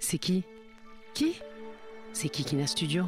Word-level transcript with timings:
C'est 0.00 0.18
qui 0.18 0.44
Qui 1.14 1.40
C'est 2.12 2.66
Studio. 2.66 3.04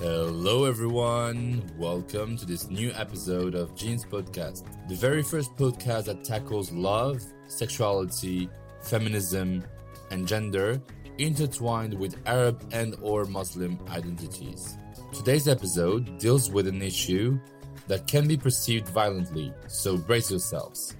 Hello, 0.00 0.66
everyone. 0.66 1.62
Welcome 1.78 2.36
to 2.36 2.46
this 2.46 2.70
new 2.70 2.92
episode 2.92 3.54
of 3.54 3.74
Jeans 3.74 4.04
Podcast, 4.04 4.64
the 4.88 4.94
very 4.94 5.22
first 5.22 5.56
podcast 5.56 6.04
that 6.04 6.24
tackles 6.24 6.70
love, 6.72 7.20
sexuality, 7.48 8.48
feminism, 8.82 9.64
and 10.10 10.26
gender 10.26 10.80
intertwined 11.18 11.94
with 11.94 12.16
Arab 12.26 12.62
and/or 12.72 13.24
Muslim 13.26 13.78
identities. 13.90 14.76
Today's 15.12 15.48
episode 15.48 16.18
deals 16.18 16.50
with 16.50 16.66
an 16.66 16.82
issue 16.82 17.38
that 17.86 18.06
can 18.06 18.26
be 18.26 18.36
perceived 18.36 18.88
violently, 18.88 19.52
so 19.68 19.96
brace 19.96 20.30
yourselves. 20.30 20.96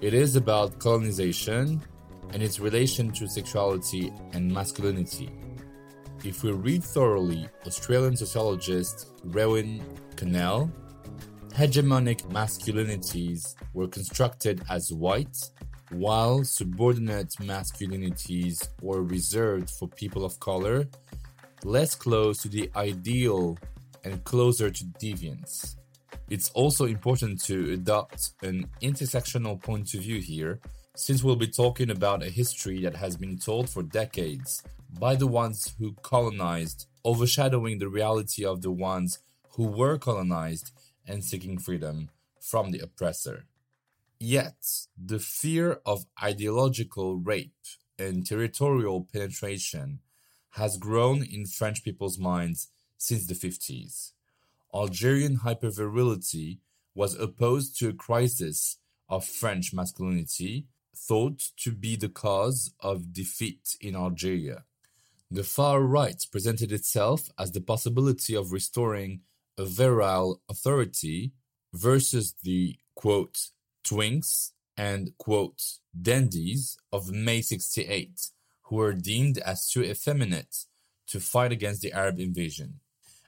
It 0.00 0.12
is 0.12 0.36
about 0.36 0.78
colonization 0.78 1.80
and 2.32 2.42
its 2.42 2.60
relation 2.60 3.12
to 3.12 3.28
sexuality 3.28 4.12
and 4.32 4.52
masculinity. 4.52 5.30
If 6.24 6.42
we 6.42 6.50
read 6.52 6.82
thoroughly 6.82 7.48
Australian 7.66 8.16
sociologist 8.16 9.08
Raewyn 9.28 9.80
Connell, 10.16 10.70
hegemonic 11.50 12.22
masculinities 12.30 13.54
were 13.72 13.88
constructed 13.88 14.62
as 14.68 14.92
white, 14.92 15.38
while 15.90 16.44
subordinate 16.44 17.30
masculinities 17.40 18.68
were 18.80 19.02
reserved 19.02 19.70
for 19.70 19.88
people 19.88 20.24
of 20.24 20.38
color, 20.40 20.88
less 21.64 21.94
close 21.94 22.42
to 22.42 22.48
the 22.48 22.70
ideal 22.76 23.58
and 24.04 24.22
closer 24.24 24.70
to 24.70 24.84
deviance. 24.84 25.76
It's 26.28 26.50
also 26.50 26.86
important 26.86 27.42
to 27.44 27.72
adopt 27.72 28.30
an 28.42 28.68
intersectional 28.82 29.62
point 29.62 29.94
of 29.94 30.00
view 30.00 30.20
here, 30.20 30.60
since 30.96 31.22
we'll 31.22 31.36
be 31.36 31.46
talking 31.46 31.90
about 31.90 32.22
a 32.22 32.30
history 32.30 32.82
that 32.82 32.96
has 32.96 33.16
been 33.16 33.38
told 33.38 33.70
for 33.70 33.82
decades 33.82 34.62
by 34.98 35.14
the 35.14 35.26
ones 35.26 35.74
who 35.78 35.94
colonized, 36.02 36.86
overshadowing 37.04 37.78
the 37.78 37.88
reality 37.88 38.44
of 38.44 38.62
the 38.62 38.70
ones 38.70 39.18
who 39.50 39.64
were 39.64 39.98
colonized 39.98 40.72
and 41.06 41.24
seeking 41.24 41.58
freedom 41.58 42.10
from 42.40 42.70
the 42.70 42.80
oppressor. 42.80 43.44
Yet, 44.18 44.56
the 44.96 45.18
fear 45.18 45.80
of 45.84 46.06
ideological 46.22 47.16
rape 47.16 47.52
and 47.98 48.26
territorial 48.26 49.06
penetration 49.12 50.00
has 50.50 50.78
grown 50.78 51.22
in 51.22 51.46
French 51.46 51.84
people's 51.84 52.18
minds 52.18 52.68
since 52.96 53.26
the 53.26 53.34
50s. 53.34 54.12
Algerian 54.74 55.38
hypervirility 55.38 56.58
was 56.94 57.14
opposed 57.14 57.78
to 57.78 57.90
a 57.90 57.92
crisis 57.92 58.78
of 59.08 59.24
French 59.24 59.72
masculinity, 59.74 60.66
thought 60.96 61.42
to 61.58 61.72
be 61.72 61.94
the 61.94 62.08
cause 62.08 62.72
of 62.80 63.12
defeat 63.12 63.76
in 63.80 63.94
Algeria. 63.94 64.64
The 65.30 65.44
far 65.44 65.82
right 65.82 66.24
presented 66.32 66.72
itself 66.72 67.28
as 67.38 67.52
the 67.52 67.60
possibility 67.60 68.34
of 68.34 68.52
restoring 68.52 69.20
a 69.58 69.66
virile 69.66 70.40
authority 70.48 71.32
versus 71.74 72.34
the 72.42 72.76
quote 72.94 73.48
twinks 73.86 74.50
and 74.76 75.16
quote 75.18 75.62
dandies 76.00 76.76
of 76.92 77.10
May 77.10 77.40
68, 77.40 78.28
who 78.64 78.76
were 78.76 78.92
deemed 78.92 79.38
as 79.38 79.70
too 79.70 79.82
effeminate 79.82 80.64
to 81.06 81.20
fight 81.20 81.52
against 81.52 81.82
the 81.82 81.92
Arab 81.92 82.18
invasion. 82.18 82.80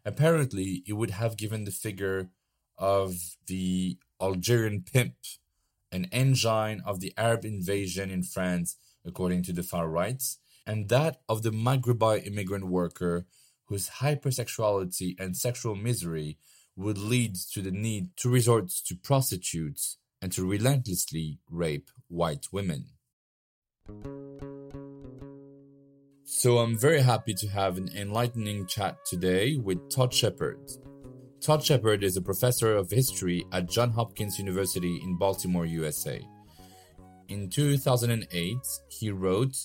Apparently, 0.04 0.82
it 0.86 0.94
would 0.94 1.10
have 1.10 1.36
given 1.36 1.64
the 1.64 1.70
figure 1.70 2.30
of 2.76 3.36
the 3.46 3.98
Algerian 4.20 4.82
pimp, 4.82 5.14
an 5.92 6.06
engine 6.06 6.82
of 6.84 7.00
the 7.00 7.12
Arab 7.16 7.44
invasion 7.44 8.10
in 8.10 8.22
France, 8.22 8.76
according 9.04 9.42
to 9.44 9.52
the 9.52 9.62
far 9.62 9.88
right, 9.88 10.22
and 10.66 10.88
that 10.88 11.20
of 11.28 11.42
the 11.42 11.50
Maghrebi 11.50 12.26
immigrant 12.26 12.66
worker 12.66 13.26
whose 13.66 13.88
hypersexuality 14.00 15.18
and 15.20 15.36
sexual 15.36 15.76
misery 15.76 16.38
would 16.76 16.98
lead 16.98 17.34
to 17.52 17.60
the 17.60 17.70
need 17.70 18.16
to 18.16 18.28
resort 18.28 18.68
to 18.68 18.94
prostitutes 18.94 19.98
and 20.20 20.32
to 20.32 20.46
relentlessly 20.46 21.38
rape 21.50 21.90
white 22.08 22.46
women. 22.52 22.86
So 26.24 26.58
I'm 26.58 26.78
very 26.78 27.00
happy 27.00 27.34
to 27.34 27.48
have 27.48 27.78
an 27.78 27.88
enlightening 27.96 28.66
chat 28.66 28.98
today 29.06 29.56
with 29.56 29.90
Todd 29.90 30.12
Shepard. 30.12 30.60
Todd 31.40 31.64
Shepard 31.64 32.04
is 32.04 32.16
a 32.16 32.22
professor 32.22 32.76
of 32.76 32.90
history 32.90 33.46
at 33.52 33.68
Johns 33.68 33.94
Hopkins 33.94 34.38
University 34.38 35.00
in 35.02 35.16
Baltimore, 35.16 35.66
USA. 35.66 36.20
In 37.28 37.48
2008, 37.48 38.56
he 38.88 39.10
wrote 39.10 39.56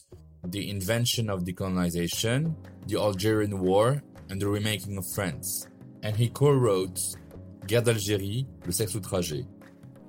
The 0.46 0.70
Invention 0.70 1.30
of 1.30 1.44
Decolonization, 1.44 2.56
The 2.88 2.98
Algerian 2.98 3.60
War, 3.60 4.02
and 4.30 4.42
the 4.42 4.48
Remaking 4.48 4.98
of 4.98 5.06
France. 5.14 5.68
And 6.02 6.16
he 6.16 6.30
co 6.30 6.52
wrote 6.52 7.00
Guerre 7.68 7.82
d'Algérie, 7.82 8.46
Le 8.66 8.72
sexe 8.72 8.96
outragé 8.96 9.46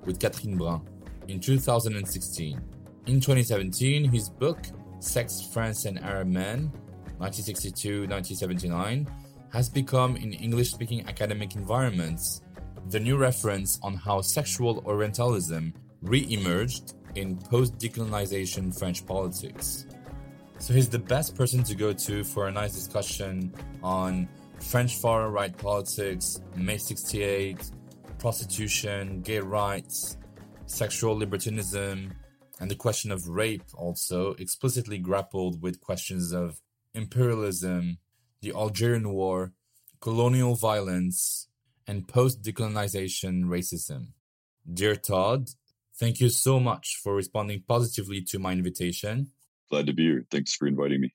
with 0.05 0.19
Catherine 0.19 0.57
Brun 0.57 0.81
in 1.27 1.39
2016. 1.39 2.61
In 3.07 3.19
2017, 3.19 4.05
his 4.05 4.29
book, 4.29 4.59
Sex, 4.99 5.47
France, 5.53 5.85
and 5.85 5.99
Arab 5.99 6.27
Men, 6.27 6.71
1962 7.17 8.07
1979, 8.07 9.07
has 9.51 9.69
become 9.69 10.15
in 10.17 10.33
English 10.33 10.71
speaking 10.71 11.07
academic 11.07 11.55
environments 11.55 12.41
the 12.89 12.99
new 12.99 13.17
reference 13.17 13.79
on 13.81 13.95
how 13.95 14.21
sexual 14.21 14.83
Orientalism 14.85 15.73
re 16.01 16.25
emerged 16.29 16.93
in 17.15 17.37
post 17.37 17.77
decolonization 17.77 18.77
French 18.77 19.05
politics. 19.05 19.87
So 20.59 20.73
he's 20.73 20.89
the 20.89 20.99
best 20.99 21.35
person 21.35 21.63
to 21.63 21.75
go 21.75 21.93
to 21.93 22.23
for 22.23 22.47
a 22.47 22.51
nice 22.51 22.73
discussion 22.73 23.53
on 23.81 24.27
French 24.59 24.97
far 24.97 25.29
right 25.29 25.55
politics, 25.57 26.41
May 26.55 26.77
68, 26.77 27.71
prostitution, 28.25 29.21
gay 29.21 29.37
rights, 29.37 30.17
sexual 30.65 31.15
libertinism, 31.15 32.11
and 32.59 32.71
the 32.71 32.75
question 32.85 33.11
of 33.11 33.27
rape 33.27 33.61
also 33.75 34.33
explicitly 34.39 34.97
grappled 34.97 35.61
with 35.61 35.79
questions 35.79 36.31
of 36.31 36.59
imperialism, 36.95 37.99
the 38.41 38.51
Algerian 38.51 39.11
War, 39.13 39.53
colonial 40.01 40.55
violence, 40.55 41.49
and 41.85 42.07
post 42.07 42.41
decolonization 42.41 43.43
racism. 43.43 44.07
Dear 44.73 44.95
Todd, 44.95 45.49
thank 45.99 46.19
you 46.19 46.29
so 46.29 46.59
much 46.59 46.99
for 47.03 47.13
responding 47.13 47.61
positively 47.67 48.23
to 48.23 48.39
my 48.39 48.53
invitation. 48.53 49.33
Glad 49.69 49.85
to 49.85 49.93
be 49.93 50.01
here. 50.01 50.25
Thanks 50.31 50.55
for 50.55 50.65
inviting 50.65 51.01
me. 51.01 51.13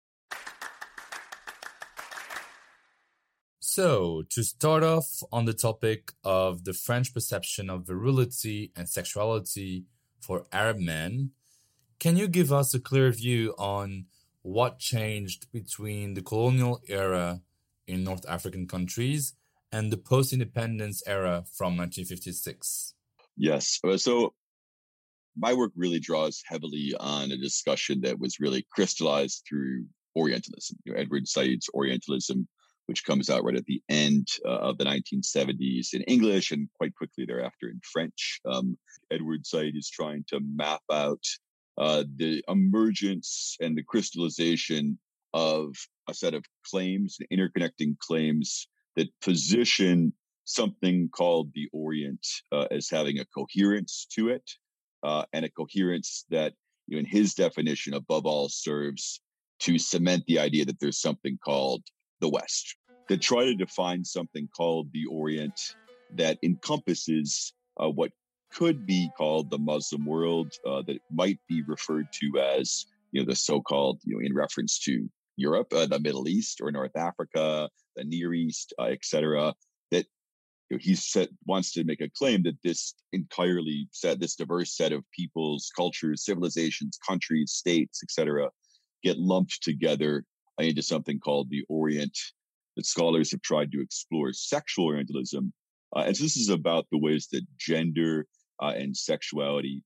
So, 3.72 4.24
to 4.30 4.42
start 4.42 4.82
off 4.82 5.22
on 5.30 5.44
the 5.44 5.52
topic 5.52 6.10
of 6.24 6.64
the 6.64 6.72
French 6.72 7.14
perception 7.14 7.70
of 7.70 7.86
virility 7.86 8.72
and 8.74 8.88
sexuality 8.88 9.84
for 10.20 10.46
Arab 10.50 10.80
men, 10.80 11.30
can 12.00 12.16
you 12.16 12.26
give 12.26 12.52
us 12.52 12.74
a 12.74 12.80
clear 12.80 13.12
view 13.12 13.54
on 13.58 14.06
what 14.42 14.80
changed 14.80 15.52
between 15.52 16.14
the 16.14 16.20
colonial 16.20 16.80
era 16.88 17.42
in 17.86 18.02
North 18.02 18.28
African 18.28 18.66
countries 18.66 19.34
and 19.70 19.92
the 19.92 19.98
post 19.98 20.32
independence 20.32 21.00
era 21.06 21.44
from 21.52 21.76
1956. 21.76 22.94
Yes. 23.36 23.78
Uh, 23.84 23.96
so 23.96 24.34
my 25.36 25.54
work 25.54 25.70
really 25.76 26.00
draws 26.00 26.42
heavily 26.44 26.96
on 26.98 27.30
a 27.30 27.36
discussion 27.36 28.00
that 28.00 28.18
was 28.18 28.40
really 28.40 28.66
crystallized 28.72 29.44
through 29.48 29.84
Orientalism, 30.16 30.76
you 30.84 30.92
know, 30.92 30.98
Edward 30.98 31.28
Said's 31.28 31.70
Orientalism, 31.72 32.48
which 32.90 33.04
comes 33.04 33.30
out 33.30 33.44
right 33.44 33.54
at 33.54 33.64
the 33.66 33.80
end 33.88 34.26
uh, 34.44 34.48
of 34.48 34.76
the 34.76 34.84
1970s 34.84 35.94
in 35.94 36.02
English 36.08 36.50
and 36.50 36.68
quite 36.76 36.92
quickly 36.96 37.24
thereafter 37.24 37.68
in 37.68 37.80
French. 37.84 38.40
Um, 38.44 38.76
Edward 39.12 39.46
Said 39.46 39.76
is 39.76 39.88
trying 39.88 40.24
to 40.26 40.40
map 40.40 40.82
out 40.90 41.22
uh, 41.78 42.02
the 42.16 42.42
emergence 42.48 43.56
and 43.60 43.78
the 43.78 43.84
crystallization 43.84 44.98
of 45.34 45.72
a 46.08 46.14
set 46.14 46.34
of 46.34 46.44
claims, 46.66 47.18
interconnecting 47.32 47.96
claims 48.00 48.66
that 48.96 49.06
position 49.22 50.12
something 50.46 51.08
called 51.10 51.52
the 51.54 51.68
Orient 51.72 52.26
uh, 52.50 52.66
as 52.72 52.90
having 52.90 53.20
a 53.20 53.24
coherence 53.26 54.04
to 54.16 54.30
it, 54.30 54.50
uh, 55.04 55.24
and 55.32 55.44
a 55.44 55.50
coherence 55.50 56.24
that, 56.30 56.54
you 56.88 56.96
know, 56.96 56.98
in 56.98 57.06
his 57.06 57.34
definition, 57.34 57.94
above 57.94 58.26
all, 58.26 58.48
serves 58.48 59.20
to 59.60 59.78
cement 59.78 60.24
the 60.26 60.40
idea 60.40 60.64
that 60.64 60.80
there's 60.80 61.00
something 61.00 61.38
called 61.44 61.84
the 62.20 62.28
West. 62.28 62.74
To 63.10 63.16
try 63.18 63.44
to 63.44 63.56
define 63.56 64.04
something 64.04 64.48
called 64.56 64.92
the 64.92 65.04
Orient 65.06 65.74
that 66.14 66.38
encompasses 66.44 67.52
uh, 67.76 67.88
what 67.88 68.12
could 68.52 68.86
be 68.86 69.10
called 69.18 69.50
the 69.50 69.58
Muslim 69.58 70.06
world, 70.06 70.52
uh, 70.64 70.82
that 70.86 71.00
might 71.10 71.40
be 71.48 71.62
referred 71.66 72.06
to 72.12 72.38
as, 72.38 72.86
you 73.10 73.20
know, 73.20 73.26
the 73.26 73.34
so-called, 73.34 73.98
you 74.04 74.14
know, 74.14 74.24
in 74.24 74.32
reference 74.32 74.78
to 74.84 75.10
Europe, 75.34 75.72
uh, 75.72 75.86
the 75.86 75.98
Middle 75.98 76.28
East, 76.28 76.60
or 76.62 76.70
North 76.70 76.94
Africa, 76.94 77.68
the 77.96 78.04
Near 78.04 78.32
East, 78.32 78.74
uh, 78.78 78.84
etc. 78.84 79.54
That 79.90 80.06
you 80.68 80.76
know, 80.76 80.78
he 80.80 80.94
said, 80.94 81.30
wants 81.46 81.72
to 81.72 81.82
make 81.82 82.00
a 82.00 82.10
claim 82.10 82.44
that 82.44 82.62
this 82.62 82.94
entirely 83.12 83.88
set, 83.90 84.20
this 84.20 84.36
diverse 84.36 84.76
set 84.76 84.92
of 84.92 85.02
peoples, 85.10 85.68
cultures, 85.74 86.24
civilizations, 86.24 86.96
countries, 87.04 87.50
states, 87.50 88.04
etc., 88.04 88.50
get 89.02 89.18
lumped 89.18 89.64
together 89.64 90.24
into 90.60 90.82
something 90.82 91.18
called 91.18 91.50
the 91.50 91.64
Orient. 91.68 92.16
That 92.76 92.86
scholars 92.86 93.30
have 93.32 93.42
tried 93.42 93.72
to 93.72 93.80
explore 93.80 94.32
sexual 94.32 94.86
Orientalism, 94.86 95.52
uh, 95.94 96.04
and 96.06 96.16
so 96.16 96.22
this 96.22 96.36
is 96.36 96.48
about 96.48 96.86
the 96.90 96.98
ways 96.98 97.28
that 97.32 97.44
gender 97.58 98.26
uh, 98.62 98.74
and 98.76 98.96
sexuality, 98.96 99.82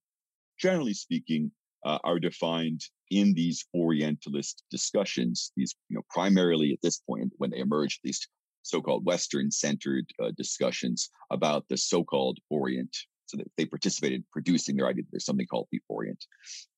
generally 0.61 0.95
speaking, 0.95 1.51
uh, 1.85 1.99
are 2.05 2.19
defined 2.19 2.81
in 3.11 3.35
these 3.35 3.67
Orientalist 3.75 4.65
discussions. 4.71 5.53
These, 5.57 5.75
you 5.89 5.97
know, 5.97 6.03
primarily 6.11 6.73
at 6.73 6.83
this 6.83 6.99
point 6.99 7.33
when 7.37 7.51
they 7.51 7.59
emerge, 7.59 8.01
at 8.03 8.07
least 8.07 8.29
so-called 8.63 9.05
Western-centered 9.05 10.07
uh, 10.23 10.31
discussions 10.37 11.11
about 11.31 11.65
the 11.69 11.77
so-called 11.77 12.39
Orient. 12.51 12.97
So 13.27 13.39
that 13.39 13.51
they 13.57 13.65
participated 13.65 14.17
in 14.19 14.25
producing 14.33 14.77
their 14.77 14.87
idea 14.87 15.05
there's 15.11 15.25
something 15.25 15.47
called 15.47 15.69
the 15.73 15.81
Orient 15.89 16.23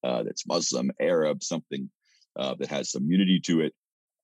uh, 0.04 0.22
that's 0.22 0.46
Muslim, 0.46 0.92
Arab, 1.00 1.42
something 1.42 1.90
uh, 2.38 2.54
that 2.60 2.68
has 2.68 2.92
some 2.92 3.10
unity 3.10 3.40
to 3.46 3.62
it. 3.62 3.74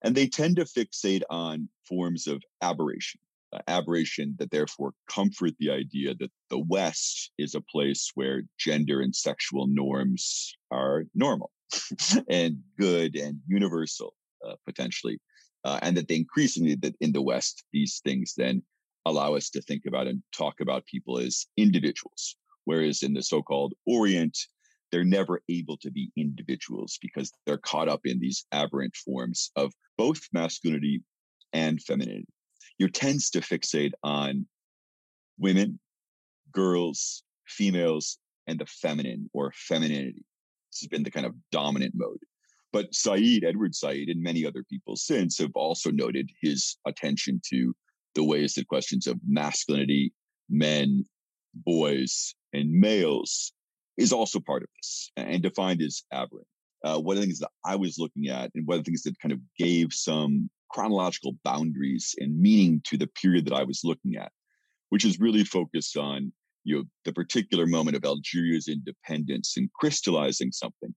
And 0.03 0.15
they 0.15 0.27
tend 0.27 0.57
to 0.57 0.65
fixate 0.65 1.23
on 1.29 1.69
forms 1.87 2.27
of 2.27 2.43
aberration, 2.61 3.21
uh, 3.53 3.59
aberration 3.67 4.35
that 4.39 4.51
therefore 4.51 4.93
comfort 5.09 5.53
the 5.59 5.71
idea 5.71 6.13
that 6.15 6.31
the 6.49 6.59
West 6.59 7.31
is 7.37 7.55
a 7.55 7.61
place 7.61 8.11
where 8.15 8.43
gender 8.57 9.01
and 9.01 9.15
sexual 9.15 9.67
norms 9.67 10.55
are 10.71 11.05
normal 11.15 11.51
and 12.29 12.57
good 12.77 13.15
and 13.15 13.39
universal, 13.47 14.13
uh, 14.45 14.55
potentially. 14.65 15.19
Uh, 15.63 15.79
and 15.81 15.95
that 15.95 16.09
they 16.09 16.15
increasingly 16.15 16.75
that 16.75 16.95
in 16.99 17.13
the 17.13 17.21
West, 17.21 17.63
these 17.71 18.01
things 18.03 18.33
then 18.35 18.61
allow 19.05 19.35
us 19.35 19.49
to 19.49 19.61
think 19.61 19.83
about 19.85 20.07
and 20.07 20.21
talk 20.35 20.59
about 20.59 20.85
people 20.85 21.17
as 21.17 21.45
individuals. 21.57 22.35
Whereas 22.65 23.03
in 23.03 23.13
the 23.13 23.23
so-called 23.23 23.73
Orient, 23.85 24.37
they're 24.93 25.03
never 25.03 25.41
able 25.49 25.75
to 25.75 25.89
be 25.89 26.11
individuals 26.15 26.99
because 27.01 27.31
they're 27.47 27.57
caught 27.57 27.89
up 27.89 28.01
in 28.05 28.19
these 28.19 28.45
aberrant 28.51 28.95
forms 28.95 29.49
of 29.55 29.73
both 29.97 30.21
masculinity 30.33 31.01
and 31.51 31.81
femininity. 31.81 32.27
You 32.77 32.89
tends 32.89 33.31
to 33.31 33.41
fixate 33.41 33.93
on 34.03 34.45
women, 35.39 35.79
girls, 36.51 37.23
females, 37.47 38.19
and 38.45 38.59
the 38.59 38.67
feminine 38.67 39.31
or 39.33 39.51
femininity. 39.55 40.23
This 40.71 40.81
has 40.81 40.89
been 40.89 41.01
the 41.01 41.09
kind 41.09 41.25
of 41.25 41.33
dominant 41.51 41.93
mode. 41.95 42.19
But 42.71 42.93
Said, 42.93 43.43
Edward 43.43 43.73
Said, 43.73 44.09
and 44.09 44.21
many 44.21 44.45
other 44.45 44.63
people 44.63 44.95
since 44.95 45.39
have 45.39 45.55
also 45.55 45.89
noted 45.89 46.29
his 46.39 46.77
attention 46.85 47.41
to 47.49 47.75
the 48.13 48.23
ways 48.23 48.53
that 48.53 48.67
questions 48.67 49.07
of 49.07 49.19
masculinity, 49.27 50.13
men, 50.51 51.03
boys, 51.55 52.35
and 52.53 52.71
males 52.71 53.53
is 53.97 54.13
also 54.13 54.39
part 54.39 54.63
of 54.63 54.69
this 54.77 55.11
and 55.17 55.43
defined 55.43 55.81
as 55.81 56.03
aberrant. 56.11 56.47
Uh, 56.83 56.99
one 56.99 57.15
of 57.15 57.21
the 57.21 57.27
things 57.27 57.39
that 57.39 57.51
I 57.65 57.75
was 57.75 57.97
looking 57.97 58.27
at 58.27 58.51
and 58.55 58.67
one 58.67 58.77
of 58.77 58.83
the 58.83 58.89
things 58.89 59.03
that 59.03 59.19
kind 59.19 59.31
of 59.31 59.39
gave 59.57 59.93
some 59.93 60.49
chronological 60.69 61.33
boundaries 61.43 62.15
and 62.17 62.39
meaning 62.39 62.81
to 62.85 62.97
the 62.97 63.07
period 63.07 63.45
that 63.45 63.53
I 63.53 63.63
was 63.63 63.81
looking 63.83 64.15
at, 64.15 64.31
which 64.89 65.05
is 65.05 65.19
really 65.19 65.43
focused 65.43 65.97
on 65.97 66.33
you 66.65 66.77
know 66.77 66.83
the 67.05 67.13
particular 67.13 67.67
moment 67.67 67.95
of 67.95 68.05
Algeria's 68.05 68.67
independence 68.67 69.55
and 69.57 69.69
crystallizing 69.73 70.51
something 70.51 70.93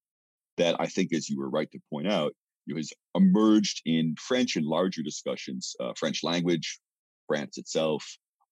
that 0.57 0.77
I 0.81 0.87
think, 0.87 1.13
as 1.13 1.29
you 1.29 1.39
were 1.39 1.51
right 1.51 1.71
to 1.71 1.79
point 1.93 2.09
out, 2.09 2.33
you 2.65 2.75
know, 2.75 2.79
has 2.79 2.93
emerged 3.15 3.83
in 3.85 4.15
French 4.19 4.57
and 4.57 4.67
larger 4.67 5.03
discussions, 5.03 5.75
uh, 5.81 5.93
French 5.97 6.25
language, 6.25 6.81
France 7.27 7.59
itself, 7.59 8.05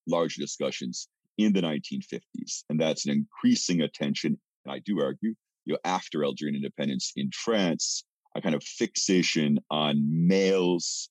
larger 0.07 0.41
discussions 0.41 1.09
in 1.39 1.53
the 1.53 1.61
1950s. 1.61 2.65
And 2.69 2.81
that's 2.81 3.07
an 3.07 3.13
increasing 3.13 3.81
attention, 3.81 4.39
and 4.65 4.75
I 4.75 4.81
do 4.81 5.01
argue, 5.01 5.35
you 5.65 5.75
know, 5.75 5.79
after 5.85 6.25
Algerian 6.25 6.57
independence 6.57 7.13
in 7.17 7.31
France, 7.33 8.05
a 8.35 8.41
kind 8.41 8.55
of 8.55 8.63
fixation 8.63 9.59
on 9.71 10.27
males, 10.27 11.09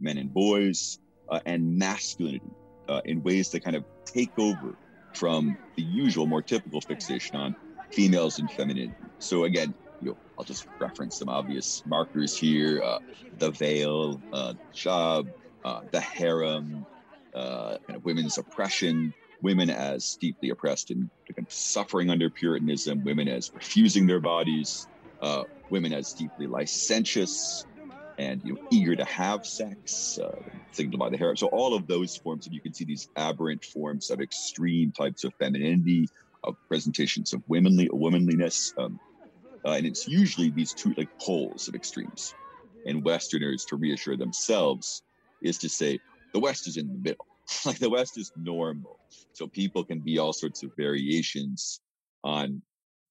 men 0.00 0.18
and 0.18 0.32
boys, 0.32 0.98
uh, 1.30 1.40
and 1.46 1.78
masculinity 1.78 2.50
uh, 2.88 3.00
in 3.04 3.22
ways 3.22 3.50
that 3.50 3.64
kind 3.64 3.76
of 3.76 3.84
take 4.06 4.30
over 4.38 4.74
from 5.14 5.56
the 5.76 5.82
usual, 5.82 6.26
more 6.26 6.42
typical 6.42 6.80
fixation 6.80 7.36
on 7.36 7.54
females 7.92 8.38
and 8.38 8.50
femininity. 8.50 8.94
So 9.18 9.44
again, 9.44 9.74
you 10.00 10.08
know, 10.08 10.18
I'll 10.38 10.44
just 10.44 10.66
reference 10.80 11.18
some 11.18 11.28
obvious 11.28 11.82
markers 11.86 12.36
here: 12.36 12.82
uh, 12.82 12.98
the 13.38 13.50
veil, 13.52 14.20
uh, 14.32 14.54
hijab, 14.74 15.28
uh, 15.64 15.80
the 15.92 16.00
harem, 16.00 16.84
uh, 17.34 17.76
kind 17.86 17.96
of 17.96 18.04
women's 18.04 18.38
oppression, 18.38 19.14
women 19.42 19.70
as 19.70 20.16
deeply 20.20 20.50
oppressed 20.50 20.90
and 20.90 21.10
suffering 21.48 22.10
under 22.10 22.30
Puritanism, 22.30 23.04
women 23.04 23.28
as 23.28 23.50
refusing 23.54 24.06
their 24.06 24.20
bodies, 24.20 24.86
uh, 25.20 25.42
women 25.70 25.92
as 25.92 26.12
deeply 26.12 26.46
licentious 26.46 27.64
and 28.18 28.40
you 28.44 28.54
know, 28.54 28.60
eager 28.70 28.94
to 28.94 29.04
have 29.04 29.44
sex, 29.44 30.18
uh, 30.22 30.30
signaled 30.72 31.00
by 31.00 31.10
the 31.10 31.16
hair. 31.16 31.34
So 31.36 31.48
all 31.48 31.74
of 31.74 31.86
those 31.86 32.16
forms, 32.16 32.46
and 32.46 32.54
you 32.54 32.60
can 32.60 32.72
see 32.72 32.84
these 32.84 33.08
aberrant 33.16 33.64
forms 33.64 34.10
of 34.10 34.20
extreme 34.20 34.92
types 34.92 35.24
of 35.24 35.32
femininity, 35.34 36.08
of 36.44 36.54
presentations 36.68 37.32
of 37.32 37.42
womanly 37.48 37.88
womanliness, 37.92 38.72
um, 38.78 38.98
uh, 39.64 39.70
and 39.70 39.86
it's 39.86 40.08
usually 40.08 40.50
these 40.50 40.72
two 40.72 40.92
like 40.96 41.08
poles 41.20 41.68
of 41.68 41.74
extremes. 41.74 42.34
And 42.86 43.04
Westerners, 43.04 43.64
to 43.66 43.76
reassure 43.76 44.16
themselves, 44.16 45.02
is 45.40 45.56
to 45.58 45.68
say 45.68 46.00
the 46.32 46.40
West 46.40 46.66
is 46.66 46.76
in 46.76 46.88
the 46.88 46.98
middle. 46.98 47.26
like 47.66 47.78
the 47.78 47.90
West 47.90 48.18
is 48.18 48.32
normal. 48.36 48.98
So 49.32 49.46
people 49.46 49.84
can 49.84 50.00
be 50.00 50.18
all 50.18 50.32
sorts 50.32 50.62
of 50.62 50.70
variations 50.76 51.80
on 52.24 52.62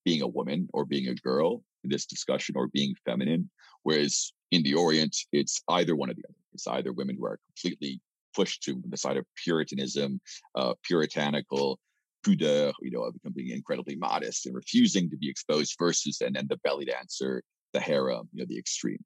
being 0.05 0.21
a 0.21 0.27
woman 0.27 0.67
or 0.73 0.85
being 0.85 1.07
a 1.07 1.15
girl 1.15 1.63
in 1.83 1.89
this 1.89 2.05
discussion 2.05 2.55
or 2.57 2.67
being 2.67 2.93
feminine. 3.05 3.49
Whereas 3.83 4.33
in 4.51 4.63
the 4.63 4.75
Orient, 4.75 5.15
it's 5.31 5.61
either 5.69 5.95
one 5.95 6.09
or 6.09 6.13
the 6.13 6.23
other. 6.27 6.35
It's 6.53 6.67
either 6.67 6.91
women 6.91 7.17
who 7.17 7.25
are 7.25 7.39
completely 7.47 8.01
pushed 8.35 8.63
to 8.63 8.81
the 8.87 8.97
side 8.97 9.17
of 9.17 9.25
Puritanism, 9.43 10.19
uh, 10.55 10.73
puritanical, 10.83 11.79
pudeur, 12.25 12.71
you 12.81 12.91
know, 12.91 13.09
becoming 13.11 13.49
incredibly 13.49 13.95
modest 13.95 14.45
and 14.45 14.55
refusing 14.55 15.09
to 15.09 15.17
be 15.17 15.29
exposed 15.29 15.75
versus, 15.79 16.21
and 16.21 16.35
then 16.35 16.47
the 16.49 16.57
belly 16.57 16.85
dancer, 16.85 17.41
the 17.73 17.79
harem, 17.79 18.29
you 18.33 18.41
know, 18.41 18.45
the 18.47 18.57
extreme. 18.57 19.03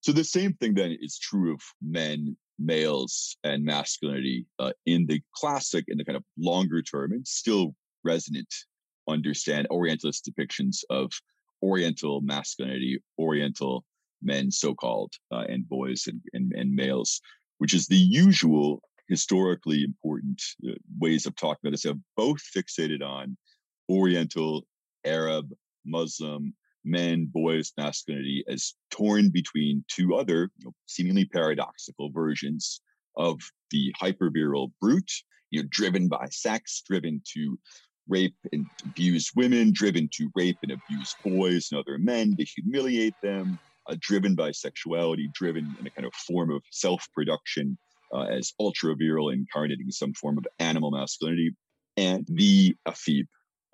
So 0.00 0.12
the 0.12 0.24
same 0.24 0.54
thing 0.54 0.74
then 0.74 0.96
is 1.00 1.18
true 1.18 1.54
of 1.54 1.60
men 1.80 2.36
males 2.64 3.36
and 3.44 3.64
masculinity 3.64 4.46
uh, 4.58 4.72
in 4.86 5.06
the 5.06 5.20
classic, 5.34 5.84
in 5.88 5.98
the 5.98 6.04
kind 6.04 6.16
of 6.16 6.24
longer 6.38 6.82
term 6.82 7.12
and 7.12 7.26
still 7.26 7.74
resonant, 8.04 8.52
understand 9.08 9.66
Orientalist 9.70 10.28
depictions 10.28 10.78
of 10.90 11.10
Oriental 11.62 12.20
masculinity, 12.20 13.02
Oriental 13.18 13.84
men, 14.22 14.50
so 14.50 14.74
called, 14.74 15.12
uh, 15.32 15.44
and 15.48 15.68
boys 15.68 16.04
and, 16.06 16.20
and, 16.32 16.52
and, 16.52 16.74
males, 16.74 17.20
which 17.58 17.74
is 17.74 17.86
the 17.86 17.96
usual 17.96 18.80
historically 19.08 19.82
important 19.82 20.40
uh, 20.68 20.72
ways 20.98 21.26
of 21.26 21.34
talking 21.36 21.58
about 21.62 21.72
this, 21.72 21.84
have 21.84 21.98
both 22.16 22.40
fixated 22.56 23.02
on 23.02 23.36
Oriental, 23.90 24.64
Arab, 25.04 25.50
Muslim, 25.84 26.54
men, 26.84 27.26
boys, 27.32 27.72
masculinity 27.76 28.44
as 28.48 28.74
torn 28.90 29.30
between 29.30 29.84
two 29.88 30.14
other 30.14 30.50
you 30.58 30.66
know, 30.66 30.72
seemingly 30.86 31.24
paradoxical 31.24 32.10
versions 32.10 32.80
of 33.16 33.40
the 33.70 33.92
hypervirile 34.00 34.70
brute, 34.80 35.10
you 35.50 35.62
know, 35.62 35.68
driven 35.70 36.08
by 36.08 36.26
sex, 36.30 36.82
driven 36.86 37.20
to 37.34 37.58
rape 38.08 38.36
and 38.52 38.66
abuse 38.84 39.30
women, 39.36 39.72
driven 39.72 40.08
to 40.12 40.30
rape 40.34 40.58
and 40.62 40.72
abuse 40.72 41.16
boys 41.24 41.68
and 41.70 41.80
other 41.80 41.98
men, 41.98 42.36
to 42.36 42.44
humiliate 42.44 43.14
them, 43.22 43.58
uh, 43.88 43.96
driven 44.00 44.34
by 44.34 44.50
sexuality, 44.50 45.30
driven 45.32 45.74
in 45.78 45.86
a 45.86 45.90
kind 45.90 46.06
of 46.06 46.14
form 46.14 46.50
of 46.50 46.62
self 46.70 47.06
production 47.14 47.78
uh, 48.12 48.22
as 48.24 48.52
ultra 48.60 48.94
virile, 48.94 49.30
incarnating 49.30 49.90
some 49.90 50.12
form 50.14 50.38
of 50.38 50.46
animal 50.58 50.90
masculinity, 50.90 51.54
and 51.96 52.26
the 52.28 52.76
ephebe, 52.86 53.26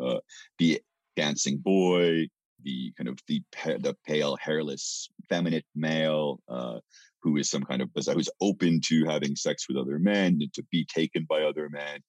uh, 0.03 0.19
the 0.59 0.81
dancing 1.17 1.59
boy, 1.59 2.27
the 2.63 2.93
kind 2.97 3.09
of 3.09 3.19
the 3.27 3.43
the 3.79 3.97
pale, 4.07 4.37
hairless, 4.37 5.09
feminine 5.29 5.63
male 5.75 6.41
uh, 6.49 6.79
who 7.23 7.37
is 7.37 7.51
some 7.51 7.63
kind 7.63 7.83
of 7.83 7.91
who's 7.95 8.31
open 8.41 8.81
to 8.87 9.05
having 9.05 9.37
sex 9.37 9.67
with 9.69 9.77
other 9.77 9.99
men 9.99 10.41
to 10.55 10.63
be 10.71 10.85
taken 10.85 11.27
by 11.29 11.43
other 11.43 11.69
men, 11.69 12.01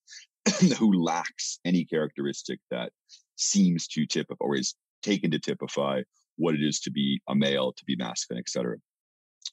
who 0.78 1.02
lacks 1.02 1.60
any 1.66 1.84
characteristic 1.86 2.60
that 2.72 2.92
seems 3.36 3.88
to 3.88 4.06
typify 4.06 4.38
or 4.40 4.56
is 4.56 4.76
taken 5.02 5.32
to 5.32 5.40
typify 5.40 6.02
what 6.38 6.56
it 6.56 6.62
is 6.64 6.80
to 6.82 6.92
be 6.92 7.22
a 7.28 7.36
male, 7.36 7.74
to 7.74 7.86
be 7.86 7.96
masculine, 7.96 8.40
etc. 8.40 8.78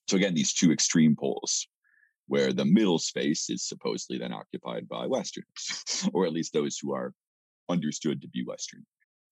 So 0.08 0.16
again, 0.16 0.34
these 0.34 0.52
two 0.52 0.72
extreme 0.72 1.16
poles, 1.18 1.66
where 2.28 2.52
the 2.52 2.64
middle 2.64 2.98
space 2.98 3.48
is 3.50 3.66
supposedly 3.66 4.18
then 4.18 4.32
occupied 4.32 4.88
by 4.88 5.06
Westerners, 5.06 6.08
or 6.12 6.26
at 6.26 6.32
least 6.32 6.52
those 6.52 6.78
who 6.78 6.92
are 6.92 7.12
understood 7.68 8.20
to 8.22 8.28
be 8.28 8.44
Western. 8.44 8.84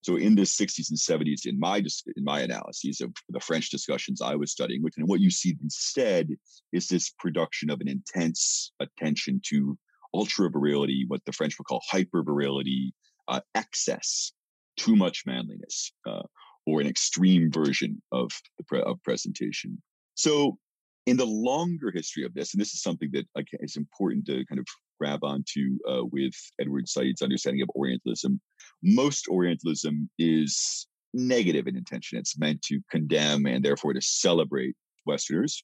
So 0.05 0.17
in 0.17 0.35
the 0.35 0.43
60s 0.43 0.91
and 0.91 0.99
70s, 0.99 1.47
in 1.47 1.59
my 1.59 1.77
in 1.77 2.23
my 2.23 2.41
analyses 2.41 3.01
of 3.01 3.11
the 3.29 3.39
French 3.39 3.71
discussions 3.71 4.21
I 4.21 4.35
was 4.35 4.51
studying 4.51 4.83
with, 4.83 4.93
and 4.97 5.07
what 5.07 5.19
you 5.19 5.31
see 5.31 5.57
instead 5.63 6.29
is 6.71 6.87
this 6.87 7.09
production 7.17 7.71
of 7.71 7.81
an 7.81 7.87
intense 7.87 8.71
attention 8.79 9.41
to 9.47 9.75
ultra 10.13 10.47
virility, 10.51 11.05
what 11.07 11.25
the 11.25 11.31
French 11.31 11.57
would 11.57 11.65
call 11.65 11.81
hyper 11.89 12.21
virility, 12.21 12.93
uh, 13.27 13.39
excess, 13.55 14.31
too 14.77 14.95
much 14.95 15.23
manliness, 15.25 15.91
uh, 16.05 16.21
or 16.67 16.81
an 16.81 16.87
extreme 16.87 17.51
version 17.51 17.99
of 18.11 18.29
the 18.59 18.63
pre- 18.63 18.83
of 18.83 19.01
presentation. 19.01 19.81
So 20.13 20.59
in 21.07 21.17
the 21.17 21.25
longer 21.25 21.91
history 21.91 22.25
of 22.25 22.35
this, 22.35 22.53
and 22.53 22.61
this 22.61 22.75
is 22.75 22.83
something 22.83 23.09
that 23.13 23.25
is 23.59 23.75
important 23.75 24.27
to 24.27 24.45
kind 24.45 24.59
of 24.59 24.67
grab 24.99 25.23
onto 25.23 25.77
uh, 25.89 26.05
with 26.05 26.33
Edward 26.59 26.87
Said's 26.87 27.21
understanding 27.21 27.61
of 27.61 27.69
Orientalism. 27.75 28.39
Most 28.83 29.27
Orientalism 29.27 30.09
is 30.19 30.87
negative 31.13 31.67
in 31.67 31.75
intention. 31.75 32.17
It's 32.17 32.37
meant 32.37 32.61
to 32.63 32.79
condemn 32.91 33.45
and 33.45 33.63
therefore 33.63 33.93
to 33.93 34.01
celebrate 34.01 34.75
Westerners. 35.05 35.63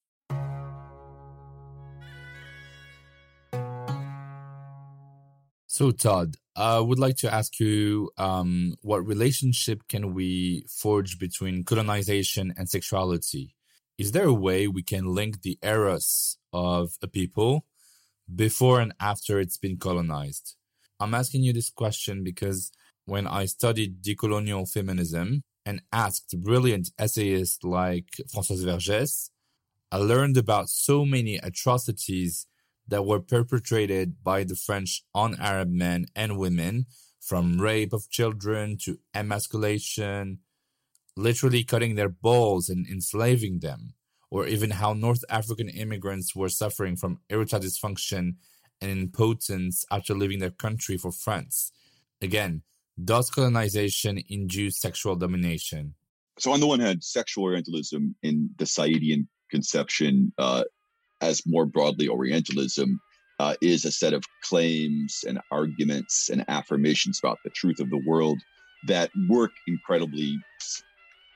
So, 5.67 5.91
Todd, 5.91 6.35
I 6.55 6.79
would 6.79 6.99
like 6.99 7.15
to 7.17 7.33
ask 7.33 7.59
you 7.59 8.11
um, 8.17 8.75
what 8.81 9.07
relationship 9.07 9.87
can 9.87 10.13
we 10.13 10.65
forge 10.67 11.17
between 11.17 11.63
colonization 11.63 12.53
and 12.57 12.69
sexuality? 12.69 13.55
Is 13.97 14.11
there 14.11 14.25
a 14.25 14.33
way 14.33 14.67
we 14.67 14.83
can 14.83 15.05
link 15.05 15.41
the 15.41 15.57
eras 15.63 16.37
of 16.51 16.91
a 17.01 17.07
people 17.07 17.65
before 18.35 18.79
and 18.79 18.93
after 18.99 19.39
it's 19.39 19.57
been 19.57 19.77
colonized? 19.77 20.55
I'm 20.99 21.13
asking 21.13 21.43
you 21.43 21.53
this 21.53 21.69
question 21.69 22.23
because 22.23 22.71
when 23.05 23.27
I 23.27 23.45
studied 23.45 24.01
decolonial 24.01 24.71
feminism 24.71 25.43
and 25.65 25.81
asked 25.91 26.39
brilliant 26.41 26.89
essayists 26.99 27.63
like 27.63 28.07
Françoise 28.33 28.63
Vergès, 28.63 29.29
I 29.91 29.97
learned 29.97 30.37
about 30.37 30.69
so 30.69 31.05
many 31.05 31.37
atrocities 31.37 32.47
that 32.87 33.05
were 33.05 33.19
perpetrated 33.19 34.23
by 34.23 34.43
the 34.43 34.55
French 34.55 35.03
on 35.13 35.35
Arab 35.39 35.69
men 35.69 36.05
and 36.15 36.37
women, 36.37 36.85
from 37.19 37.61
rape 37.61 37.93
of 37.93 38.09
children 38.09 38.77
to 38.83 38.99
emasculation, 39.13 40.39
literally 41.15 41.63
cutting 41.63 41.95
their 41.95 42.09
balls 42.09 42.69
and 42.69 42.87
enslaving 42.87 43.59
them 43.59 43.93
or 44.31 44.47
even 44.47 44.71
how 44.71 44.93
North 44.93 45.23
African 45.29 45.69
immigrants 45.69 46.35
were 46.35 46.49
suffering 46.49 46.95
from 46.95 47.19
erectile 47.29 47.59
dysfunction 47.59 48.35
and 48.79 48.89
impotence 48.89 49.85
after 49.91 50.15
leaving 50.15 50.39
their 50.39 50.49
country 50.49 50.97
for 50.97 51.11
France. 51.11 51.71
Again, 52.21 52.63
does 53.03 53.29
colonization 53.29 54.23
induce 54.29 54.79
sexual 54.79 55.15
domination? 55.15 55.93
So, 56.39 56.51
on 56.51 56.59
the 56.59 56.67
one 56.67 56.79
hand, 56.79 57.03
sexual 57.03 57.43
Orientalism 57.43 58.15
in 58.23 58.49
the 58.57 58.65
Saidian 58.65 59.27
conception, 59.51 60.33
uh, 60.37 60.63
as 61.19 61.43
more 61.45 61.65
broadly 61.65 62.07
Orientalism, 62.07 62.99
uh, 63.39 63.55
is 63.61 63.85
a 63.85 63.91
set 63.91 64.13
of 64.13 64.23
claims 64.43 65.23
and 65.27 65.39
arguments 65.51 66.29
and 66.29 66.45
affirmations 66.47 67.19
about 67.19 67.39
the 67.43 67.49
truth 67.51 67.79
of 67.79 67.89
the 67.89 68.01
world 68.05 68.39
that 68.87 69.11
work 69.29 69.51
incredibly 69.67 70.39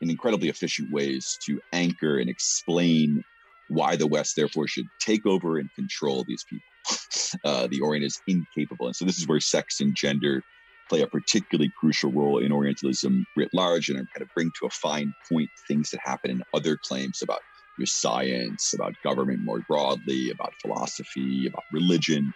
in 0.01 0.09
incredibly 0.09 0.49
efficient 0.49 0.91
ways 0.91 1.37
to 1.45 1.59
anchor 1.73 2.17
and 2.17 2.29
explain 2.29 3.23
why 3.67 3.95
the 3.95 4.07
West, 4.07 4.35
therefore, 4.35 4.67
should 4.67 4.85
take 4.99 5.25
over 5.25 5.57
and 5.57 5.73
control 5.75 6.23
these 6.27 6.43
people. 6.49 6.65
Uh, 7.43 7.67
the 7.67 7.81
Orient 7.81 8.05
is 8.05 8.21
incapable. 8.27 8.85
And 8.85 8.95
so 8.95 9.03
this 9.03 9.17
is 9.17 9.27
where 9.27 9.39
sex 9.39 9.81
and 9.81 9.95
gender 9.95 10.41
play 10.87 11.01
a 11.01 11.07
particularly 11.07 11.71
crucial 11.79 12.11
role 12.11 12.37
in 12.37 12.51
Orientalism 12.51 13.25
writ 13.35 13.49
large 13.53 13.89
and 13.89 13.97
kind 13.97 14.21
of 14.21 14.29
bring 14.35 14.51
to 14.59 14.67
a 14.67 14.69
fine 14.69 15.13
point 15.29 15.49
things 15.67 15.89
that 15.89 15.99
happen 16.03 16.31
in 16.31 16.43
other 16.53 16.77
claims 16.77 17.21
about 17.21 17.41
your 17.77 17.87
science, 17.87 18.73
about 18.73 18.93
government 19.03 19.39
more 19.43 19.59
broadly, 19.67 20.29
about 20.29 20.53
philosophy, 20.61 21.47
about 21.47 21.63
religion. 21.73 22.31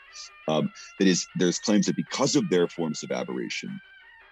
Um, 0.47 0.69
that 0.99 1.07
is, 1.07 1.25
there's 1.35 1.59
claims 1.59 1.85
that 1.85 1.95
because 1.95 2.35
of 2.35 2.49
their 2.49 2.67
forms 2.67 3.03
of 3.03 3.11
aberration, 3.11 3.79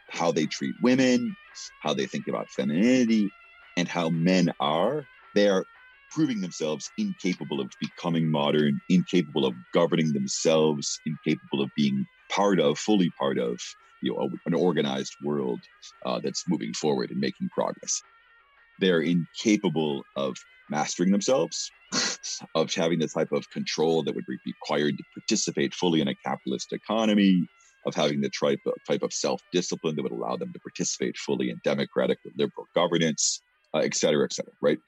how 0.10 0.32
they 0.32 0.46
treat 0.46 0.76
women, 0.82 1.36
how 1.82 1.94
they 1.94 2.06
think 2.06 2.28
about 2.28 2.50
femininity, 2.52 3.32
and 3.76 3.88
how 3.88 4.10
men 4.10 4.52
are, 4.60 5.06
they 5.36 5.48
are 5.48 5.66
proving 6.10 6.42
themselves 6.42 6.90
incapable 6.98 7.60
of 7.60 7.70
becoming 7.80 8.32
modern, 8.32 8.82
incapable 8.90 9.46
of 9.46 9.56
governing 9.74 10.14
themselves, 10.14 11.00
incapable 11.06 11.62
of 11.62 11.70
being 11.76 12.08
part 12.30 12.60
of, 12.60 12.78
fully 12.78 13.12
part 13.20 13.38
of, 13.38 13.60
you 14.02 14.14
know, 14.14 14.30
an 14.46 14.54
organized 14.54 15.16
world 15.22 15.64
uh, 16.06 16.20
that's 16.24 16.44
moving 16.48 16.74
forward 16.74 17.12
and 17.12 17.20
making 17.20 17.50
progress. 17.50 18.04
They're 18.80 19.02
incapable 19.02 20.06
of 20.16 20.38
mastering 20.70 21.12
themselves, 21.12 21.72
of 22.56 22.74
having 22.74 23.00
the 23.00 23.08
type 23.08 23.32
of 23.32 23.50
control 23.50 24.04
that 24.04 24.16
would 24.16 24.26
be 24.26 24.38
required 24.46 24.98
to 24.98 25.04
participate 25.16 25.74
fully 25.74 26.02
in 26.02 26.08
a 26.08 26.16
capitalist 26.16 26.74
economy, 26.74 27.48
of 27.88 27.96
having 27.96 28.20
the 28.22 28.30
type 28.30 28.60
of, 28.66 28.74
type 28.88 29.04
of 29.08 29.14
self-discipline 29.14 29.96
that 29.96 30.04
would 30.04 30.12
allow 30.12 30.36
them 30.36 30.52
to 30.54 30.60
participate 30.60 31.16
fully 31.18 31.50
in 31.50 31.58
democratic 31.64 32.18
or 32.26 32.32
liberal 32.38 32.68
governance, 32.76 33.42
uh, 33.74 33.80
et 33.80 33.96
cetera, 33.96 34.26
et 34.26 34.34
cetera, 34.34 34.54
right? 34.62 34.80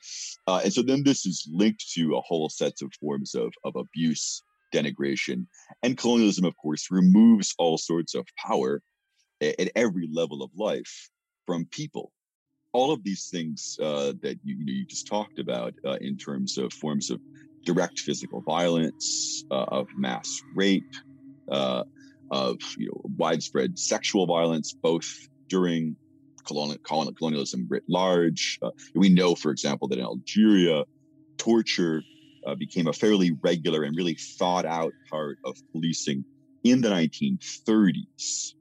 Uh, 0.48 0.62
and 0.64 0.74
so 0.74 0.82
then 0.82 1.02
this 1.04 1.26
is 1.26 1.48
linked 1.52 1.84
to 1.96 2.16
a 2.16 2.22
whole 2.22 2.50
set 2.50 2.74
of 2.82 2.92
forms 3.02 3.34
of, 3.36 3.52
of 3.64 3.74
abuse, 3.76 4.44
denigration, 4.76 5.48
and 5.84 5.98
colonialism, 5.98 6.46
of 6.46 6.56
course, 6.58 6.92
removes 6.92 7.56
all 7.58 7.78
sorts 7.78 8.14
of 8.14 8.26
power 8.38 8.82
at, 9.42 9.60
at 9.60 9.72
every 9.76 10.08
level 10.12 10.44
of 10.44 10.52
life 10.56 11.10
from 11.48 11.66
people. 11.72 12.12
All 12.74 12.92
of 12.92 13.04
these 13.04 13.30
things 13.30 13.80
uh, 13.82 14.14
that 14.22 14.38
you, 14.44 14.58
you, 14.58 14.66
know, 14.66 14.74
you 14.74 14.86
just 14.86 15.08
talked 15.08 15.40
about 15.40 15.74
uh, 15.86 15.98
in 16.02 16.18
terms 16.18 16.58
of 16.58 16.72
forms 16.74 17.10
of 17.10 17.20
direct 17.66 18.00
physical 18.00 18.42
violence, 18.42 19.44
uh, 19.50 19.80
of 19.80 19.88
mass 19.98 20.30
rape, 20.54 20.94
uh, 21.50 21.84
of 22.32 22.58
you 22.78 22.88
know, 22.88 23.02
widespread 23.18 23.78
sexual 23.78 24.26
violence, 24.26 24.74
both 24.74 25.08
during 25.48 25.96
colonial, 26.46 26.78
colonialism 26.84 27.68
writ 27.70 27.84
large. 27.88 28.60
Uh, 28.62 28.72
we 28.96 29.10
know, 29.10 29.36
for 29.36 29.52
example, 29.52 29.88
that 29.88 30.00
in 30.00 30.06
Algeria, 30.06 30.84
torture 31.38 32.04
uh, 32.46 32.56
became 32.56 32.88
a 32.88 32.94
fairly 32.94 33.32
regular 33.42 33.84
and 33.84 33.96
really 33.96 34.16
thought 34.16 34.66
out 34.66 34.94
part 35.10 35.38
of 35.46 35.58
policing 35.72 36.24
in 36.64 36.82
the 36.82 36.90
1930s. 36.90 38.54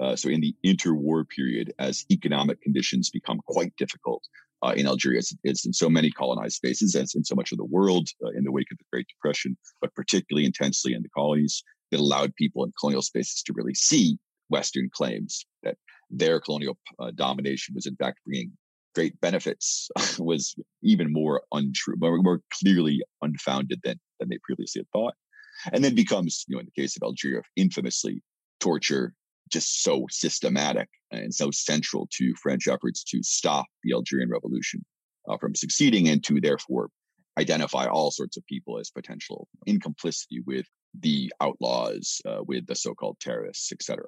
Uh, 0.00 0.16
so 0.16 0.28
in 0.28 0.40
the 0.40 0.54
interwar 0.64 1.28
period, 1.28 1.72
as 1.78 2.04
economic 2.10 2.60
conditions 2.62 3.10
become 3.10 3.40
quite 3.46 3.74
difficult 3.76 4.22
uh, 4.62 4.72
in 4.76 4.86
Algeria, 4.86 5.18
as, 5.18 5.32
as 5.46 5.66
in 5.66 5.72
so 5.72 5.90
many 5.90 6.10
colonized 6.10 6.54
spaces, 6.54 6.94
as 6.96 7.14
in 7.14 7.24
so 7.24 7.34
much 7.34 7.52
of 7.52 7.58
the 7.58 7.64
world 7.64 8.08
uh, 8.24 8.30
in 8.30 8.44
the 8.44 8.52
wake 8.52 8.70
of 8.70 8.78
the 8.78 8.84
Great 8.90 9.06
Depression, 9.08 9.56
but 9.80 9.94
particularly 9.94 10.46
intensely 10.46 10.94
in 10.94 11.02
the 11.02 11.08
colonies, 11.10 11.62
that 11.92 12.00
allowed 12.00 12.34
people 12.34 12.64
in 12.64 12.72
colonial 12.80 13.02
spaces 13.02 13.42
to 13.44 13.52
really 13.54 13.74
see 13.74 14.18
Western 14.48 14.90
claims 14.92 15.46
that 15.62 15.76
their 16.10 16.40
colonial 16.40 16.76
uh, 16.98 17.12
domination 17.14 17.74
was 17.74 17.86
in 17.86 17.94
fact 17.96 18.18
bringing 18.26 18.50
great 18.94 19.18
benefits 19.20 19.88
was 20.18 20.54
even 20.82 21.12
more 21.12 21.42
untrue, 21.52 21.94
more, 21.98 22.20
more 22.22 22.40
clearly 22.52 23.00
unfounded 23.22 23.80
than, 23.84 23.98
than 24.18 24.28
they 24.28 24.38
previously 24.42 24.80
had 24.80 24.88
thought. 24.92 25.14
And 25.72 25.84
then 25.84 25.94
becomes, 25.94 26.44
you 26.48 26.56
know, 26.56 26.60
in 26.60 26.66
the 26.66 26.82
case 26.82 26.96
of 26.96 27.02
Algeria, 27.02 27.42
infamously 27.56 28.22
torture, 28.58 29.14
just 29.50 29.82
so 29.82 30.06
systematic 30.10 30.88
and 31.10 31.32
so 31.32 31.50
central 31.50 32.08
to 32.12 32.34
French 32.42 32.66
efforts 32.68 33.04
to 33.04 33.22
stop 33.22 33.66
the 33.84 33.92
Algerian 33.92 34.30
Revolution 34.30 34.84
uh, 35.28 35.36
from 35.36 35.54
succeeding 35.54 36.08
and 36.08 36.24
to 36.24 36.40
therefore 36.40 36.88
identify 37.38 37.86
all 37.86 38.10
sorts 38.10 38.36
of 38.36 38.46
people 38.46 38.78
as 38.78 38.90
potential 38.90 39.48
in 39.66 39.80
complicity 39.80 40.40
with 40.46 40.66
the 40.98 41.32
outlaws, 41.40 42.20
uh, 42.26 42.42
with 42.46 42.66
the 42.66 42.74
so-called 42.74 43.18
terrorists, 43.20 43.72
etc. 43.72 44.04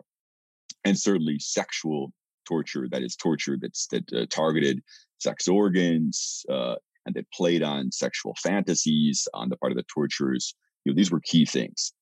And 0.85 0.99
certainly 0.99 1.39
sexual 1.39 2.13
torture, 2.47 2.87
that 2.91 3.03
is 3.03 3.17
torture 3.17 3.57
that's 3.61 3.87
that 3.89 4.13
uh, 4.13 4.27
targeted 4.29 4.83
sex 5.19 5.49
organs 5.49 6.45
uh, 6.51 6.75
and 7.07 7.15
that 7.15 7.31
played 7.33 7.63
on 7.63 7.91
sexual 7.91 8.35
fantasies 8.43 9.27
on 9.35 9.49
the 9.49 9.57
part 9.57 9.73
of 9.73 9.77
the 9.77 9.85
torturers. 9.93 10.55
You 10.85 10.93
know, 10.93 10.97
these 10.97 11.11
were 11.11 11.21
key 11.21 11.47
things. 11.47 11.93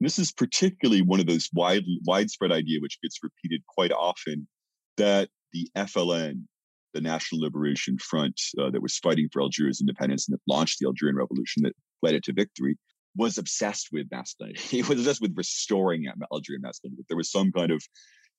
And 0.00 0.06
this 0.06 0.18
is 0.18 0.32
particularly 0.32 1.02
one 1.02 1.20
of 1.20 1.26
those 1.26 1.48
wide, 1.52 1.84
widespread 2.06 2.52
idea 2.52 2.80
which 2.80 2.98
gets 3.02 3.18
repeated 3.22 3.62
quite 3.68 3.92
often 3.92 4.48
that 4.96 5.28
the 5.52 5.68
FLN, 5.76 6.44
the 6.94 7.00
National 7.00 7.40
Liberation 7.40 7.98
Front 7.98 8.40
uh, 8.58 8.70
that 8.70 8.82
was 8.82 8.98
fighting 8.98 9.28
for 9.32 9.42
Algeria's 9.42 9.80
independence 9.80 10.28
and 10.28 10.34
that 10.34 10.52
launched 10.52 10.78
the 10.78 10.86
Algerian 10.86 11.16
Revolution 11.16 11.62
that 11.62 11.74
led 12.02 12.14
it 12.14 12.24
to 12.24 12.32
victory, 12.32 12.76
was 13.16 13.38
obsessed 13.38 13.88
with 13.92 14.10
masculinity. 14.10 14.60
He 14.68 14.82
was 14.82 15.00
obsessed 15.00 15.20
with 15.20 15.36
restoring 15.36 16.06
Algerian 16.32 16.62
masculinity. 16.62 17.04
There 17.08 17.16
was 17.16 17.30
some 17.30 17.52
kind 17.52 17.70
of 17.70 17.82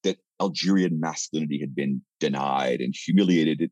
that 0.03 0.17
Algerian 0.41 0.99
masculinity 0.99 1.59
had 1.59 1.75
been 1.75 2.01
denied 2.19 2.81
and 2.81 2.93
humiliated. 2.93 3.71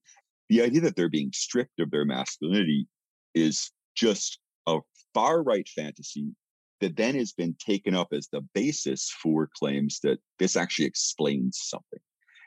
The 0.50 0.62
idea 0.62 0.82
that 0.82 0.96
they're 0.96 1.10
being 1.10 1.32
stripped 1.34 1.80
of 1.80 1.92
their 1.92 2.06
masculinity 2.06 2.88
is 3.34 3.72
just 3.96 4.40
a 4.68 4.80
far 5.14 5.44
right 5.44 5.68
fantasy 5.68 6.30
that 6.80 6.96
then 6.96 7.16
has 7.16 7.32
been 7.32 7.56
taken 7.64 7.96
up 7.96 8.08
as 8.12 8.28
the 8.32 8.42
basis 8.54 9.12
for 9.22 9.50
claims 9.58 10.00
that 10.04 10.20
this 10.40 10.56
actually 10.56 10.86
explains 10.86 11.60
something. 11.62 12.00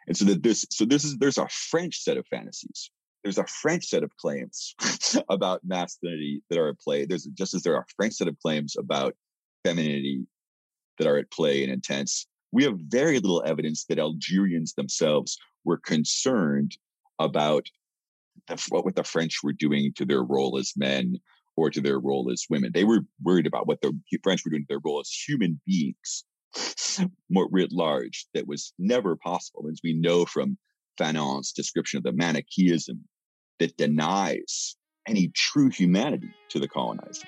And 0.06 0.16
so 0.16 0.24
that 0.26 0.42
this, 0.42 0.66
so 0.70 0.84
this 0.84 1.04
is, 1.04 1.16
there's 1.18 1.38
a 1.38 1.48
French 1.48 1.98
set 1.98 2.16
of 2.16 2.26
fantasies. 2.28 2.90
There's 3.22 3.38
a 3.38 3.46
French 3.46 3.86
set 3.86 4.02
of 4.02 4.14
claims 4.16 4.74
about 5.30 5.62
masculinity 5.64 6.42
that 6.50 6.58
are 6.58 6.68
at 6.68 6.80
play. 6.80 7.06
There's 7.06 7.24
just 7.24 7.54
as 7.54 7.62
there 7.62 7.76
are 7.76 7.86
French 7.96 8.14
set 8.14 8.28
of 8.28 8.38
claims 8.40 8.76
about 8.78 9.14
femininity 9.64 10.26
that 10.98 11.06
are 11.06 11.16
at 11.16 11.30
play 11.30 11.64
and 11.64 11.72
intense 11.72 12.26
we 12.54 12.62
have 12.62 12.78
very 12.78 13.18
little 13.18 13.42
evidence 13.44 13.84
that 13.86 13.98
Algerians 13.98 14.74
themselves 14.74 15.36
were 15.64 15.76
concerned 15.76 16.78
about 17.18 17.66
the, 18.46 18.64
what 18.68 18.94
the 18.94 19.02
French 19.02 19.40
were 19.42 19.52
doing 19.52 19.92
to 19.96 20.04
their 20.04 20.22
role 20.22 20.56
as 20.56 20.72
men 20.76 21.16
or 21.56 21.68
to 21.68 21.80
their 21.80 21.98
role 21.98 22.30
as 22.30 22.46
women. 22.48 22.70
They 22.72 22.84
were 22.84 23.00
worried 23.20 23.48
about 23.48 23.66
what 23.66 23.80
the 23.80 23.92
French 24.22 24.44
were 24.44 24.50
doing 24.50 24.62
to 24.62 24.66
their 24.68 24.80
role 24.84 25.00
as 25.00 25.10
human 25.10 25.60
beings, 25.66 26.24
more 27.30 27.48
writ 27.50 27.72
large. 27.72 28.26
That 28.34 28.46
was 28.46 28.72
never 28.78 29.16
possible, 29.16 29.68
as 29.70 29.80
we 29.82 29.94
know 29.94 30.24
from 30.24 30.58
Fanon's 30.98 31.52
description 31.52 31.98
of 31.98 32.04
the 32.04 32.12
Manichaeism 32.12 33.04
that 33.58 33.76
denies 33.76 34.76
any 35.06 35.28
true 35.28 35.70
humanity 35.70 36.30
to 36.50 36.58
the 36.58 36.68
colonizer. 36.68 37.26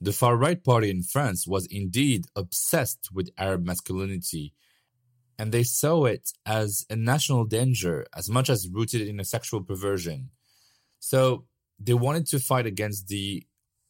The 0.00 0.12
far 0.12 0.36
right 0.36 0.62
party 0.62 0.90
in 0.90 1.02
France 1.02 1.46
was 1.46 1.66
indeed 1.66 2.26
obsessed 2.36 3.08
with 3.12 3.30
Arab 3.36 3.66
masculinity, 3.66 4.54
and 5.36 5.50
they 5.50 5.64
saw 5.64 6.04
it 6.04 6.30
as 6.46 6.86
a 6.88 6.94
national 6.94 7.44
danger 7.44 8.06
as 8.16 8.30
much 8.30 8.48
as 8.48 8.68
rooted 8.68 9.02
in 9.06 9.18
a 9.18 9.24
sexual 9.24 9.60
perversion. 9.60 10.30
So 10.98 11.46
they 11.78 11.94
wanted 11.94 12.26
to 12.28 12.38
fight 12.38 12.66
against 12.66 13.08
the 13.08 13.46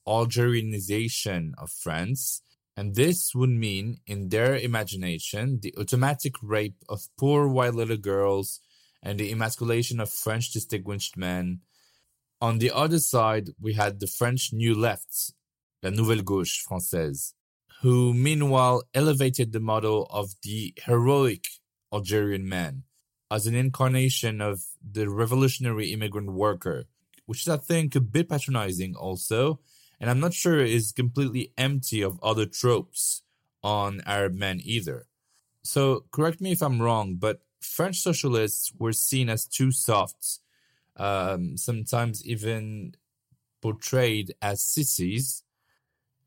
Algerianization 0.07 1.53
of 1.59 1.71
France, 1.71 2.43
and 2.77 2.95
this 2.95 3.35
would 3.35 3.51
mean, 3.51 3.99
in 4.07 4.29
their 4.29 4.57
imagination, 4.57 5.61
the 5.61 5.75
automatic 5.79 6.35
rape 6.43 6.77
of 6.89 7.09
poor 7.19 7.49
white 7.49 7.75
little 7.75 7.97
girls 7.97 8.61
and 9.03 9.19
the 9.19 9.31
emasculation 9.33 10.01
of 10.01 10.11
French 10.11 10.51
distinguished 10.51 11.17
men. 11.17 11.61
On 12.41 12.59
the 12.59 12.71
other 12.71 12.99
side, 12.99 13.51
we 13.61 13.75
had 13.75 14.01
the 14.01 14.07
French 14.07 14.53
New 14.53 14.75
Left 14.75 15.33
La 15.83 15.91
Nouvelle 15.91 16.23
Gauche 16.23 16.65
française, 16.65 17.35
who 17.83 18.13
meanwhile 18.15 18.83
elevated 18.95 19.53
the 19.53 19.61
model 19.61 20.07
of 20.11 20.35
the 20.43 20.75
heroic 20.85 21.45
Algerian 21.93 22.49
man 22.49 22.85
as 23.31 23.47
an 23.47 23.55
incarnation 23.55 24.41
of 24.41 24.65
the 24.83 25.09
revolutionary 25.09 25.93
immigrant 25.93 26.33
worker, 26.33 26.87
which 27.29 27.43
is, 27.43 27.49
I 27.51 27.59
think, 27.59 27.95
a 27.95 28.01
bit 28.01 28.31
patronizing 28.31 28.97
also, 28.97 29.61
and 30.01 30.09
I'm 30.09 30.19
not 30.19 30.33
sure 30.33 30.61
is 30.61 30.93
completely 30.93 31.53
empty 31.59 32.01
of 32.01 32.19
other 32.23 32.47
tropes 32.47 33.21
on 33.63 34.01
Arab 34.07 34.33
men 34.33 34.63
either. 34.65 35.05
So, 35.63 36.07
correct 36.11 36.41
me 36.41 36.53
if 36.53 36.63
I'm 36.63 36.81
wrong, 36.81 37.17
but 37.17 37.43
French 37.61 37.99
socialists 37.99 38.73
were 38.79 38.95
seen 38.95 39.29
as 39.29 39.45
too 39.45 39.71
soft, 39.73 40.39
um, 40.97 41.59
sometimes 41.59 42.25
even 42.25 42.95
portrayed 43.61 44.33
as 44.41 44.63
sissies, 44.63 45.43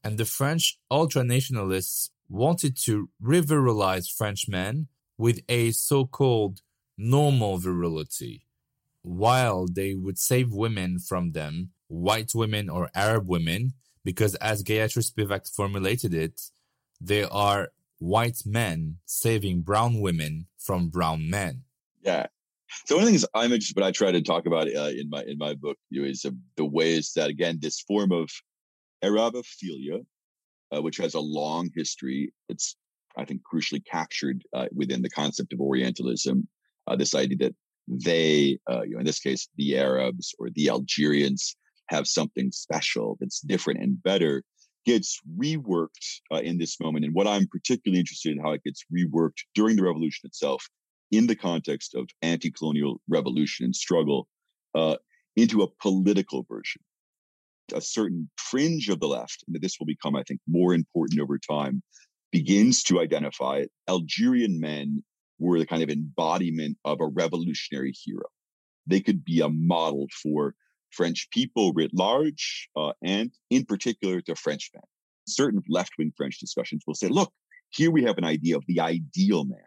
and 0.04 0.20
the 0.20 0.26
French 0.26 0.78
ultranationalists 0.92 2.12
wanted 2.30 2.78
to 2.86 3.10
revirilize 3.24 4.08
Frenchmen 4.08 4.88
with 5.18 5.40
a 5.50 5.72
so-called 5.72 6.62
normal 6.96 7.58
virility, 7.58 8.46
while 9.04 9.68
they 9.68 9.94
would 9.94 10.18
save 10.18 10.52
women 10.52 11.00
from 11.00 11.32
them, 11.32 11.70
white 11.88 12.32
women 12.36 12.70
or 12.70 12.90
Arab 12.94 13.28
women, 13.28 13.74
because 14.04 14.36
as 14.36 14.64
Gayatri 14.64 15.04
Spivak 15.10 15.54
formulated 15.54 16.14
it, 16.14 16.42
they 17.00 17.24
are 17.24 17.70
white 18.00 18.42
men 18.46 18.98
saving 19.06 19.62
brown 19.62 20.02
women 20.02 20.48
from 20.58 20.90
brown 20.90 21.30
men. 21.30 21.64
Yeah. 22.02 22.28
So 22.86 22.96
one 22.96 23.04
of 23.04 23.06
the 23.08 23.12
things 23.12 23.26
I'm 23.34 23.52
interested, 23.52 23.76
but 23.76 23.84
I 23.84 23.92
try 23.92 24.12
to 24.12 24.22
talk 24.22 24.46
about 24.46 24.68
uh, 24.68 24.92
in 24.96 25.10
my 25.10 25.24
in 25.24 25.38
my 25.38 25.54
book, 25.54 25.78
you 25.90 26.02
know, 26.02 26.08
is 26.08 26.24
uh, 26.26 26.32
the 26.56 26.66
ways 26.66 27.12
that 27.16 27.30
again 27.30 27.60
this 27.62 27.82
form 27.82 28.12
of 28.12 28.30
Arabophilia, 29.04 30.06
uh, 30.74 30.82
which 30.82 30.98
has 30.98 31.16
a 31.16 31.20
long 31.20 31.70
history. 31.76 32.34
It's, 32.50 32.76
I 33.18 33.26
think, 33.26 33.42
crucially 33.52 33.84
captured 33.84 34.44
uh, 34.54 34.68
within 34.74 35.02
the 35.02 35.10
concept 35.10 35.54
of 35.54 35.60
Orientalism. 35.60 36.48
Uh, 36.88 36.96
this 36.96 37.14
idea 37.14 37.38
that 37.40 37.56
they, 37.88 38.60
uh, 38.70 38.84
you 38.84 38.94
know, 38.94 39.00
in 39.00 39.06
this 39.06 39.20
case, 39.20 39.50
the 39.58 39.78
Arabs 39.78 40.34
or 40.40 40.50
the 40.50 40.70
Algerians 40.70 41.56
have 41.88 42.08
something 42.08 42.52
special 42.52 43.18
that's 43.20 43.42
different 43.42 43.82
and 43.82 44.02
better 44.02 44.44
gets 44.86 45.20
reworked 45.38 46.20
uh, 46.32 46.38
in 46.38 46.58
this 46.58 46.80
moment. 46.80 47.06
And 47.06 47.14
what 47.14 47.28
I'm 47.28 47.48
particularly 47.48 48.00
interested 48.00 48.32
in 48.32 48.42
how 48.42 48.52
it 48.52 48.64
gets 48.64 48.86
reworked 48.96 49.44
during 49.54 49.76
the 49.76 49.84
revolution 49.84 50.26
itself 50.28 50.66
in 51.12 51.28
the 51.28 51.36
context 51.36 51.94
of 51.94 52.10
anti-colonial 52.22 53.02
revolution 53.08 53.66
and 53.66 53.76
struggle 53.76 54.28
uh, 54.74 54.96
into 55.36 55.62
a 55.62 55.68
political 55.82 56.46
version 56.50 56.82
a 57.74 57.82
certain 57.82 58.30
fringe 58.38 58.90
of 58.90 59.00
the 59.00 59.08
left, 59.08 59.44
and 59.48 59.62
this 59.62 59.78
will 59.80 59.86
become, 59.86 60.16
I 60.16 60.24
think, 60.24 60.40
more 60.48 60.74
important 60.74 61.20
over 61.20 61.38
time, 61.38 61.82
begins 62.32 62.84
to 62.84 63.00
identify. 63.00 63.66
Algerian 63.90 64.60
men 64.60 65.04
were 65.42 65.60
the 65.60 65.66
kind 65.66 65.84
of 65.84 65.90
embodiment 65.90 66.78
of 66.86 67.02
a 67.02 67.08
revolutionary 67.08 67.94
hero. 68.04 68.26
They 68.88 69.00
could 69.00 69.26
be 69.26 69.42
a 69.42 69.50
model 69.50 70.08
for 70.22 70.56
French 70.92 71.28
people 71.32 71.74
writ 71.74 71.92
large, 71.94 72.70
uh, 72.76 72.94
and 73.04 73.32
in 73.50 73.66
particular 73.66 74.22
to 74.22 74.36
Frenchmen. 74.36 74.84
Certain 75.28 75.62
left 75.68 75.94
wing 75.98 76.12
French 76.16 76.40
discussions 76.40 76.84
will 76.86 76.96
say, 76.96 77.08
look, 77.08 77.32
here 77.70 77.92
we 77.92 78.04
have 78.04 78.18
an 78.18 78.26
idea 78.26 78.58
of 78.58 78.64
the 78.68 78.80
ideal 78.80 79.46
man 79.46 79.60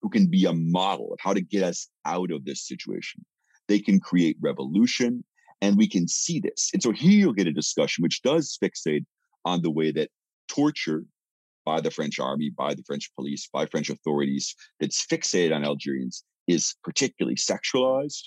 who 0.00 0.08
can 0.08 0.26
be 0.26 0.44
a 0.44 0.52
model 0.52 1.12
of 1.12 1.18
how 1.20 1.34
to 1.34 1.40
get 1.40 1.62
us 1.62 1.88
out 2.04 2.30
of 2.30 2.44
this 2.44 2.66
situation. 2.66 3.24
They 3.68 3.78
can 3.78 4.00
create 4.00 4.36
revolution 4.40 5.24
and 5.60 5.76
we 5.76 5.88
can 5.88 6.08
see 6.08 6.40
this. 6.40 6.70
And 6.72 6.82
so 6.82 6.90
here 6.90 7.12
you'll 7.12 7.32
get 7.32 7.46
a 7.46 7.52
discussion 7.52 8.02
which 8.02 8.22
does 8.22 8.58
fixate 8.62 9.04
on 9.44 9.62
the 9.62 9.70
way 9.70 9.92
that 9.92 10.10
torture 10.48 11.04
by 11.64 11.80
the 11.80 11.90
French 11.90 12.18
army, 12.18 12.50
by 12.50 12.74
the 12.74 12.82
French 12.84 13.10
police, 13.14 13.48
by 13.52 13.66
French 13.66 13.90
authorities 13.90 14.54
that's 14.80 15.04
fixated 15.06 15.54
on 15.54 15.64
Algerians 15.64 16.24
is 16.48 16.74
particularly 16.82 17.36
sexualized. 17.36 18.24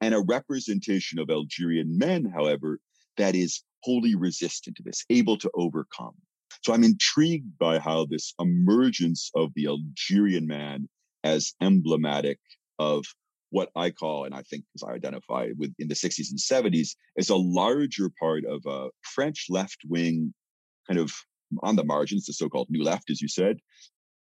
And 0.00 0.14
a 0.14 0.20
representation 0.20 1.18
of 1.18 1.30
Algerian 1.30 1.98
men, 1.98 2.24
however, 2.24 2.78
that 3.16 3.34
is 3.34 3.62
wholly 3.82 4.14
resistant 4.14 4.76
to 4.76 4.82
this, 4.82 5.04
able 5.10 5.36
to 5.38 5.50
overcome. 5.54 6.14
So 6.62 6.72
I'm 6.72 6.84
intrigued 6.84 7.58
by 7.58 7.78
how 7.78 8.06
this 8.06 8.32
emergence 8.40 9.30
of 9.34 9.50
the 9.54 9.66
Algerian 9.66 10.46
man 10.46 10.88
as 11.22 11.52
emblematic 11.60 12.38
of 12.78 13.04
what 13.50 13.70
I 13.76 13.90
call, 13.90 14.24
and 14.24 14.34
I 14.34 14.42
think 14.42 14.64
as 14.74 14.82
I 14.82 14.92
identify 14.92 15.48
with 15.56 15.74
in 15.78 15.88
the 15.88 15.94
60s 15.94 16.30
and 16.30 16.38
70s, 16.38 16.96
is 17.16 17.28
a 17.28 17.36
larger 17.36 18.10
part 18.18 18.44
of 18.44 18.62
a 18.66 18.88
French 19.02 19.46
left 19.48 19.78
wing 19.86 20.34
kind 20.88 20.98
of 20.98 21.12
on 21.62 21.76
the 21.76 21.84
margins, 21.84 22.26
the 22.26 22.32
so-called 22.32 22.68
new 22.70 22.82
left, 22.82 23.10
as 23.10 23.20
you 23.20 23.28
said, 23.28 23.58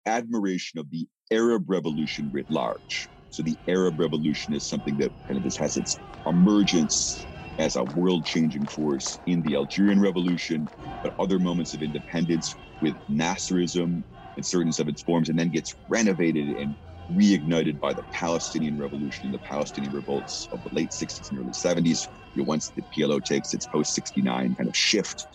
admiration 0.06 0.80
of 0.80 0.90
the 0.92 1.08
Arab 1.32 1.70
revolution 1.70 2.30
writ 2.32 2.46
large. 2.50 3.10
So 3.30 3.42
the 3.44 3.58
Arab 3.68 4.00
revolution 4.00 4.54
is 4.54 4.68
something 4.68 4.98
that 4.98 5.12
kind 5.28 5.44
of 5.44 5.56
has 5.58 5.78
its 5.78 6.00
emergence 6.26 7.28
as 7.58 7.76
a 7.76 7.84
world 7.84 8.26
changing 8.26 8.68
force 8.68 9.20
in 9.26 9.42
the 9.42 9.56
Algerian 9.56 10.00
Revolution, 10.00 10.70
but 11.02 11.14
other 11.20 11.40
moments 11.40 11.74
of 11.74 11.82
independence 11.82 12.56
with 12.82 12.96
Nasserism 13.10 14.04
in 14.36 14.44
certain 14.44 14.72
of 14.80 14.88
its 14.88 15.04
forms, 15.04 15.30
and 15.30 15.38
then 15.38 15.50
gets 15.50 15.76
renovated 15.88 16.58
and 16.58 16.76
reignited 17.12 17.80
by 17.80 17.94
the 17.94 18.04
Palestinian 18.12 18.78
Revolution 18.78 19.28
and 19.28 19.34
the 19.34 19.40
Palestinian 19.40 19.94
revolts 19.94 20.48
of 20.52 20.64
the 20.64 20.70
late 20.72 20.92
60s 20.92 21.30
and 21.30 21.40
early 21.40 21.52
70s. 21.52 22.08
You 22.34 22.42
know, 22.42 22.46
once 22.46 22.72
the 22.76 22.84
PLO 22.96 23.24
takes 23.24 23.54
its 23.54 23.68
post 23.68 23.94
69 23.94 24.56
kind 24.56 24.68
of 24.68 24.76
shift 24.76 25.28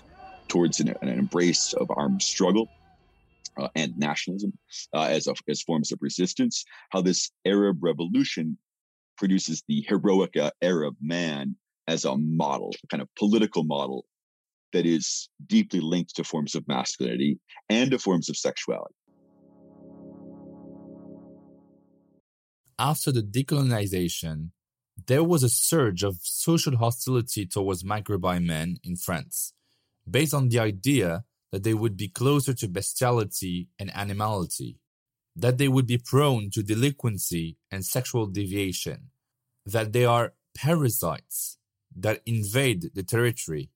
towards 0.49 0.81
an, 0.81 0.95
an 1.03 1.09
embrace 1.09 1.73
of 1.75 1.91
armed 1.91 2.23
struggle. 2.23 2.69
Uh, 3.57 3.67
and 3.75 3.99
nationalism 3.99 4.53
uh, 4.95 5.09
as, 5.11 5.27
a, 5.27 5.35
as 5.49 5.63
forms 5.63 5.91
of 5.91 5.99
resistance, 6.01 6.65
how 6.91 7.03
this 7.03 7.33
Arab 7.45 7.83
revolution 7.83 8.57
produces 9.17 9.65
the 9.67 9.85
heroic 9.89 10.37
uh, 10.37 10.53
Arab 10.63 10.95
man 11.01 11.57
as 11.89 12.05
a 12.05 12.17
model, 12.17 12.71
a 12.85 12.87
kind 12.87 13.03
of 13.03 13.09
political 13.19 13.65
model 13.65 14.05
that 14.73 14.87
is 14.87 15.29
deeply 15.47 15.81
linked 15.81 16.15
to 16.15 16.23
forms 16.23 16.55
of 16.55 16.69
masculinity 16.69 17.41
and 17.69 17.91
to 17.91 17.99
forms 17.99 18.29
of 18.29 18.37
sexuality. 18.37 18.95
After 22.79 23.11
the 23.11 23.23
decolonization, 23.23 24.51
there 25.07 25.25
was 25.25 25.43
a 25.43 25.49
surge 25.49 26.05
of 26.05 26.19
social 26.23 26.77
hostility 26.77 27.47
towards 27.47 27.83
Maghreb 27.83 28.43
men 28.45 28.77
in 28.85 28.97
France, 28.97 29.53
based 30.11 30.35
on 30.35 30.49
the 30.49 30.59
idea 30.59 31.25
that 31.53 31.63
they 31.63 31.75
would 31.75 31.97
be 31.97 32.09
closer 32.09 32.55
to 32.55 32.69
bestiality 32.69 33.69
and 33.79 33.95
animality, 33.95 34.79
that 35.35 35.59
they 35.59 35.69
would 35.69 35.87
be 35.87 35.99
prone 35.99 36.51
to 36.51 36.63
delinquency 36.63 37.57
and 37.71 37.85
sexual 37.85 38.27
deviation, 38.27 39.11
that 39.65 39.93
they 39.93 40.05
are 40.05 40.35
parasites 40.55 41.59
that 41.95 42.21
invade 42.27 42.91
the 42.95 43.03
territory, 43.03 43.71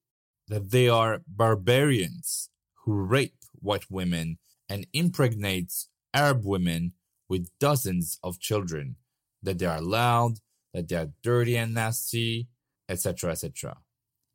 that 0.49 0.71
they 0.71 0.89
are 0.89 1.23
barbarians 1.27 2.51
who 2.85 2.93
rape 2.93 3.37
white 3.55 3.91
women 3.91 4.39
and 4.69 4.87
impregnate 4.93 5.73
Arab 6.13 6.45
women 6.45 6.93
with 7.29 7.49
dozens 7.59 8.19
of 8.23 8.41
children, 8.41 8.97
that 9.43 9.59
they 9.59 9.67
are 9.67 9.81
loud, 9.81 10.39
that 10.75 10.89
they 10.89 10.97
are 10.97 11.11
dirty 11.23 11.57
and 11.57 11.75
nasty, 11.75 12.49
etc., 12.89 13.31
etc. 13.31 13.79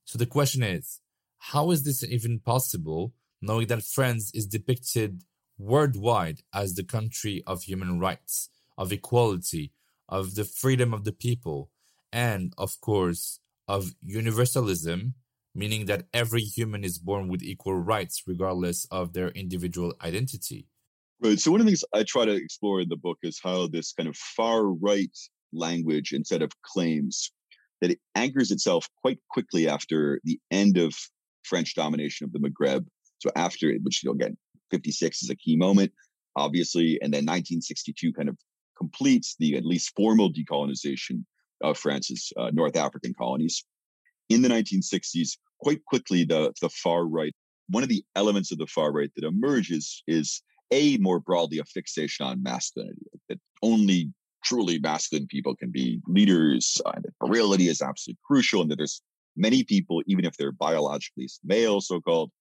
So 0.06 0.18
the 0.18 0.26
question 0.26 0.64
is, 0.64 1.00
how 1.40 1.72
is 1.72 1.84
this 1.84 2.04
even 2.04 2.40
possible, 2.40 3.14
knowing 3.42 3.68
that 3.68 3.84
France 3.84 4.32
is 4.34 4.46
depicted 4.46 5.24
worldwide 5.58 6.42
as 6.54 6.76
the 6.76 6.84
country 6.84 7.44
of 7.48 7.64
human 7.64 8.00
rights, 8.00 8.50
of 8.78 8.92
equality, 8.92 9.72
of 10.10 10.36
the 10.36 10.44
freedom 10.44 10.94
of 10.94 11.04
the 11.04 11.12
people, 11.12 11.70
and 12.12 12.54
of 12.58 12.80
course, 12.82 13.40
of 13.68 13.96
universalism, 14.02 15.14
meaning 15.54 15.86
that 15.86 16.06
every 16.14 16.42
human 16.42 16.84
is 16.84 17.00
born 17.00 17.28
with 17.28 17.44
equal 17.44 17.76
rights 17.76 18.24
regardless 18.26 18.86
of 18.92 19.14
their 19.14 19.30
individual 19.30 19.94
identity. 20.02 20.68
Right. 21.20 21.40
So, 21.40 21.52
one 21.52 21.60
of 21.60 21.66
the 21.66 21.72
things 21.72 21.84
I 21.94 22.04
try 22.04 22.26
to 22.26 22.36
explore 22.36 22.80
in 22.80 22.90
the 22.90 22.96
book 22.96 23.18
is 23.24 23.40
how 23.44 23.68
this 23.68 23.92
kind 23.92 24.08
of 24.08 24.16
far 24.16 24.68
right 24.68 25.18
language 25.52 26.12
and 26.12 26.26
set 26.26 26.44
of 26.44 26.52
claims 26.62 27.32
that 27.82 27.92
it 27.92 28.00
anchors 28.16 28.52
itself 28.52 28.88
quite 29.02 29.20
quickly 29.30 29.68
after 29.68 30.22
the 30.24 30.40
end 30.52 30.78
of 30.78 30.94
French 31.48 31.76
domination 31.76 32.26
of 32.26 32.34
the 32.34 32.40
Maghreb. 32.40 32.86
So, 33.20 33.30
after 33.36 33.70
it, 33.70 33.82
which, 33.84 34.04
again, 34.06 34.38
56 34.72 35.24
is 35.24 35.30
a 35.30 35.36
key 35.36 35.56
moment, 35.56 35.92
obviously, 36.36 37.00
and 37.02 37.14
then 37.14 37.26
1962 37.26 38.14
kind 38.14 38.30
of 38.30 38.38
completes 38.78 39.36
the 39.40 39.58
at 39.58 39.66
least 39.66 39.94
formal 39.96 40.32
decolonization 40.32 41.24
of 41.62 41.78
France's 41.78 42.32
uh, 42.38 42.52
North 42.54 42.76
African 42.76 43.14
colonies. 43.14 43.66
In 44.30 44.42
the 44.42 44.50
1960s, 44.50 45.38
quite 45.60 45.84
quickly, 45.86 46.24
the, 46.24 46.54
the 46.62 46.70
far 46.70 47.06
right, 47.06 47.34
one 47.70 47.84
of 47.84 47.90
the 47.90 48.04
elements 48.16 48.52
of 48.52 48.58
the 48.58 48.68
far 48.68 48.92
right 48.92 49.10
that 49.16 49.26
emerges 49.26 50.04
is 50.08 50.42
a 50.72 50.98
more 50.98 51.20
broadly 51.20 51.60
a 51.60 51.66
fixation 51.66 52.26
on 52.26 52.44
masculinity, 52.44 53.08
that 53.30 53.40
only 53.64 54.12
truly 54.44 54.80
masculine 54.80 55.28
people 55.28 55.56
can 55.56 55.72
be 55.72 56.00
leaders, 56.08 56.80
uh, 56.86 56.92
that 56.92 57.14
virility 57.26 57.68
is 57.68 57.82
absolutely 57.82 58.20
crucial, 58.26 58.62
and 58.62 58.70
that 58.70 58.78
there's 58.78 59.02
many 59.38 59.64
people, 59.64 60.02
even 60.08 60.26
if 60.26 60.36
they're 60.36 60.52
biologically 60.52 61.30
male, 61.44 61.80
so 61.80 62.02
called, 62.02 62.32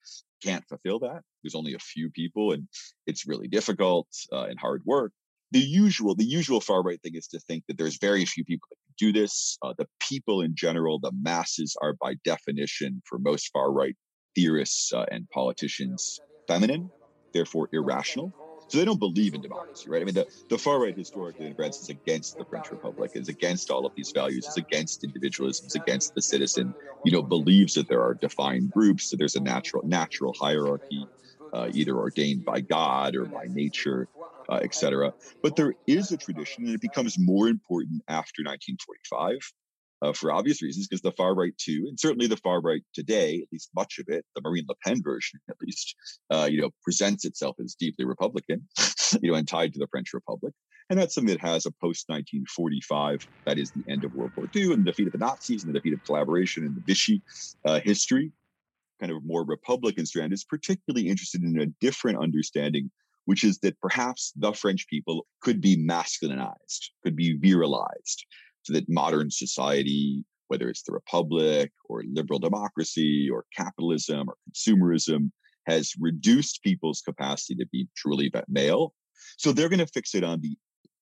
can't 0.42 0.64
fulfill 0.68 0.98
that. 1.00 1.22
There's 1.42 1.54
only 1.54 1.74
a 1.74 1.78
few 1.78 2.10
people, 2.10 2.52
and 2.52 2.66
it's 3.06 3.26
really 3.26 3.48
difficult 3.48 4.08
uh, 4.32 4.44
and 4.44 4.58
hard 4.58 4.82
work 4.84 5.12
the 5.52 5.60
usual 5.60 6.14
the 6.14 6.24
usual 6.24 6.60
far 6.60 6.82
right 6.82 7.00
thing 7.02 7.14
is 7.14 7.28
to 7.28 7.38
think 7.40 7.64
that 7.68 7.78
there's 7.78 7.98
very 7.98 8.24
few 8.24 8.44
people 8.44 8.68
that 8.70 8.76
can 8.76 8.94
do 8.98 9.18
this. 9.18 9.58
Uh, 9.62 9.74
the 9.78 9.86
people 10.00 10.40
in 10.42 10.54
general, 10.54 10.98
the 10.98 11.12
masses, 11.12 11.76
are 11.80 11.94
by 11.94 12.14
definition, 12.24 13.02
for 13.06 13.18
most 13.18 13.50
far 13.52 13.72
right 13.72 13.96
theorists 14.34 14.92
uh, 14.92 15.06
and 15.10 15.28
politicians, 15.30 16.20
feminine, 16.48 16.90
therefore 17.32 17.68
irrational. 17.72 18.32
So 18.68 18.78
they 18.78 18.84
don't 18.84 18.98
believe 18.98 19.34
in 19.34 19.40
democracy, 19.40 19.88
right? 19.90 20.02
I 20.02 20.04
mean, 20.04 20.14
the, 20.14 20.26
the 20.50 20.58
far 20.58 20.80
right 20.80 20.96
historically 20.96 21.46
in 21.46 21.54
France 21.54 21.80
is 21.82 21.88
against 21.88 22.36
the 22.36 22.44
French 22.46 22.70
Republic, 22.70 23.12
is 23.14 23.28
against 23.28 23.70
all 23.70 23.86
of 23.86 23.92
these 23.96 24.10
values, 24.14 24.48
is 24.48 24.56
against 24.56 25.04
individualism, 25.04 25.66
is 25.66 25.74
against 25.74 26.14
the 26.14 26.22
citizen. 26.22 26.74
You 27.04 27.12
know, 27.12 27.22
believes 27.22 27.74
that 27.74 27.88
there 27.88 28.02
are 28.02 28.14
defined 28.14 28.70
groups, 28.70 29.10
that 29.10 29.18
there's 29.18 29.36
a 29.36 29.40
natural 29.40 29.82
natural 29.84 30.34
hierarchy, 30.40 31.08
uh, 31.52 31.68
either 31.72 31.96
ordained 31.96 32.44
by 32.44 32.60
God 32.60 33.14
or 33.14 33.26
by 33.26 33.44
nature 33.48 34.08
uh, 34.48 34.60
etc. 34.62 35.12
But 35.42 35.56
there 35.56 35.74
is 35.86 36.10
a 36.12 36.16
tradition, 36.16 36.64
and 36.66 36.74
it 36.74 36.80
becomes 36.80 37.16
more 37.18 37.48
important 37.48 38.02
after 38.08 38.42
1945. 38.44 39.38
Uh, 40.02 40.12
for 40.12 40.30
obvious 40.30 40.62
reasons, 40.62 40.86
because 40.86 41.00
the 41.00 41.12
far 41.12 41.34
right 41.34 41.56
too, 41.56 41.86
and 41.88 41.98
certainly 41.98 42.26
the 42.26 42.36
far 42.36 42.60
right 42.60 42.82
today, 42.92 43.40
at 43.42 43.48
least 43.50 43.70
much 43.74 43.98
of 43.98 44.06
it, 44.08 44.26
the 44.34 44.42
Marine 44.42 44.66
Le 44.68 44.74
Pen 44.84 45.02
version 45.02 45.40
at 45.48 45.56
least, 45.62 45.94
uh, 46.30 46.46
you 46.50 46.60
know, 46.60 46.70
presents 46.84 47.24
itself 47.24 47.56
as 47.64 47.74
deeply 47.74 48.04
Republican, 48.04 48.68
you 49.22 49.30
know, 49.30 49.38
and 49.38 49.48
tied 49.48 49.72
to 49.72 49.78
the 49.78 49.86
French 49.90 50.12
Republic. 50.12 50.52
And 50.90 50.98
that's 50.98 51.14
something 51.14 51.34
that 51.34 51.40
has 51.40 51.64
a 51.64 51.70
post 51.70 52.08
1945, 52.08 53.26
that 53.46 53.58
is 53.58 53.70
the 53.72 53.90
end 53.90 54.04
of 54.04 54.14
World 54.14 54.32
War 54.36 54.48
II 54.54 54.74
and 54.74 54.84
the 54.84 54.90
defeat 54.90 55.06
of 55.06 55.12
the 55.12 55.18
Nazis 55.18 55.64
and 55.64 55.74
the 55.74 55.78
defeat 55.78 55.94
of 55.94 56.04
collaboration 56.04 56.64
and 56.64 56.76
the 56.76 56.82
Vichy 56.86 57.22
uh, 57.64 57.80
history, 57.80 58.32
kind 59.00 59.10
of 59.10 59.24
more 59.24 59.44
Republican 59.44 60.04
strand, 60.04 60.32
is 60.32 60.44
particularly 60.44 61.08
interested 61.08 61.42
in 61.42 61.58
a 61.58 61.66
different 61.80 62.18
understanding 62.18 62.90
which 63.26 63.44
is 63.44 63.58
that 63.58 63.78
perhaps 63.80 64.32
the 64.36 64.52
French 64.52 64.88
people 64.88 65.26
could 65.40 65.60
be 65.60 65.76
masculinized, 65.76 66.90
could 67.02 67.16
be 67.16 67.36
virilized, 67.36 68.24
that 68.72 68.88
modern 68.88 69.30
society, 69.30 70.24
whether 70.48 70.68
it's 70.68 70.82
the 70.82 70.92
Republic 70.92 71.72
or 71.88 72.02
liberal 72.10 72.38
democracy 72.38 73.28
or 73.30 73.44
capitalism 73.56 74.28
or 74.28 74.36
consumerism, 74.50 75.30
has 75.66 75.92
reduced 75.98 76.62
people's 76.62 77.02
capacity 77.02 77.54
to 77.56 77.66
be 77.72 77.88
truly 77.96 78.30
male. 78.48 78.94
So 79.36 79.52
they're 79.52 79.68
going 79.68 79.80
to 79.80 79.86
fix 79.86 80.14
it 80.14 80.24
on 80.24 80.40
the 80.40 80.56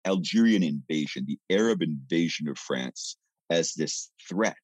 Algerian 0.06 0.62
invasion, 0.62 1.24
the 1.26 1.38
Arab 1.50 1.82
invasion 1.82 2.48
of 2.48 2.58
France, 2.58 3.16
as 3.50 3.74
this 3.74 4.10
threat 4.28 4.56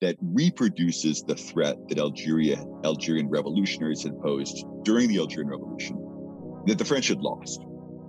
that 0.00 0.16
reproduces 0.20 1.22
the 1.22 1.34
threat 1.34 1.76
that 1.88 1.98
Algeria, 1.98 2.62
Algerian 2.84 3.28
revolutionaries 3.28 4.02
had 4.02 4.20
posed 4.20 4.64
during 4.82 5.08
the 5.08 5.18
Algerian 5.18 5.50
Revolution 5.50 5.96
that 6.66 6.78
the 6.78 6.84
French 6.84 7.08
had 7.08 7.20
lost. 7.20 7.60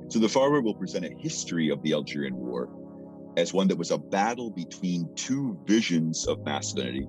So 0.09 0.19
the 0.19 0.29
far 0.29 0.51
right 0.51 0.63
will 0.63 0.75
present 0.75 1.05
a 1.05 1.15
history 1.19 1.69
of 1.69 1.81
the 1.81 1.93
Algerian 1.93 2.35
War 2.35 2.69
as 3.37 3.53
one 3.53 3.67
that 3.67 3.77
was 3.77 3.91
a 3.91 3.97
battle 3.97 4.49
between 4.49 5.09
two 5.15 5.57
visions 5.65 6.27
of 6.27 6.43
masculinity, 6.45 7.07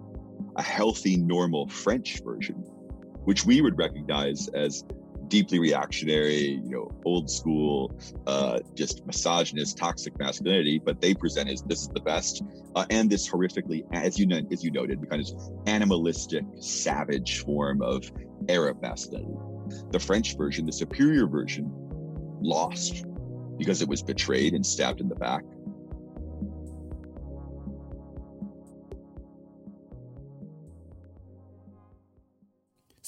a 0.56 0.62
healthy, 0.62 1.16
normal 1.16 1.68
French 1.68 2.20
version, 2.24 2.56
which 3.24 3.44
we 3.44 3.60
would 3.60 3.78
recognize 3.78 4.48
as 4.48 4.84
deeply 5.28 5.58
reactionary, 5.58 6.60
you 6.64 6.70
know, 6.70 6.90
old 7.04 7.30
school, 7.30 7.98
uh, 8.26 8.60
just 8.74 9.04
misogynist, 9.06 9.76
toxic 9.76 10.18
masculinity. 10.18 10.80
But 10.84 11.00
they 11.00 11.14
present 11.14 11.50
as 11.50 11.62
this 11.62 11.82
is 11.82 11.88
the 11.88 12.00
best, 12.00 12.42
uh, 12.74 12.86
and 12.90 13.10
this 13.10 13.28
horrifically, 13.28 13.82
as 13.92 14.18
you 14.18 14.26
know, 14.26 14.40
as 14.52 14.64
you 14.64 14.70
noted, 14.70 15.08
kind 15.10 15.22
of 15.22 15.28
animalistic, 15.66 16.44
savage 16.60 17.40
form 17.44 17.82
of 17.82 18.10
Arab 18.48 18.80
masculinity. 18.82 19.34
The 19.90 19.98
French 19.98 20.36
version, 20.36 20.64
the 20.64 20.72
superior 20.72 21.26
version, 21.26 21.70
lost 22.40 23.04
because 23.58 23.82
it 23.82 23.88
was 23.88 24.02
betrayed 24.02 24.54
and 24.54 24.64
stabbed 24.64 25.00
in 25.00 25.08
the 25.08 25.14
back. 25.14 25.42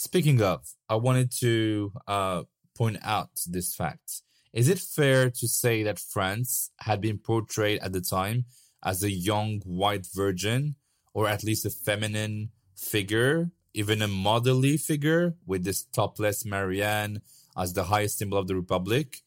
Speaking 0.00 0.40
of, 0.40 0.76
I 0.88 0.94
wanted 0.94 1.32
to 1.40 1.92
uh, 2.06 2.44
point 2.76 2.98
out 3.02 3.30
this 3.48 3.74
fact. 3.74 4.22
Is 4.52 4.68
it 4.68 4.78
fair 4.78 5.28
to 5.28 5.48
say 5.48 5.82
that 5.82 5.98
France 5.98 6.70
had 6.78 7.00
been 7.00 7.18
portrayed 7.18 7.80
at 7.80 7.92
the 7.92 8.00
time 8.00 8.44
as 8.84 9.02
a 9.02 9.11
young 9.11 9.61
white 9.66 10.06
virgin, 10.14 10.76
or 11.12 11.26
at 11.26 11.42
least 11.42 11.66
a 11.66 11.70
feminine 11.70 12.50
figure 12.76 13.50
even 13.74 14.00
a 14.00 14.06
motherly 14.06 14.76
figure 14.76 15.34
with 15.46 15.64
this 15.64 15.82
topless 15.82 16.44
Marianne 16.44 17.20
as 17.56 17.72
the 17.72 17.84
highest 17.84 18.18
symbol 18.18 18.38
of 18.38 18.46
the 18.46 18.54
Republic. 18.54 19.22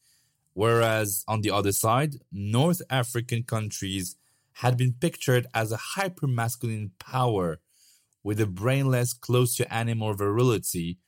Whereas 0.53 1.25
on 1.27 1.41
the 1.41 1.51
other 1.51 1.73
side, 1.73 2.15
North 2.31 2.81
African 2.89 3.43
countries 3.43 4.15
had 4.53 4.77
been 4.77 4.93
pictured 4.93 5.47
as 5.53 5.73
a 5.73 5.83
hyper 5.95 6.27
masculine 6.27 6.91
power 6.97 7.59
with 8.23 8.39
a 8.39 8.45
brainless, 8.45 9.13
close 9.13 9.55
to 9.55 9.73
animal 9.73 10.13
virility, 10.13 10.99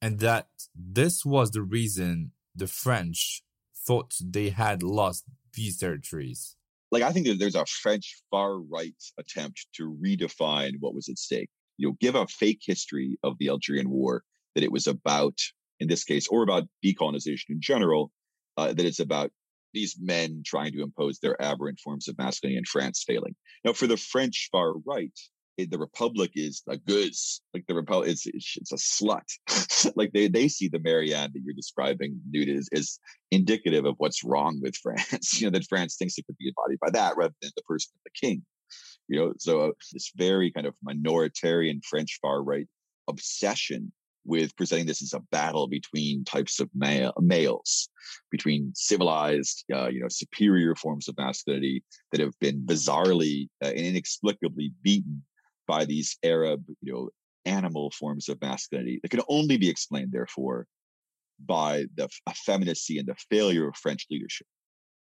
and 0.00 0.18
that 0.20 0.48
this 0.74 1.24
was 1.24 1.50
the 1.50 1.62
reason 1.62 2.32
the 2.54 2.66
French 2.66 3.42
thought 3.86 4.14
they 4.20 4.50
had 4.50 4.82
lost 4.82 5.24
these 5.54 5.78
territories. 5.78 6.56
Like, 6.90 7.02
I 7.02 7.12
think 7.12 7.26
that 7.26 7.38
there's 7.38 7.54
a 7.54 7.66
French 7.66 8.22
far 8.30 8.58
right 8.58 8.94
attempt 9.18 9.66
to 9.74 9.96
redefine 10.02 10.74
what 10.80 10.94
was 10.94 11.08
at 11.08 11.18
stake. 11.18 11.50
You 11.76 11.88
know, 11.88 11.96
give 12.00 12.14
a 12.14 12.26
fake 12.26 12.60
history 12.64 13.18
of 13.22 13.36
the 13.38 13.48
Algerian 13.48 13.90
War 13.90 14.22
that 14.54 14.62
it 14.62 14.70
was 14.70 14.86
about, 14.86 15.38
in 15.80 15.88
this 15.88 16.04
case, 16.04 16.28
or 16.28 16.42
about 16.42 16.68
decolonization 16.84 17.50
in 17.50 17.60
general, 17.60 18.12
uh, 18.56 18.72
that 18.72 18.86
it's 18.86 19.00
about 19.00 19.32
these 19.72 19.96
men 20.00 20.42
trying 20.46 20.72
to 20.72 20.82
impose 20.82 21.18
their 21.18 21.40
aberrant 21.42 21.80
forms 21.80 22.06
of 22.06 22.16
masculinity 22.16 22.56
and 22.58 22.68
France 22.68 23.02
failing. 23.04 23.34
Now, 23.64 23.72
for 23.72 23.88
the 23.88 23.96
French 23.96 24.48
far 24.52 24.74
right, 24.86 25.18
the 25.56 25.78
Republic 25.78 26.32
is 26.34 26.62
a 26.68 26.76
gueuse. 26.76 27.40
Like 27.52 27.64
the 27.66 27.74
Republic, 27.74 28.10
it's, 28.10 28.26
it's 28.26 28.72
a 28.72 28.76
slut. 28.76 29.92
like 29.96 30.12
they, 30.12 30.28
they 30.28 30.48
see 30.48 30.68
the 30.68 30.78
Marianne 30.78 31.30
that 31.32 31.42
you're 31.44 31.54
describing, 31.54 32.20
Newt, 32.30 32.48
is, 32.48 32.68
is 32.72 32.98
indicative 33.30 33.84
of 33.84 33.94
what's 33.98 34.24
wrong 34.24 34.60
with 34.62 34.76
France. 34.82 35.40
you 35.40 35.46
know, 35.46 35.56
that 35.56 35.68
France 35.68 35.96
thinks 35.96 36.18
it 36.18 36.26
could 36.26 36.38
be 36.38 36.48
embodied 36.48 36.80
by 36.80 36.90
that 36.90 37.16
rather 37.16 37.34
than 37.40 37.50
the 37.56 37.62
person 37.62 37.92
of 37.94 38.00
the 38.04 38.26
king. 38.26 38.42
You 39.08 39.18
know, 39.18 39.32
so 39.38 39.60
uh, 39.60 39.70
this 39.92 40.12
very 40.16 40.50
kind 40.50 40.66
of 40.66 40.74
minoritarian 40.86 41.84
French 41.84 42.18
far 42.22 42.42
right 42.42 42.66
obsession 43.06 43.92
with 44.24 44.56
presenting 44.56 44.86
this 44.86 45.02
as 45.02 45.12
a 45.12 45.20
battle 45.30 45.66
between 45.66 46.24
types 46.24 46.58
of 46.58 46.70
male, 46.74 47.12
males, 47.20 47.90
between 48.30 48.72
civilized, 48.74 49.64
uh, 49.72 49.88
you 49.88 50.00
know, 50.00 50.08
superior 50.08 50.74
forms 50.74 51.08
of 51.08 51.16
masculinity 51.18 51.84
that 52.10 52.20
have 52.20 52.32
been 52.40 52.64
bizarrely 52.64 53.48
uh, 53.62 53.68
and 53.68 53.80
inexplicably 53.80 54.72
beaten 54.82 55.22
by 55.66 55.84
these 55.84 56.16
Arab, 56.22 56.64
you 56.80 56.92
know, 56.92 57.10
animal 57.44 57.90
forms 57.90 58.28
of 58.28 58.40
masculinity 58.40 59.00
that 59.02 59.10
can 59.10 59.22
only 59.28 59.56
be 59.56 59.68
explained, 59.68 60.12
therefore, 60.12 60.66
by 61.44 61.84
the 61.96 62.08
effeminacy 62.28 62.98
and 62.98 63.08
the 63.08 63.16
failure 63.30 63.68
of 63.68 63.76
French 63.76 64.06
leadership. 64.10 64.46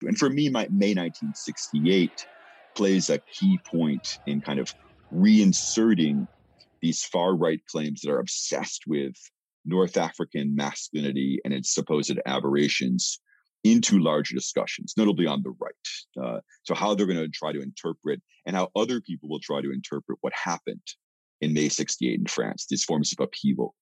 And 0.02 0.16
for 0.16 0.28
me, 0.28 0.48
my, 0.48 0.68
May 0.70 0.94
1968 0.94 2.26
plays 2.74 3.11
a 3.11 3.18
key 3.18 3.58
point 3.64 4.18
in 4.26 4.40
kind 4.40 4.61
of 4.61 4.72
reinserting 5.12 6.28
these 6.80 7.02
far 7.04 7.34
right 7.34 7.61
claims 7.66 8.02
that 8.02 8.11
are 8.11 8.20
obsessed 8.20 8.84
with 8.87 9.14
North 9.64 9.96
African 9.96 10.54
masculinity 10.54 11.40
and 11.44 11.52
its 11.52 11.74
supposed 11.74 12.18
aberrations 12.26 13.20
into 13.64 13.99
larger 13.99 14.35
discussions, 14.35 14.94
notably 14.97 15.27
on 15.27 15.42
the 15.42 15.55
right. 15.61 16.25
Uh, 16.25 16.40
so, 16.62 16.75
how 16.75 16.94
they're 16.94 17.07
going 17.07 17.18
to 17.18 17.29
try 17.29 17.53
to 17.53 17.61
interpret 17.61 18.21
and 18.47 18.57
how 18.57 18.71
other 18.77 19.01
people 19.01 19.29
will 19.29 19.40
try 19.40 19.61
to 19.61 19.73
interpret 19.73 20.18
what 20.21 20.33
happened 20.33 20.83
in 21.40 21.55
May 21.55 21.68
68 21.68 22.18
in 22.18 22.27
France, 22.27 22.66
these 22.68 22.85
forms 22.85 23.12
of 23.12 23.23
upheaval. 23.23 23.75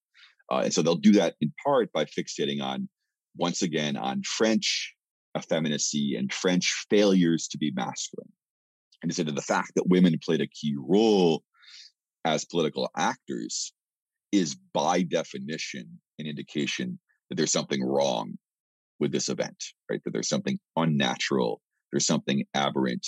Uh, 0.50 0.62
and 0.64 0.72
so 0.72 0.82
they'll 0.82 0.94
do 0.94 1.12
that 1.12 1.34
in 1.40 1.52
part 1.64 1.90
by 1.92 2.04
fixating 2.04 2.62
on, 2.62 2.88
once 3.36 3.62
again, 3.62 3.96
on 3.96 4.22
French 4.22 4.94
effeminacy 5.36 6.16
and 6.16 6.32
French 6.32 6.86
failures 6.88 7.48
to 7.48 7.58
be 7.58 7.70
masculine. 7.72 8.30
And 9.02 9.10
instead 9.10 9.28
of 9.28 9.34
the 9.34 9.42
fact 9.42 9.72
that 9.76 9.88
women 9.88 10.18
played 10.24 10.40
a 10.40 10.46
key 10.46 10.74
role 10.78 11.42
as 12.24 12.44
political 12.44 12.90
actors 12.96 13.72
is 14.32 14.56
by 14.72 15.02
definition 15.02 16.00
an 16.18 16.26
indication 16.26 16.98
that 17.28 17.36
there's 17.36 17.52
something 17.52 17.84
wrong 17.84 18.38
with 18.98 19.12
this 19.12 19.28
event, 19.28 19.62
right? 19.90 20.00
That 20.04 20.12
there's 20.12 20.28
something 20.28 20.58
unnatural, 20.76 21.60
there's 21.92 22.06
something 22.06 22.44
aberrant, 22.54 23.06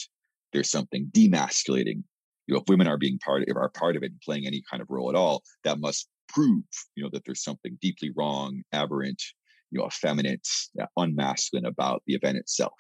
there's 0.53 0.71
something 0.71 1.11
demasculating. 1.13 2.03
You 2.47 2.55
know, 2.55 2.61
if 2.61 2.69
women 2.69 2.89
are 2.89 2.97
being 2.97 3.19
part 3.19 3.43
of, 3.43 3.57
are 3.57 3.69
part 3.69 3.97
of 3.97 4.03
it 4.03 4.13
and 4.13 4.21
playing 4.21 4.47
any 4.47 4.63
kind 4.71 4.81
of 4.81 4.89
role 4.91 5.11
at 5.11 5.17
all, 5.17 5.43
that 5.65 5.79
must 5.79 6.09
prove, 6.29 6.65
you 6.95 7.03
know, 7.03 7.11
that 7.13 7.25
there's 7.27 7.43
something 7.43 7.77
deeply 7.81 8.11
wrong, 8.17 8.63
aberrant, 8.73 9.23
you 9.71 9.79
know, 9.79 9.87
effeminate, 9.87 10.47
uh, 10.81 10.87
unmasculine 10.99 11.67
about 11.67 12.03
the 12.07 12.15
event 12.15 12.39
itself. 12.39 12.73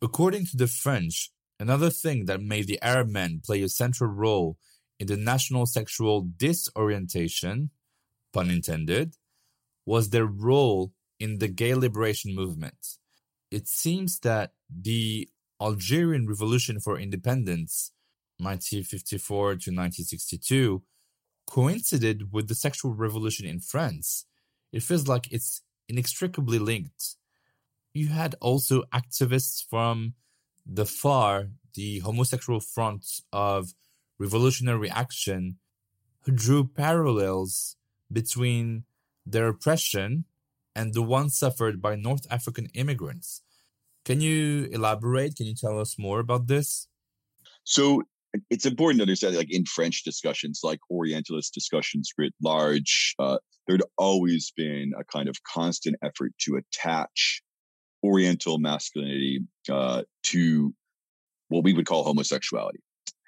According 0.00 0.46
to 0.46 0.56
the 0.56 0.68
French, 0.68 1.32
Another 1.60 1.90
thing 1.90 2.26
that 2.26 2.40
made 2.40 2.68
the 2.68 2.80
Arab 2.80 3.08
men 3.08 3.40
play 3.44 3.62
a 3.62 3.68
central 3.68 4.10
role 4.10 4.56
in 5.00 5.08
the 5.08 5.16
national 5.16 5.66
sexual 5.66 6.28
disorientation, 6.36 7.70
pun 8.32 8.48
intended, 8.48 9.14
was 9.88 10.10
their 10.10 10.26
role 10.26 10.92
in 11.18 11.38
the 11.38 11.48
gay 11.48 11.74
liberation 11.74 12.34
movement. 12.34 12.98
It 13.50 13.66
seems 13.66 14.18
that 14.18 14.52
the 14.68 15.30
Algerian 15.62 16.28
Revolution 16.28 16.78
for 16.78 16.98
Independence, 16.98 17.90
1954 18.36 19.44
to 19.44 19.54
1962, 19.54 20.82
coincided 21.46 22.30
with 22.34 22.48
the 22.48 22.54
sexual 22.54 22.92
revolution 22.92 23.46
in 23.46 23.60
France. 23.60 24.26
It 24.72 24.82
feels 24.82 25.08
like 25.08 25.32
it's 25.32 25.62
inextricably 25.88 26.58
linked. 26.58 27.16
You 27.94 28.08
had 28.08 28.34
also 28.40 28.82
activists 28.92 29.64
from 29.70 30.12
the 30.66 30.84
FHAR, 30.84 31.50
the 31.72 32.00
homosexual 32.00 32.60
front 32.60 33.06
of 33.32 33.72
revolutionary 34.18 34.90
action, 34.90 35.58
who 36.24 36.32
drew 36.32 36.66
parallels 36.66 37.76
between 38.12 38.84
their 39.32 39.48
oppression 39.48 40.24
and 40.74 40.94
the 40.94 41.02
one 41.02 41.30
suffered 41.30 41.82
by 41.82 41.96
North 41.96 42.26
African 42.30 42.66
immigrants. 42.74 43.42
Can 44.04 44.20
you 44.20 44.68
elaborate? 44.70 45.36
Can 45.36 45.46
you 45.46 45.54
tell 45.54 45.78
us 45.78 45.98
more 45.98 46.20
about 46.20 46.46
this? 46.46 46.88
So 47.64 48.02
it's 48.50 48.66
important 48.66 48.98
to 48.98 49.02
understand, 49.02 49.36
like 49.36 49.52
in 49.52 49.64
French 49.64 50.04
discussions, 50.04 50.60
like 50.62 50.78
Orientalist 50.90 51.52
discussions 51.52 52.12
writ 52.16 52.32
large, 52.42 53.14
uh, 53.18 53.38
there'd 53.66 53.82
always 53.96 54.52
been 54.56 54.92
a 54.98 55.04
kind 55.04 55.28
of 55.28 55.36
constant 55.44 55.96
effort 56.02 56.32
to 56.40 56.56
attach 56.56 57.42
Oriental 58.04 58.58
masculinity 58.58 59.40
uh, 59.70 60.02
to 60.24 60.74
what 61.48 61.64
we 61.64 61.72
would 61.72 61.86
call 61.86 62.04
homosexuality. 62.04 62.78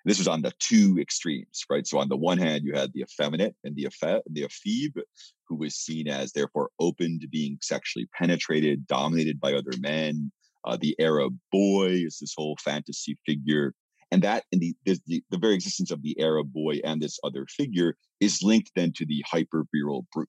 This 0.05 0.19
was 0.19 0.29
on 0.29 0.43
the 0.43 0.53
two 0.59 0.99
extremes, 1.01 1.65
right? 1.69 1.87
So 1.87 1.99
on 1.99 2.09
the 2.09 2.17
one 2.17 2.39
hand, 2.39 2.65
you 2.65 2.73
had 2.75 2.93
the 2.93 3.03
effeminate 3.03 3.55
and 3.65 3.77
the 3.77 3.85
effete, 3.85 4.23
the 4.31 4.43
ephebe, 4.43 5.03
who 5.47 5.57
was 5.57 5.75
seen 5.75 6.09
as 6.09 6.33
therefore 6.33 6.71
open 6.79 7.21
to 7.21 7.29
being 7.29 7.59
sexually 7.61 8.09
penetrated, 8.15 8.87
dominated 8.87 9.41
by 9.41 9.53
other 9.53 9.73
men. 9.79 10.33
Uh, 10.65 10.77
the 10.81 10.95
Arab 11.01 11.39
boy 11.51 11.89
is 11.89 12.19
this 12.19 12.35
whole 12.37 12.57
fantasy 12.63 13.19
figure, 13.27 13.75
and 14.11 14.23
that 14.23 14.45
and 14.53 14.61
the, 14.61 14.75
the 14.85 15.23
the 15.31 15.39
very 15.39 15.55
existence 15.55 15.91
of 15.91 16.03
the 16.03 16.19
Arab 16.21 16.53
boy 16.53 16.81
and 16.85 17.01
this 17.01 17.19
other 17.25 17.47
figure 17.47 17.97
is 18.21 18.43
linked 18.43 18.71
then 18.77 18.93
to 18.93 19.07
the 19.07 19.25
hyper 19.27 19.65
virile 19.73 20.07
brute, 20.13 20.29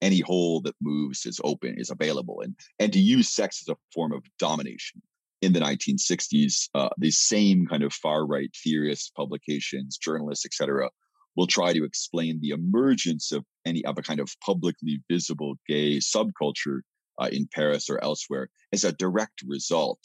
any 0.00 0.20
hole 0.20 0.60
that 0.62 0.74
moves 0.80 1.26
is 1.26 1.40
open, 1.44 1.78
is 1.78 1.90
available, 1.90 2.40
and 2.40 2.54
and 2.78 2.92
to 2.92 2.98
use 2.98 3.28
sex 3.28 3.62
as 3.62 3.68
a 3.68 3.76
form 3.92 4.12
of 4.12 4.22
domination. 4.38 5.02
In 5.42 5.52
the 5.52 5.60
1960s, 5.60 6.68
uh, 6.74 6.88
these 6.96 7.18
same 7.18 7.66
kind 7.66 7.82
of 7.82 7.92
far 7.92 8.26
right 8.26 8.50
theorists, 8.64 9.10
publications, 9.10 9.98
journalists, 9.98 10.46
etc., 10.46 10.90
will 11.36 11.46
try 11.46 11.72
to 11.72 11.84
explain 11.84 12.40
the 12.40 12.50
emergence 12.50 13.30
of 13.32 13.44
any 13.66 13.84
of 13.84 13.98
a 13.98 14.02
kind 14.02 14.20
of 14.20 14.34
publicly 14.44 15.02
visible 15.10 15.56
gay 15.68 15.98
subculture 15.98 16.80
uh, 17.20 17.28
in 17.30 17.48
Paris 17.54 17.88
or 17.90 18.02
elsewhere 18.02 18.48
as 18.72 18.84
a 18.84 18.92
direct 18.92 19.42
result 19.46 20.00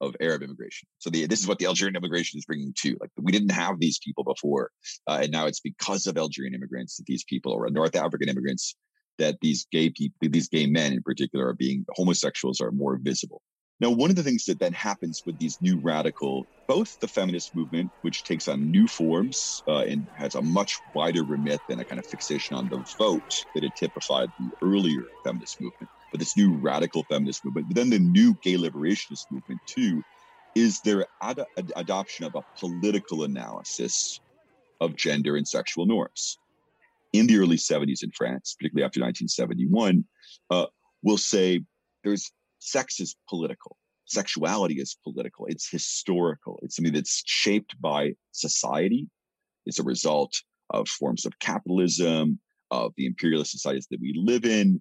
of 0.00 0.16
Arab 0.20 0.42
immigration. 0.42 0.88
So 0.98 1.10
the, 1.10 1.26
this 1.26 1.40
is 1.40 1.46
what 1.46 1.58
the 1.58 1.66
Algerian 1.66 1.96
immigration 1.96 2.38
is 2.38 2.46
bringing 2.46 2.72
to. 2.78 2.96
Like 3.00 3.10
we 3.18 3.32
didn't 3.32 3.52
have 3.52 3.78
these 3.78 3.98
people 3.98 4.24
before, 4.24 4.70
uh, 5.06 5.20
and 5.22 5.30
now 5.30 5.46
it's 5.46 5.60
because 5.60 6.06
of 6.06 6.16
Algerian 6.16 6.54
immigrants 6.54 6.96
that 6.96 7.06
these 7.06 7.24
people, 7.24 7.52
or 7.52 7.68
North 7.70 7.96
African 7.96 8.28
immigrants, 8.28 8.76
that 9.18 9.36
these 9.42 9.66
gay 9.70 9.90
people, 9.90 10.16
these 10.20 10.48
gay 10.48 10.66
men 10.66 10.94
in 10.94 11.02
particular, 11.02 11.48
are 11.48 11.54
being 11.54 11.84
homosexuals 11.90 12.60
are 12.60 12.72
more 12.72 12.98
visible. 13.00 13.42
Now, 13.80 13.90
one 13.90 14.10
of 14.10 14.16
the 14.16 14.22
things 14.22 14.44
that 14.44 14.60
then 14.60 14.74
happens 14.74 15.22
with 15.24 15.38
these 15.38 15.56
new 15.62 15.80
radical, 15.80 16.46
both 16.68 16.98
the 17.00 17.08
feminist 17.08 17.54
movement, 17.54 17.92
which 18.02 18.24
takes 18.24 18.46
on 18.46 18.70
new 18.70 18.86
forms 18.86 19.62
uh, 19.66 19.80
and 19.80 20.06
has 20.16 20.34
a 20.34 20.42
much 20.42 20.78
wider 20.92 21.24
remit 21.24 21.62
than 21.66 21.80
a 21.80 21.84
kind 21.84 21.98
of 21.98 22.06
fixation 22.06 22.56
on 22.56 22.68
the 22.68 22.84
vote 22.98 23.32
that 23.54 23.62
had 23.62 23.74
typified 23.74 24.30
the 24.38 24.50
earlier 24.62 25.04
feminist 25.24 25.60
movement, 25.60 25.90
but 26.10 26.20
this 26.20 26.36
new 26.36 26.54
radical 26.60 27.06
feminist 27.08 27.42
movement, 27.42 27.68
but 27.68 27.74
then 27.74 27.88
the 27.88 27.98
new 27.98 28.34
gay 28.42 28.56
liberationist 28.56 29.26
movement 29.30 29.62
too, 29.66 30.04
is 30.54 30.80
their 30.82 31.06
ad- 31.22 31.40
ad- 31.56 31.72
adoption 31.76 32.26
of 32.26 32.34
a 32.34 32.42
political 32.58 33.22
analysis 33.24 34.20
of 34.80 34.94
gender 34.94 35.36
and 35.36 35.48
sexual 35.48 35.86
norms. 35.86 36.38
In 37.12 37.26
the 37.26 37.38
early 37.38 37.56
70s 37.56 38.04
in 38.04 38.10
France, 38.12 38.54
particularly 38.58 38.84
after 38.84 39.00
1971, 39.00 40.04
uh, 40.50 40.66
will 41.02 41.18
say 41.18 41.64
there's 42.04 42.30
sex 42.60 43.00
is 43.00 43.16
political. 43.28 43.76
Sexuality 44.06 44.74
is 44.80 44.96
political. 45.04 45.46
It's 45.46 45.68
historical. 45.68 46.58
It's 46.62 46.76
something 46.76 46.94
that's 46.94 47.22
shaped 47.26 47.80
by 47.80 48.12
society. 48.32 49.08
It's 49.66 49.78
a 49.78 49.84
result 49.84 50.32
of 50.70 50.88
forms 50.88 51.26
of 51.26 51.38
capitalism, 51.40 52.38
of 52.70 52.92
the 52.96 53.06
imperialist 53.06 53.50
societies 53.50 53.88
that 53.90 54.00
we 54.00 54.14
live 54.16 54.44
in. 54.44 54.80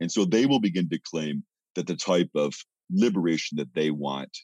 And 0.00 0.10
so 0.10 0.24
they 0.24 0.46
will 0.46 0.60
begin 0.60 0.88
to 0.90 0.98
claim 0.98 1.44
that 1.74 1.86
the 1.86 1.96
type 1.96 2.30
of 2.34 2.54
liberation 2.90 3.56
that 3.58 3.74
they 3.74 3.90
want 3.90 4.36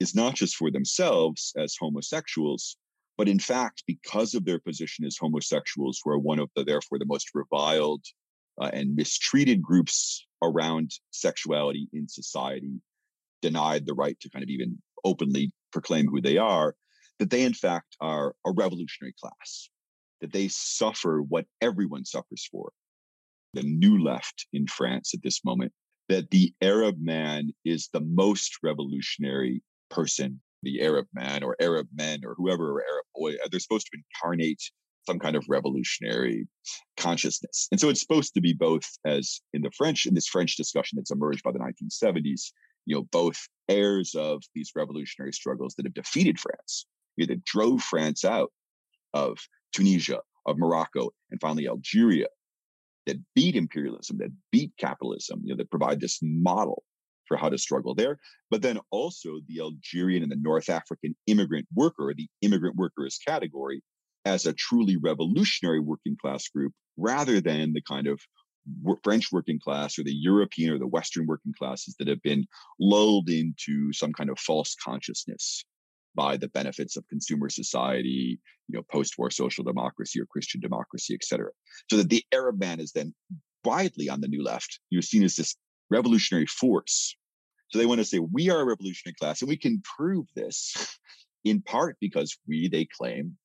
is 0.00 0.14
not 0.14 0.34
just 0.34 0.56
for 0.56 0.70
themselves 0.70 1.52
as 1.56 1.76
homosexuals, 1.78 2.76
but 3.16 3.28
in 3.28 3.38
fact, 3.38 3.82
because 3.86 4.34
of 4.34 4.44
their 4.44 4.60
position 4.60 5.04
as 5.04 5.16
homosexuals, 5.18 6.00
who 6.02 6.10
are 6.10 6.18
one 6.18 6.38
of 6.38 6.50
the, 6.54 6.64
therefore, 6.64 6.98
the 6.98 7.04
most 7.06 7.30
reviled 7.34 8.04
uh, 8.60 8.70
and 8.72 8.94
mistreated 8.94 9.62
groups 9.62 10.26
around 10.42 10.90
sexuality 11.10 11.88
in 11.92 12.08
society, 12.08 12.80
denied 13.42 13.86
the 13.86 13.94
right 13.94 14.18
to 14.20 14.30
kind 14.30 14.42
of 14.42 14.48
even 14.48 14.80
openly 15.04 15.52
proclaim 15.72 16.06
who 16.06 16.20
they 16.20 16.38
are, 16.38 16.74
that 17.18 17.30
they, 17.30 17.42
in 17.42 17.54
fact, 17.54 17.96
are 18.00 18.34
a 18.46 18.52
revolutionary 18.52 19.14
class, 19.20 19.68
that 20.20 20.32
they 20.32 20.48
suffer 20.48 21.20
what 21.20 21.46
everyone 21.60 22.04
suffers 22.04 22.48
for. 22.50 22.72
The 23.54 23.62
new 23.62 24.02
left 24.02 24.46
in 24.52 24.66
France 24.66 25.14
at 25.14 25.22
this 25.22 25.44
moment, 25.44 25.72
that 26.08 26.30
the 26.30 26.54
Arab 26.62 26.96
man 27.00 27.50
is 27.64 27.88
the 27.92 28.00
most 28.00 28.58
revolutionary 28.62 29.62
person, 29.90 30.40
the 30.62 30.82
Arab 30.82 31.06
man 31.12 31.42
or 31.42 31.56
Arab 31.60 31.88
men 31.94 32.20
or 32.24 32.34
whoever, 32.34 32.72
or 32.72 32.82
Arab 32.82 33.04
boy, 33.14 33.34
uh, 33.34 33.48
they're 33.50 33.60
supposed 33.60 33.88
to 33.92 33.98
incarnate 33.98 34.62
some 35.08 35.18
kind 35.18 35.36
of 35.36 35.44
revolutionary 35.48 36.46
consciousness. 36.98 37.66
And 37.72 37.80
so 37.80 37.88
it's 37.88 38.00
supposed 38.02 38.34
to 38.34 38.42
be 38.42 38.52
both 38.52 38.86
as 39.06 39.40
in 39.54 39.62
the 39.62 39.70
French, 39.70 40.04
in 40.04 40.14
this 40.14 40.28
French 40.28 40.54
discussion 40.56 40.96
that's 40.96 41.10
emerged 41.10 41.42
by 41.42 41.50
the 41.50 41.58
1970s, 41.58 42.52
you 42.84 42.94
know, 42.94 43.08
both 43.10 43.38
heirs 43.70 44.14
of 44.14 44.42
these 44.54 44.72
revolutionary 44.76 45.32
struggles 45.32 45.74
that 45.74 45.86
have 45.86 45.94
defeated 45.94 46.38
France, 46.38 46.84
you 47.16 47.26
know, 47.26 47.32
that 47.32 47.44
drove 47.44 47.80
France 47.82 48.22
out 48.22 48.52
of 49.14 49.38
Tunisia, 49.72 50.20
of 50.44 50.58
Morocco, 50.58 51.10
and 51.30 51.40
finally 51.40 51.66
Algeria, 51.66 52.26
that 53.06 53.18
beat 53.34 53.56
imperialism, 53.56 54.18
that 54.18 54.32
beat 54.52 54.72
capitalism, 54.78 55.40
you 55.42 55.54
know, 55.54 55.56
that 55.56 55.70
provide 55.70 56.00
this 56.00 56.18
model 56.20 56.82
for 57.26 57.38
how 57.38 57.48
to 57.48 57.56
struggle 57.56 57.94
there. 57.94 58.18
But 58.50 58.60
then 58.60 58.78
also 58.90 59.40
the 59.48 59.60
Algerian 59.60 60.22
and 60.22 60.32
the 60.32 60.36
North 60.36 60.68
African 60.68 61.16
immigrant 61.26 61.66
worker, 61.74 62.12
the 62.14 62.28
immigrant 62.42 62.76
workers 62.76 63.18
category, 63.26 63.82
as 64.24 64.46
a 64.46 64.52
truly 64.52 64.96
revolutionary 64.96 65.80
working 65.80 66.16
class 66.20 66.48
group, 66.48 66.72
rather 66.96 67.40
than 67.40 67.72
the 67.72 67.82
kind 67.82 68.06
of 68.06 68.20
French 69.02 69.32
working 69.32 69.58
class 69.58 69.98
or 69.98 70.02
the 70.02 70.14
European 70.14 70.72
or 70.72 70.78
the 70.78 70.86
Western 70.86 71.26
working 71.26 71.54
classes 71.58 71.94
that 71.98 72.08
have 72.08 72.22
been 72.22 72.46
lulled 72.78 73.28
into 73.28 73.92
some 73.92 74.12
kind 74.12 74.30
of 74.30 74.38
false 74.38 74.76
consciousness 74.84 75.64
by 76.14 76.36
the 76.36 76.48
benefits 76.48 76.96
of 76.96 77.08
consumer 77.08 77.48
society, 77.48 78.40
you 78.68 78.76
know, 78.76 78.82
post-war 78.90 79.30
social 79.30 79.64
democracy 79.64 80.20
or 80.20 80.26
Christian 80.26 80.60
democracy, 80.60 81.14
et 81.14 81.24
cetera. 81.24 81.50
So 81.88 81.96
that 81.96 82.08
the 82.08 82.24
Arab 82.32 82.58
man 82.58 82.80
is 82.80 82.92
then 82.92 83.14
widely 83.64 84.08
on 84.08 84.20
the 84.20 84.28
new 84.28 84.42
left, 84.42 84.80
you're 84.90 85.02
seen 85.02 85.22
as 85.22 85.36
this 85.36 85.54
revolutionary 85.90 86.46
force. 86.46 87.16
So 87.70 87.78
they 87.78 87.86
want 87.86 87.98
to 88.00 88.04
say, 88.04 88.18
we 88.18 88.50
are 88.50 88.60
a 88.60 88.64
revolutionary 88.64 89.14
class, 89.14 89.42
and 89.42 89.48
we 89.48 89.56
can 89.56 89.82
prove 89.96 90.26
this 90.34 90.98
in 91.44 91.62
part 91.62 91.96
because 92.00 92.36
we, 92.46 92.68
they 92.68 92.86
claim, 92.86 93.36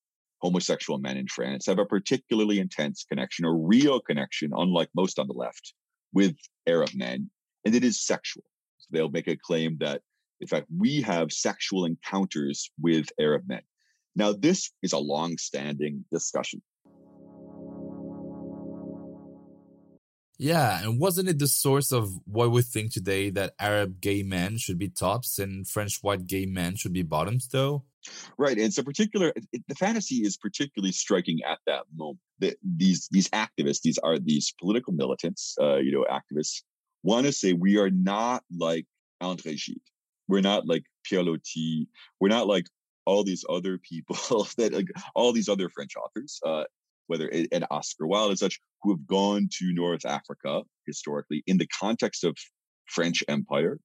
homosexual 0.43 0.99
men 0.99 1.15
in 1.15 1.27
France 1.27 1.65
have 1.67 1.79
a 1.79 1.85
particularly 1.85 2.59
intense 2.59 3.05
connection, 3.07 3.45
a 3.45 3.51
real 3.51 4.01
connection, 4.01 4.51
unlike 4.53 4.89
most 4.93 5.17
on 5.17 5.27
the 5.27 5.33
left, 5.33 5.73
with 6.11 6.35
Arab 6.67 6.89
men, 6.93 7.29
and 7.63 7.73
it 7.73 7.83
is 7.83 8.05
sexual. 8.05 8.43
So 8.77 8.87
they'll 8.91 9.09
make 9.09 9.29
a 9.29 9.37
claim 9.37 9.77
that, 9.79 10.01
in 10.41 10.47
fact, 10.47 10.67
we 10.77 11.01
have 11.01 11.31
sexual 11.31 11.85
encounters 11.85 12.69
with 12.77 13.07
Arab 13.17 13.43
men. 13.47 13.61
Now, 14.17 14.33
this 14.33 14.69
is 14.83 14.91
a 14.91 14.97
long 14.97 15.37
standing 15.37 16.03
discussion. 16.11 16.61
Yeah, 20.37 20.83
and 20.83 20.99
wasn't 20.99 21.29
it 21.29 21.39
the 21.39 21.47
source 21.47 21.93
of 21.93 22.11
what 22.25 22.51
we 22.51 22.63
think 22.63 22.91
today 22.91 23.29
that 23.29 23.53
Arab 23.59 24.01
gay 24.01 24.23
men 24.23 24.57
should 24.57 24.77
be 24.77 24.89
tops 24.89 25.39
and 25.39 25.65
French 25.65 25.99
white 26.01 26.27
gay 26.27 26.45
men 26.45 26.75
should 26.75 26.91
be 26.91 27.01
bottoms, 27.01 27.47
though? 27.47 27.85
Right, 28.37 28.57
and 28.57 28.73
so 28.73 28.83
particular 28.83 29.33
the 29.67 29.75
fantasy 29.75 30.17
is 30.17 30.37
particularly 30.37 30.91
striking 30.91 31.39
at 31.47 31.59
that 31.67 31.83
moment. 31.95 32.19
The, 32.39 32.55
these 32.63 33.07
these 33.11 33.29
activists, 33.29 33.81
these 33.81 33.97
are 33.99 34.19
these 34.19 34.53
political 34.59 34.93
militants, 34.93 35.55
uh, 35.61 35.77
you 35.77 35.91
know, 35.91 36.05
activists, 36.09 36.63
want 37.03 37.25
to 37.25 37.31
say 37.31 37.53
we 37.53 37.77
are 37.77 37.89
not 37.89 38.43
like 38.51 38.85
André 39.21 39.55
Gide, 39.65 39.79
we're 40.27 40.41
not 40.41 40.67
like 40.67 40.83
Pierre 41.03 41.23
Loti, 41.23 41.87
we're 42.19 42.29
not 42.29 42.47
like 42.47 42.67
all 43.05 43.23
these 43.23 43.45
other 43.49 43.77
people 43.77 44.47
that 44.57 44.73
like, 44.73 44.87
all 45.15 45.33
these 45.33 45.49
other 45.49 45.69
French 45.69 45.93
authors. 45.95 46.39
Uh, 46.45 46.63
whether 47.07 47.27
it, 47.29 47.49
and 47.51 47.65
Oscar 47.69 48.07
Wilde 48.07 48.29
and 48.29 48.39
such, 48.39 48.59
who 48.81 48.91
have 48.91 49.05
gone 49.05 49.49
to 49.59 49.73
North 49.73 50.05
Africa 50.05 50.61
historically 50.85 51.43
in 51.47 51.57
the 51.57 51.67
context 51.67 52.23
of 52.23 52.35
French 52.85 53.23
Empire 53.27 53.79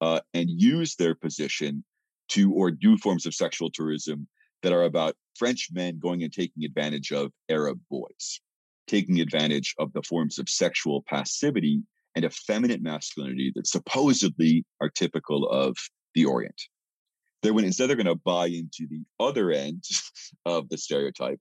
uh, 0.00 0.20
and 0.34 0.50
use 0.50 0.96
their 0.96 1.14
position 1.14 1.84
to 2.32 2.52
or 2.52 2.70
do 2.70 2.96
forms 2.98 3.26
of 3.26 3.34
sexual 3.34 3.70
tourism 3.70 4.26
that 4.62 4.72
are 4.72 4.84
about 4.84 5.14
French 5.38 5.68
men 5.72 5.98
going 5.98 6.22
and 6.22 6.32
taking 6.32 6.64
advantage 6.64 7.12
of 7.12 7.32
Arab 7.48 7.80
boys, 7.90 8.40
taking 8.86 9.20
advantage 9.20 9.74
of 9.78 9.92
the 9.92 10.02
forms 10.02 10.38
of 10.38 10.48
sexual 10.48 11.02
passivity 11.08 11.82
and 12.14 12.24
effeminate 12.24 12.82
masculinity 12.82 13.52
that 13.54 13.66
supposedly 13.66 14.64
are 14.80 14.90
typical 14.90 15.48
of 15.48 15.76
the 16.14 16.24
Orient. 16.24 16.60
They're 17.42 17.54
when 17.54 17.64
instead 17.64 17.88
they're 17.88 17.96
going 17.96 18.06
to 18.06 18.14
buy 18.14 18.46
into 18.46 18.86
the 18.88 19.02
other 19.18 19.50
end 19.50 19.84
of 20.46 20.68
the 20.68 20.78
stereotype 20.78 21.40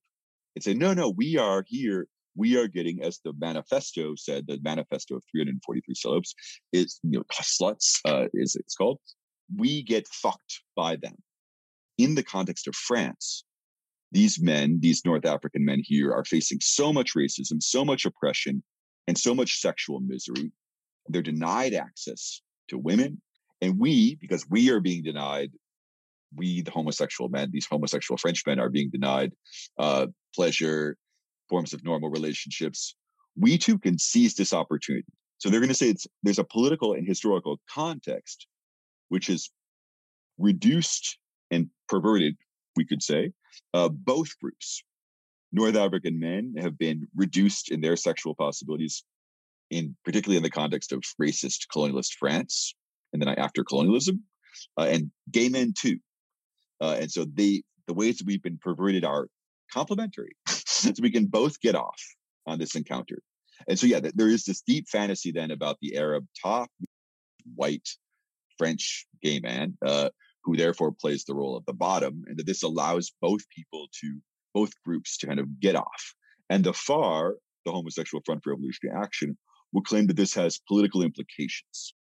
and 0.55 0.63
say, 0.63 0.73
no, 0.73 0.93
no, 0.93 1.09
we 1.09 1.37
are 1.37 1.63
here. 1.67 2.07
We 2.35 2.57
are 2.57 2.67
getting, 2.67 3.03
as 3.03 3.19
the 3.23 3.33
manifesto 3.37 4.15
said, 4.15 4.45
the 4.47 4.57
manifesto 4.63 5.15
of 5.15 5.23
343 5.31 5.95
salopes 5.95 6.33
is, 6.71 6.99
you 7.03 7.11
know, 7.11 7.23
sluts, 7.31 7.99
uh, 8.05 8.27
is 8.33 8.55
it's 8.55 8.75
called. 8.75 8.99
We 9.55 9.83
get 9.83 10.07
fucked 10.07 10.61
by 10.75 10.95
them. 10.95 11.15
In 11.97 12.15
the 12.15 12.23
context 12.23 12.67
of 12.67 12.75
France, 12.75 13.43
these 14.11 14.41
men, 14.41 14.79
these 14.81 15.03
North 15.05 15.25
African 15.25 15.63
men 15.63 15.81
here, 15.83 16.13
are 16.13 16.25
facing 16.25 16.59
so 16.61 16.91
much 16.91 17.13
racism, 17.15 17.61
so 17.61 17.85
much 17.85 18.05
oppression, 18.05 18.63
and 19.07 19.17
so 19.17 19.33
much 19.33 19.59
sexual 19.59 19.99
misery. 19.99 20.51
They're 21.07 21.21
denied 21.21 21.73
access 21.73 22.41
to 22.69 22.77
women. 22.77 23.21
And 23.61 23.79
we, 23.79 24.15
because 24.15 24.49
we 24.49 24.69
are 24.71 24.79
being 24.79 25.03
denied 25.03 25.51
we, 26.35 26.61
the 26.61 26.71
homosexual 26.71 27.29
men, 27.29 27.49
these 27.51 27.67
homosexual 27.69 28.17
French 28.17 28.43
men, 28.45 28.59
are 28.59 28.69
being 28.69 28.89
denied 28.89 29.33
uh, 29.77 30.07
pleasure, 30.35 30.97
forms 31.49 31.73
of 31.73 31.83
normal 31.83 32.09
relationships. 32.09 32.95
We 33.35 33.57
too 33.57 33.77
can 33.77 33.97
seize 33.97 34.35
this 34.35 34.53
opportunity. 34.53 35.07
So 35.39 35.49
they're 35.49 35.59
going 35.59 35.69
to 35.69 35.75
say 35.75 35.89
it's, 35.89 36.07
there's 36.23 36.39
a 36.39 36.43
political 36.43 36.93
and 36.93 37.07
historical 37.07 37.59
context 37.69 38.47
which 39.11 39.27
has 39.27 39.49
reduced 40.37 41.17
and 41.51 41.69
perverted, 41.89 42.37
we 42.77 42.85
could 42.85 43.03
say, 43.03 43.33
uh, 43.73 43.89
both 43.89 44.39
groups. 44.39 44.83
North 45.51 45.75
African 45.75 46.17
men 46.17 46.55
have 46.57 46.77
been 46.77 47.09
reduced 47.13 47.71
in 47.71 47.81
their 47.81 47.97
sexual 47.97 48.33
possibilities, 48.33 49.03
in 49.69 49.97
particularly 50.05 50.37
in 50.37 50.43
the 50.43 50.49
context 50.49 50.93
of 50.93 51.03
racist 51.21 51.67
colonialist 51.75 52.13
France, 52.17 52.73
and 53.11 53.21
then 53.21 53.27
after 53.27 53.65
colonialism, 53.65 54.23
uh, 54.77 54.87
and 54.89 55.11
gay 55.29 55.49
men 55.49 55.73
too. 55.77 55.97
Uh, 56.79 56.97
and 57.01 57.11
so 57.11 57.25
the 57.33 57.61
the 57.87 57.93
ways 57.93 58.17
that 58.17 58.27
we've 58.27 58.41
been 58.41 58.59
perverted 58.59 59.03
are 59.03 59.27
complementary, 59.73 60.37
so 60.47 60.89
we 61.01 61.11
can 61.11 61.25
both 61.25 61.59
get 61.59 61.75
off 61.75 62.01
on 62.47 62.59
this 62.59 62.75
encounter. 62.75 63.21
And 63.67 63.77
so, 63.77 63.87
yeah, 63.87 63.99
there 64.15 64.29
is 64.29 64.45
this 64.45 64.61
deep 64.61 64.87
fantasy 64.87 65.33
then 65.33 65.51
about 65.51 65.79
the 65.81 65.97
Arab 65.97 66.25
top, 66.41 66.69
white, 67.55 67.89
French 68.61 69.07
gay 69.23 69.39
man, 69.39 69.75
uh, 69.83 70.09
who 70.43 70.55
therefore 70.55 70.91
plays 70.91 71.23
the 71.23 71.33
role 71.33 71.57
of 71.57 71.65
the 71.65 71.73
bottom, 71.73 72.23
and 72.27 72.37
that 72.37 72.45
this 72.45 72.61
allows 72.61 73.11
both 73.19 73.41
people 73.49 73.87
to, 73.99 74.19
both 74.53 74.71
groups 74.85 75.17
to 75.17 75.25
kind 75.25 75.39
of 75.39 75.59
get 75.59 75.75
off. 75.75 76.13
And 76.51 76.63
the 76.63 76.73
FHAR, 76.73 77.33
the 77.65 77.71
Homosexual 77.71 78.21
Front 78.23 78.43
for 78.43 78.51
Revolutionary 78.51 79.01
Action, 79.01 79.35
will 79.73 79.81
claim 79.81 80.05
that 80.07 80.15
this 80.15 80.35
has 80.35 80.61
political 80.67 81.01
implications. 81.01 81.95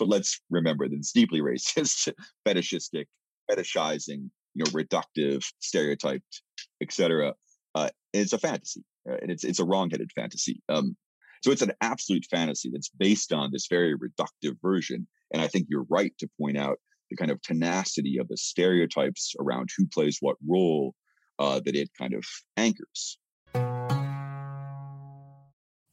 But 0.00 0.08
let's 0.08 0.40
remember 0.50 0.88
that 0.88 0.96
it's 0.96 1.12
deeply 1.12 1.40
racist, 1.50 2.12
fetishistic, 2.44 3.06
fetishizing, 3.48 4.28
you 4.54 4.64
know, 4.64 4.70
reductive, 4.72 5.44
stereotyped, 5.60 6.42
etc. 6.82 7.34
Uh, 7.76 7.90
it's 8.12 8.32
a 8.32 8.38
fantasy, 8.38 8.82
uh, 9.08 9.18
and 9.22 9.30
it's 9.30 9.44
it's 9.44 9.60
a 9.60 9.64
wrong-headed 9.64 10.10
fantasy. 10.16 10.60
Um, 10.68 10.96
so 11.44 11.52
it's 11.52 11.62
an 11.62 11.72
absolute 11.80 12.24
fantasy 12.28 12.70
that's 12.72 12.88
based 12.88 13.32
on 13.32 13.52
this 13.52 13.68
very 13.70 13.96
reductive 13.96 14.56
version. 14.60 15.06
And 15.32 15.42
I 15.42 15.48
think 15.48 15.66
you're 15.68 15.86
right 15.88 16.12
to 16.18 16.28
point 16.38 16.58
out 16.58 16.78
the 17.10 17.16
kind 17.16 17.30
of 17.30 17.40
tenacity 17.42 18.18
of 18.18 18.28
the 18.28 18.36
stereotypes 18.36 19.34
around 19.40 19.70
who 19.76 19.86
plays 19.86 20.18
what 20.20 20.36
role 20.46 20.94
uh, 21.38 21.60
that 21.64 21.74
it 21.74 21.90
kind 21.98 22.14
of 22.14 22.24
anchors. 22.56 23.18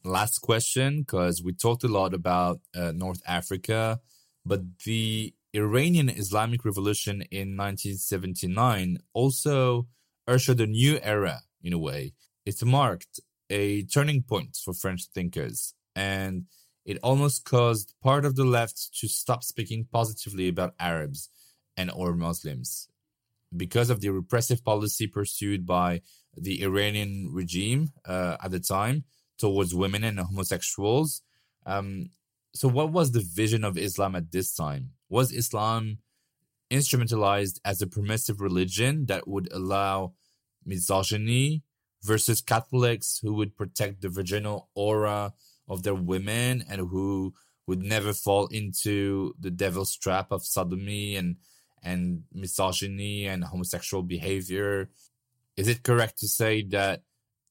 Last 0.03 0.39
question, 0.39 1.01
because 1.01 1.43
we 1.43 1.53
talked 1.53 1.83
a 1.83 1.87
lot 1.87 2.13
about 2.13 2.59
uh, 2.75 2.93
North 2.95 3.21
Africa, 3.27 3.99
but 4.45 4.61
the 4.85 5.33
Iranian 5.53 6.09
Islamic 6.09 6.63
Revolution 6.63 7.21
in 7.31 7.57
1979 7.57 8.99
also 9.13 9.87
ushered 10.27 10.61
a 10.61 10.67
new 10.67 10.99
era 11.01 11.41
in 11.61 11.73
a 11.73 11.77
way. 11.77 12.13
It 12.45 12.63
marked 12.63 13.19
a 13.49 13.83
turning 13.83 14.23
point 14.23 14.57
for 14.63 14.73
French 14.73 15.07
thinkers, 15.13 15.73
and 15.95 16.45
it 16.89 16.97
almost 17.03 17.45
caused 17.45 17.93
part 18.01 18.25
of 18.25 18.35
the 18.35 18.43
left 18.43 18.89
to 18.99 19.07
stop 19.07 19.43
speaking 19.43 19.87
positively 19.91 20.47
about 20.47 20.73
Arabs 20.79 21.29
and 21.77 21.91
or 21.91 22.15
Muslims. 22.15 22.89
Because 23.55 23.91
of 23.91 24.01
the 24.01 24.09
repressive 24.09 24.65
policy 24.65 25.05
pursued 25.05 25.67
by 25.67 26.01
the 26.35 26.63
Iranian 26.63 27.29
regime 27.31 27.91
uh, 28.05 28.37
at 28.43 28.49
the 28.49 28.59
time 28.59 29.03
towards 29.37 29.75
women 29.75 30.03
and 30.03 30.19
homosexuals. 30.19 31.21
Um, 31.63 32.09
so, 32.55 32.67
what 32.67 32.91
was 32.91 33.11
the 33.11 33.25
vision 33.41 33.63
of 33.63 33.77
Islam 33.77 34.15
at 34.15 34.31
this 34.31 34.55
time? 34.55 34.93
Was 35.09 35.31
Islam 35.31 35.99
instrumentalized 36.71 37.59
as 37.63 37.83
a 37.83 37.87
permissive 37.87 38.41
religion 38.41 39.05
that 39.05 39.27
would 39.27 39.47
allow 39.53 40.13
misogyny 40.65 41.61
versus 42.01 42.41
Catholics 42.41 43.19
who 43.21 43.35
would 43.35 43.55
protect 43.55 44.01
the 44.01 44.09
virginal 44.09 44.69
aura 44.73 45.33
of 45.69 45.83
their 45.83 45.95
women 45.95 46.63
and 46.69 46.81
who 46.81 47.33
would 47.67 47.83
never 47.83 48.13
fall 48.13 48.47
into 48.47 49.35
the 49.39 49.51
devil's 49.51 49.95
trap 49.95 50.31
of 50.31 50.43
sodomy 50.43 51.15
and 51.15 51.37
and 51.81 52.23
misogyny 52.33 53.25
and 53.25 53.43
homosexual 53.43 54.03
behavior. 54.03 54.89
Is 55.55 55.67
it 55.67 55.83
correct 55.83 56.19
to 56.19 56.27
say 56.27 56.63
that 56.69 57.03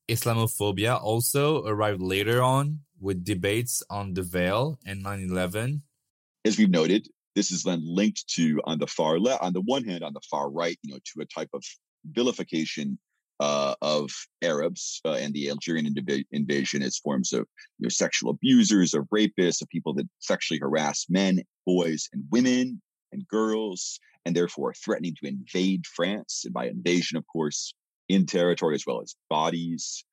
Islamophobia 0.09 1.01
also 1.01 1.65
arrived 1.65 2.03
later 2.03 2.43
on 2.43 2.81
with 3.01 3.25
debates 3.25 3.83
on 3.89 4.15
the 4.15 4.23
veil 4.23 4.79
and 4.85 5.05
9/11? 5.05 5.83
As 6.45 6.59
we've 6.59 6.71
noted, 6.71 7.09
this 7.35 7.51
is 7.51 7.63
then 7.63 7.83
linked 7.85 8.27
to 8.35 8.61
on 8.65 8.79
the 8.79 8.87
far 8.87 9.19
left, 9.19 9.43
on 9.43 9.53
the 9.53 9.61
one 9.61 9.85
hand, 9.85 10.03
on 10.03 10.13
the 10.13 10.21
far 10.31 10.51
right, 10.51 10.79
you 10.83 10.93
know, 10.93 11.01
to 11.13 11.21
a 11.21 11.27
type 11.27 11.51
of 11.53 11.63
vilification 12.05 12.99
uh, 13.41 13.75
of 13.83 14.11
Arabs 14.43 15.01
uh, 15.05 15.13
and 15.13 15.33
the 15.33 15.49
Algerian 15.49 15.87
inv- 15.87 16.27
invasion 16.33 16.83
as 16.83 16.99
forms 16.99 17.33
of 17.33 17.47
you 17.79 17.85
know, 17.85 17.89
sexual 17.89 18.31
abusers, 18.31 18.95
of 18.95 19.05
rapists, 19.15 19.63
of 19.63 19.69
people 19.69 19.95
that 19.95 20.09
sexually 20.19 20.59
harass 20.59 21.07
men, 21.09 21.41
boys, 21.67 22.09
and 22.13 22.25
women 22.31 22.81
and 23.13 23.27
girls, 23.29 24.01
and 24.25 24.35
therefore 24.35 24.75
threatening 24.75 25.15
to 25.21 25.29
invade 25.29 25.87
France. 25.87 26.43
And 26.45 26.53
by 26.53 26.67
invasion, 26.67 27.17
of 27.17 27.25
course, 27.27 27.75
in 28.09 28.27
territory 28.27 28.75
as 28.75 28.85
well 28.87 29.01
as 29.03 29.15
bodies, 29.31 30.05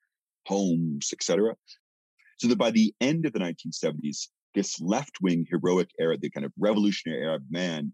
homes, 0.45 1.09
etc. 1.11 1.55
So 2.37 2.47
that 2.47 2.57
by 2.57 2.71
the 2.71 2.93
end 3.01 3.25
of 3.25 3.33
the 3.33 3.39
1970s, 3.39 4.27
this 4.53 4.79
left-wing 4.79 5.47
heroic 5.49 5.89
Arab, 5.99 6.21
the 6.21 6.29
kind 6.29 6.45
of 6.45 6.53
revolutionary 6.57 7.23
Arab 7.23 7.43
man, 7.49 7.91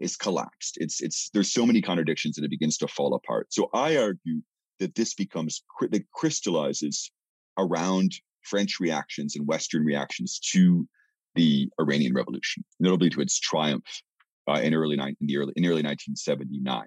is 0.00 0.16
collapsed. 0.16 0.78
It's 0.78 1.00
it's 1.00 1.30
there's 1.32 1.52
so 1.52 1.64
many 1.64 1.80
contradictions 1.80 2.34
that 2.34 2.44
it 2.44 2.50
begins 2.50 2.76
to 2.78 2.88
fall 2.88 3.14
apart. 3.14 3.52
So 3.52 3.70
I 3.72 3.96
argue 3.96 4.42
that 4.82 4.94
this 4.94 5.14
becomes 5.14 5.62
that 5.80 6.10
crystallizes 6.12 7.10
around 7.56 8.12
French 8.42 8.80
reactions 8.80 9.36
and 9.36 9.46
Western 9.46 9.84
reactions 9.84 10.38
to 10.52 10.86
the 11.34 11.70
Iranian 11.80 12.12
Revolution, 12.12 12.64
notably 12.80 13.08
to 13.10 13.20
its 13.20 13.38
triumph 13.38 13.86
uh, 14.48 14.60
in 14.62 14.74
early 14.74 14.98
in 14.98 15.16
the 15.20 15.36
early 15.38 15.52
in 15.56 15.64
early 15.64 15.82
1979, 15.82 16.84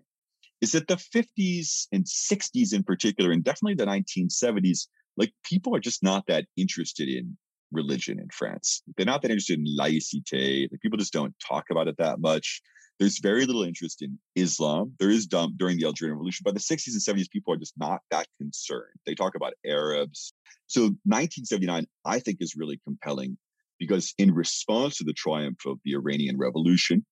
is 0.62 0.74
that 0.74 0.88
the 0.88 0.96
50s 0.96 1.88
and 1.92 2.06
60s 2.06 2.74
in 2.74 2.84
particular, 2.84 3.32
and 3.32 3.44
definitely 3.44 3.76
the 3.76 3.86
1970s, 3.86 4.88
like 5.18 5.32
people 5.44 5.76
are 5.76 5.80
just 5.80 6.04
not 6.04 6.28
that 6.28 6.46
interested 6.58 7.08
in 7.08 7.38
religion 7.72 8.20
in 8.20 8.28
France. 8.30 8.84
They're 8.96 9.06
not 9.06 9.22
that 9.22 9.32
interested 9.32 9.60
in 9.60 9.66
laïcité. 9.66 10.68
Like 10.72 10.82
people 10.82 10.98
just 10.98 11.14
don't 11.14 11.34
talk 11.46 11.66
about 11.72 11.88
it 11.88 11.98
that 11.98 12.20
much. 12.20 12.62
There's 13.00 13.20
very 13.20 13.46
little 13.46 13.64
interest 13.64 14.02
in 14.02 14.18
Islam. 14.36 14.94
There 15.00 15.10
is 15.10 15.28
dumb 15.28 15.56
during 15.58 15.78
the 15.78 15.86
Algerian 15.86 16.16
Revolution. 16.16 16.44
but 16.46 16.54
the 16.54 16.62
60s 16.62 16.94
and 16.94 17.18
70s, 17.18 17.30
people 17.30 17.54
are 17.54 17.58
just 17.58 17.74
not 17.78 18.02
that 18.10 18.28
concerned. 18.40 18.98
They 19.06 19.16
talk 19.16 19.36
about 19.36 19.54
Arabs. 19.66 20.34
So 20.68 20.82
1979, 21.04 21.86
I 22.06 22.20
think, 22.20 22.38
is 22.40 22.56
really 22.56 22.80
compelling 22.86 23.38
because 23.80 24.14
in 24.18 24.34
response 24.34 24.98
to 24.98 25.04
the 25.04 25.14
triumph 25.14 25.66
of 25.66 25.80
the 25.84 25.94
Iranian 25.94 26.38
Revolution, 26.38 27.06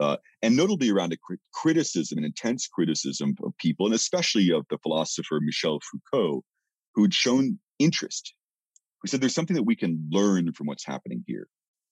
uh, 0.00 0.16
and 0.42 0.56
notably 0.56 0.90
around 0.90 1.12
a 1.12 1.36
criticism, 1.52 2.18
an 2.18 2.24
intense 2.24 2.66
criticism 2.66 3.34
of 3.44 3.56
people, 3.58 3.86
and 3.86 3.94
especially 3.94 4.50
of 4.50 4.64
the 4.70 4.78
philosopher 4.78 5.38
Michel 5.40 5.78
Foucault, 5.90 6.42
who 6.94 7.02
had 7.02 7.14
shown 7.14 7.58
interest, 7.78 8.34
who 9.00 9.08
said 9.08 9.20
there's 9.20 9.34
something 9.34 9.56
that 9.56 9.62
we 9.62 9.76
can 9.76 10.08
learn 10.10 10.52
from 10.52 10.66
what's 10.66 10.86
happening 10.86 11.22
here. 11.26 11.46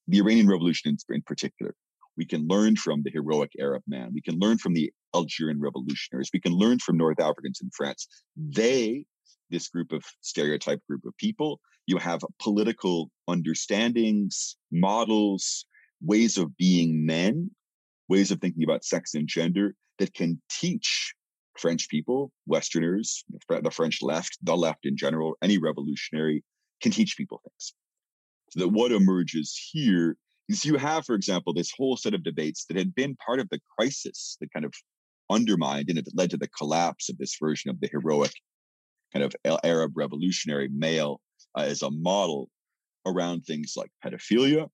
The 0.08 0.20
Iranian 0.20 0.48
Revolution 0.48 0.90
in, 0.90 1.14
in 1.14 1.22
particular. 1.22 1.74
We 2.18 2.26
can 2.26 2.48
learn 2.48 2.74
from 2.74 3.02
the 3.04 3.10
heroic 3.10 3.52
Arab 3.60 3.84
man. 3.86 4.10
We 4.12 4.20
can 4.20 4.38
learn 4.40 4.58
from 4.58 4.74
the 4.74 4.92
Algerian 5.14 5.60
revolutionaries. 5.60 6.30
We 6.34 6.40
can 6.40 6.52
learn 6.52 6.80
from 6.80 6.96
North 6.96 7.20
Africans 7.20 7.60
in 7.62 7.70
France. 7.74 8.08
They, 8.36 9.06
this 9.50 9.68
group 9.68 9.92
of 9.92 10.04
stereotype 10.20 10.82
group 10.88 11.04
of 11.06 11.16
people, 11.16 11.60
you 11.86 11.96
have 11.96 12.20
political 12.42 13.10
understandings, 13.28 14.56
models, 14.72 15.64
ways 16.02 16.36
of 16.36 16.56
being 16.56 17.06
men, 17.06 17.52
ways 18.08 18.32
of 18.32 18.40
thinking 18.40 18.64
about 18.64 18.84
sex 18.84 19.14
and 19.14 19.28
gender 19.28 19.74
that 19.98 20.12
can 20.12 20.42
teach 20.50 21.14
French 21.56 21.88
people, 21.88 22.32
Westerners, 22.46 23.24
the 23.48 23.70
French 23.70 24.02
left, 24.02 24.38
the 24.42 24.56
left 24.56 24.86
in 24.86 24.96
general, 24.96 25.36
any 25.40 25.58
revolutionary 25.58 26.42
can 26.80 26.92
teach 26.92 27.16
people 27.16 27.40
things. 27.44 27.74
So 28.50 28.60
that 28.60 28.68
what 28.68 28.92
emerges 28.92 29.58
here 29.72 30.16
is 30.48 30.64
you 30.64 30.76
have, 30.76 31.04
for 31.04 31.14
example, 31.14 31.52
this 31.52 31.72
whole 31.76 31.96
set 31.96 32.14
of 32.14 32.22
debates 32.22 32.64
that 32.66 32.76
had 32.76 32.94
been 32.94 33.16
part 33.16 33.40
of 33.40 33.48
the 33.50 33.60
crisis 33.78 34.36
that 34.40 34.52
kind 34.52 34.64
of 34.64 34.72
undermined 35.30 35.90
and 35.90 35.98
it 35.98 36.08
led 36.14 36.30
to 36.30 36.36
the 36.36 36.48
collapse 36.48 37.08
of 37.08 37.18
this 37.18 37.36
version 37.40 37.70
of 37.70 37.80
the 37.80 37.88
heroic 37.88 38.32
kind 39.12 39.24
of 39.24 39.58
Arab 39.64 39.92
revolutionary 39.94 40.68
male 40.68 41.20
uh, 41.56 41.62
as 41.62 41.82
a 41.82 41.90
model 41.90 42.48
around 43.06 43.42
things 43.42 43.74
like 43.76 43.90
pedophilia, 44.04 44.68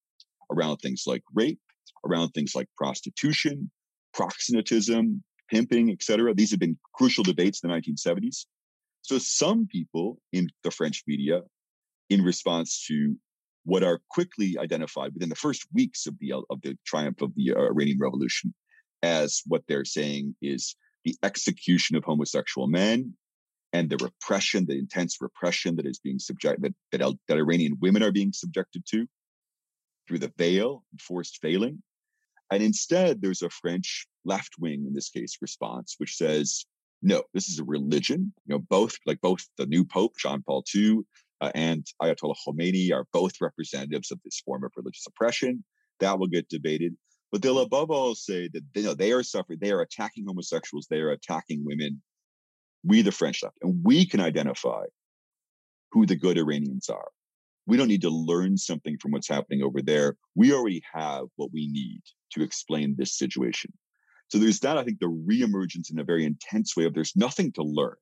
around 0.50 0.78
things 0.78 1.04
like 1.06 1.22
rape, 1.34 1.60
around 2.06 2.30
things 2.30 2.54
like 2.54 2.68
prostitution, 2.76 3.70
proxenetism, 4.16 5.20
pimping, 5.50 5.90
etc. 5.90 6.34
These 6.34 6.50
have 6.50 6.60
been 6.60 6.78
crucial 6.94 7.24
debates 7.24 7.62
in 7.62 7.70
the 7.70 7.76
1970s. 7.76 8.46
So 9.02 9.18
some 9.18 9.66
people 9.66 10.18
in 10.32 10.48
the 10.62 10.70
French 10.70 11.02
media, 11.06 11.42
in 12.10 12.22
response 12.22 12.84
to 12.86 13.16
what 13.64 13.82
are 13.82 14.00
quickly 14.10 14.56
identified 14.58 15.12
within 15.14 15.28
the 15.28 15.34
first 15.34 15.66
weeks 15.72 16.06
of 16.06 16.18
the 16.18 16.32
of 16.50 16.60
the 16.62 16.76
triumph 16.84 17.20
of 17.22 17.34
the 17.34 17.52
uh, 17.52 17.60
Iranian 17.60 17.98
Revolution 17.98 18.54
as 19.02 19.42
what 19.46 19.62
they're 19.68 19.84
saying 19.84 20.34
is 20.40 20.76
the 21.04 21.16
execution 21.22 21.96
of 21.96 22.04
homosexual 22.04 22.66
men 22.66 23.14
and 23.72 23.90
the 23.90 23.96
repression, 23.98 24.64
the 24.66 24.78
intense 24.78 25.18
repression 25.20 25.76
that 25.76 25.86
is 25.86 25.98
being 25.98 26.18
subject 26.18 26.62
that 26.62 26.74
that, 26.92 27.18
that 27.28 27.38
Iranian 27.38 27.76
women 27.80 28.02
are 28.02 28.12
being 28.12 28.32
subjected 28.32 28.84
to 28.90 29.06
through 30.06 30.18
the 30.18 30.32
veil, 30.38 30.84
forced 31.00 31.40
veiling. 31.42 31.82
And 32.50 32.62
instead, 32.62 33.20
there's 33.20 33.42
a 33.42 33.50
French 33.50 34.06
left 34.24 34.54
wing, 34.58 34.84
in 34.86 34.94
this 34.94 35.08
case, 35.08 35.38
response, 35.40 35.94
which 35.98 36.16
says, 36.16 36.66
no, 37.02 37.22
this 37.32 37.48
is 37.48 37.58
a 37.58 37.64
religion. 37.64 38.32
You 38.46 38.54
know, 38.54 38.58
both 38.58 38.96
like 39.06 39.20
both 39.20 39.46
the 39.58 39.66
new 39.66 39.84
Pope 39.84 40.16
John 40.18 40.42
Paul 40.42 40.64
II 40.74 41.00
uh, 41.44 41.50
and 41.54 41.86
Ayatollah 42.02 42.36
Khomeini 42.46 42.92
are 42.92 43.06
both 43.12 43.40
representatives 43.40 44.10
of 44.10 44.18
this 44.24 44.40
form 44.44 44.64
of 44.64 44.72
religious 44.76 45.06
oppression. 45.06 45.64
That 46.00 46.18
will 46.18 46.26
get 46.26 46.48
debated. 46.48 46.96
But 47.30 47.42
they'll 47.42 47.60
above 47.60 47.90
all 47.90 48.14
say 48.14 48.48
that 48.52 48.62
you 48.74 48.82
know, 48.82 48.94
they 48.94 49.12
are 49.12 49.22
suffering, 49.22 49.58
they 49.60 49.72
are 49.72 49.80
attacking 49.80 50.24
homosexuals, 50.26 50.86
they 50.88 51.00
are 51.00 51.10
attacking 51.10 51.64
women. 51.64 52.02
We, 52.84 53.02
the 53.02 53.12
French 53.12 53.42
left, 53.42 53.58
and 53.62 53.80
we 53.82 54.06
can 54.06 54.20
identify 54.20 54.84
who 55.92 56.06
the 56.06 56.16
good 56.16 56.38
Iranians 56.38 56.88
are. 56.88 57.08
We 57.66 57.76
don't 57.76 57.88
need 57.88 58.02
to 58.02 58.10
learn 58.10 58.58
something 58.58 58.98
from 58.98 59.12
what's 59.12 59.28
happening 59.28 59.62
over 59.62 59.80
there. 59.80 60.16
We 60.34 60.52
already 60.52 60.82
have 60.92 61.24
what 61.36 61.50
we 61.52 61.68
need 61.68 62.02
to 62.32 62.42
explain 62.42 62.94
this 62.96 63.16
situation. 63.16 63.72
So 64.28 64.38
there's 64.38 64.60
that, 64.60 64.76
I 64.76 64.84
think, 64.84 65.00
the 65.00 65.06
reemergence 65.06 65.90
in 65.90 65.98
a 65.98 66.04
very 66.04 66.24
intense 66.24 66.76
way 66.76 66.84
of 66.84 66.94
there's 66.94 67.16
nothing 67.16 67.52
to 67.52 67.62
learn. 67.62 67.96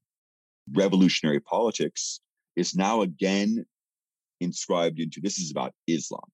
Revolutionary 0.72 1.40
politics 1.40 2.20
is 2.56 2.74
now 2.74 3.02
again 3.02 3.64
inscribed 4.40 5.00
into 5.00 5.20
this 5.20 5.38
is 5.38 5.50
about 5.50 5.72
Islam. 5.86 6.24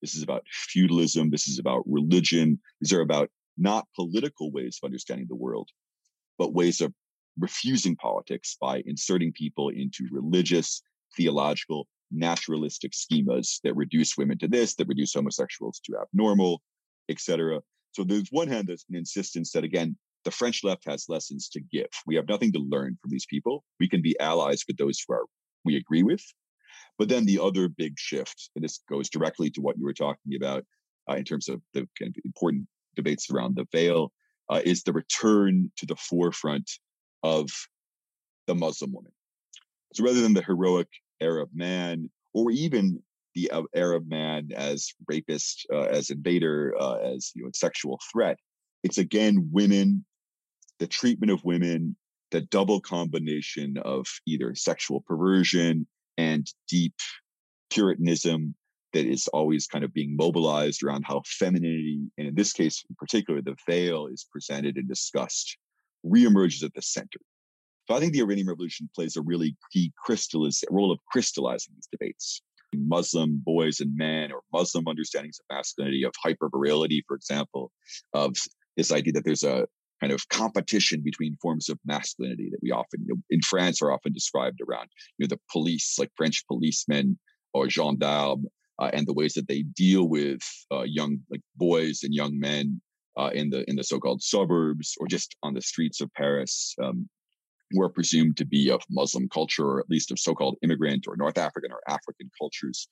This 0.00 0.14
is 0.14 0.22
about 0.22 0.44
feudalism. 0.50 1.30
This 1.30 1.48
is 1.48 1.58
about 1.58 1.84
religion. 1.86 2.60
These 2.80 2.92
are 2.92 3.00
about 3.00 3.30
not 3.56 3.86
political 3.94 4.50
ways 4.50 4.78
of 4.82 4.86
understanding 4.86 5.26
the 5.28 5.36
world, 5.36 5.68
but 6.38 6.54
ways 6.54 6.80
of 6.80 6.92
refusing 7.38 7.96
politics 7.96 8.56
by 8.60 8.82
inserting 8.84 9.32
people 9.32 9.68
into 9.68 10.08
religious, 10.10 10.82
theological, 11.16 11.86
naturalistic 12.10 12.92
schemas 12.92 13.60
that 13.64 13.76
reduce 13.76 14.16
women 14.16 14.38
to 14.38 14.48
this, 14.48 14.74
that 14.74 14.88
reduce 14.88 15.14
homosexuals 15.14 15.80
to 15.84 15.96
abnormal, 16.00 16.62
etc. 17.08 17.60
So 17.92 18.04
there's 18.04 18.28
one 18.30 18.48
hand 18.48 18.68
there's 18.68 18.84
an 18.90 18.96
insistence 18.96 19.52
that 19.52 19.64
again, 19.64 19.96
the 20.24 20.30
French 20.30 20.62
left 20.62 20.84
has 20.86 21.06
lessons 21.08 21.48
to 21.48 21.60
give. 21.60 21.88
We 22.06 22.14
have 22.16 22.28
nothing 22.28 22.52
to 22.52 22.58
learn 22.58 22.96
from 23.00 23.10
these 23.10 23.26
people. 23.26 23.64
We 23.80 23.88
can 23.88 24.02
be 24.02 24.18
allies 24.20 24.62
with 24.68 24.76
those 24.76 25.02
who 25.06 25.14
are 25.14 25.24
we 25.64 25.76
agree 25.76 26.02
with. 26.02 26.22
But 26.98 27.08
then 27.08 27.24
the 27.24 27.40
other 27.40 27.68
big 27.68 27.98
shift, 27.98 28.50
and 28.54 28.64
this 28.64 28.80
goes 28.88 29.08
directly 29.08 29.50
to 29.50 29.60
what 29.60 29.76
you 29.78 29.84
were 29.84 29.94
talking 29.94 30.34
about 30.36 30.64
uh, 31.10 31.14
in 31.14 31.24
terms 31.24 31.48
of 31.48 31.60
the 31.74 31.88
kind 31.98 32.14
of 32.14 32.16
important 32.24 32.66
debates 32.96 33.30
around 33.30 33.56
the 33.56 33.66
veil, 33.72 34.12
uh, 34.50 34.60
is 34.64 34.82
the 34.82 34.92
return 34.92 35.72
to 35.78 35.86
the 35.86 35.96
forefront 35.96 36.70
of 37.22 37.48
the 38.46 38.54
Muslim 38.54 38.92
woman. 38.92 39.12
So 39.94 40.04
rather 40.04 40.20
than 40.20 40.34
the 40.34 40.42
heroic 40.42 40.88
Arab 41.20 41.50
man, 41.54 42.10
or 42.34 42.50
even 42.50 43.02
the 43.34 43.50
Arab 43.74 44.08
man 44.08 44.50
as 44.54 44.92
rapist, 45.06 45.66
uh, 45.72 45.82
as 45.82 46.10
invader, 46.10 46.74
uh, 46.78 46.96
as 46.96 47.32
you 47.34 47.44
know, 47.44 47.50
sexual 47.54 47.98
threat, 48.10 48.38
it's 48.82 48.98
again 48.98 49.48
women, 49.52 50.04
the 50.78 50.86
treatment 50.86 51.32
of 51.32 51.44
women, 51.44 51.96
the 52.32 52.40
double 52.40 52.80
combination 52.80 53.76
of 53.84 54.06
either 54.26 54.54
sexual 54.54 55.02
perversion 55.02 55.86
and 56.18 56.46
deep 56.68 56.94
puritanism 57.70 58.54
that 58.92 59.06
is 59.06 59.28
always 59.28 59.66
kind 59.66 59.84
of 59.84 59.94
being 59.94 60.16
mobilized 60.16 60.82
around 60.82 61.04
how 61.06 61.22
femininity, 61.26 62.00
and 62.18 62.28
in 62.28 62.34
this 62.34 62.52
case 62.52 62.84
in 62.88 62.96
particular, 62.96 63.40
the 63.40 63.56
veil 63.66 64.06
is 64.06 64.26
presented 64.30 64.76
and 64.76 64.88
discussed, 64.88 65.56
reemerges 66.04 66.64
at 66.64 66.74
the 66.74 66.82
center. 66.82 67.20
So 67.88 67.94
I 67.94 68.00
think 68.00 68.12
the 68.12 68.20
Iranian 68.20 68.48
Revolution 68.48 68.88
plays 68.94 69.16
a 69.16 69.22
really 69.22 69.56
key 69.72 69.92
role 70.70 70.92
of 70.92 70.98
crystallizing 71.10 71.74
these 71.74 71.88
debates. 71.90 72.42
Muslim 72.74 73.42
boys 73.44 73.80
and 73.80 73.94
men, 73.96 74.32
or 74.32 74.40
Muslim 74.52 74.88
understandings 74.88 75.38
of 75.38 75.54
masculinity, 75.54 76.04
of 76.04 76.12
hypervirility, 76.24 77.02
for 77.06 77.16
example, 77.16 77.70
of 78.14 78.34
this 78.76 78.90
idea 78.90 79.12
that 79.12 79.24
there's 79.24 79.42
a 79.42 79.66
kind 80.02 80.12
of 80.12 80.28
competition 80.28 81.00
between 81.00 81.36
forms 81.40 81.68
of 81.68 81.78
masculinity 81.86 82.48
that 82.50 82.58
we 82.60 82.72
often, 82.72 83.00
you 83.06 83.14
know, 83.14 83.22
in 83.30 83.40
France, 83.40 83.80
are 83.80 83.92
often 83.92 84.12
described 84.12 84.60
around, 84.60 84.88
you 85.16 85.24
know, 85.24 85.28
the 85.28 85.40
police, 85.50 85.96
like 85.98 86.10
French 86.16 86.44
policemen 86.48 87.16
or 87.54 87.70
gendarmes, 87.70 88.46
uh, 88.80 88.90
and 88.92 89.06
the 89.06 89.12
ways 89.12 89.34
that 89.34 89.46
they 89.46 89.62
deal 89.62 90.08
with 90.08 90.42
uh, 90.72 90.82
young 90.82 91.18
like 91.30 91.42
boys 91.56 92.00
and 92.02 92.12
young 92.12 92.38
men 92.38 92.80
uh, 93.16 93.30
in 93.32 93.48
the 93.48 93.68
in 93.70 93.76
the 93.76 93.84
so-called 93.84 94.22
suburbs 94.22 94.94
or 94.98 95.06
just 95.06 95.36
on 95.44 95.54
the 95.54 95.62
streets 95.62 96.00
of 96.00 96.12
Paris. 96.14 96.74
Um, 96.82 97.08
were 97.74 97.88
presumed 97.88 98.36
to 98.36 98.44
be 98.44 98.70
of 98.70 98.82
Muslim 98.90 99.26
culture, 99.30 99.64
or 99.64 99.80
at 99.80 99.88
least 99.88 100.10
of 100.10 100.18
so-called 100.18 100.58
immigrant 100.62 101.06
or 101.08 101.16
North 101.16 101.38
African 101.38 101.72
or 101.72 101.80
African 101.88 102.30
cultures 102.38 102.86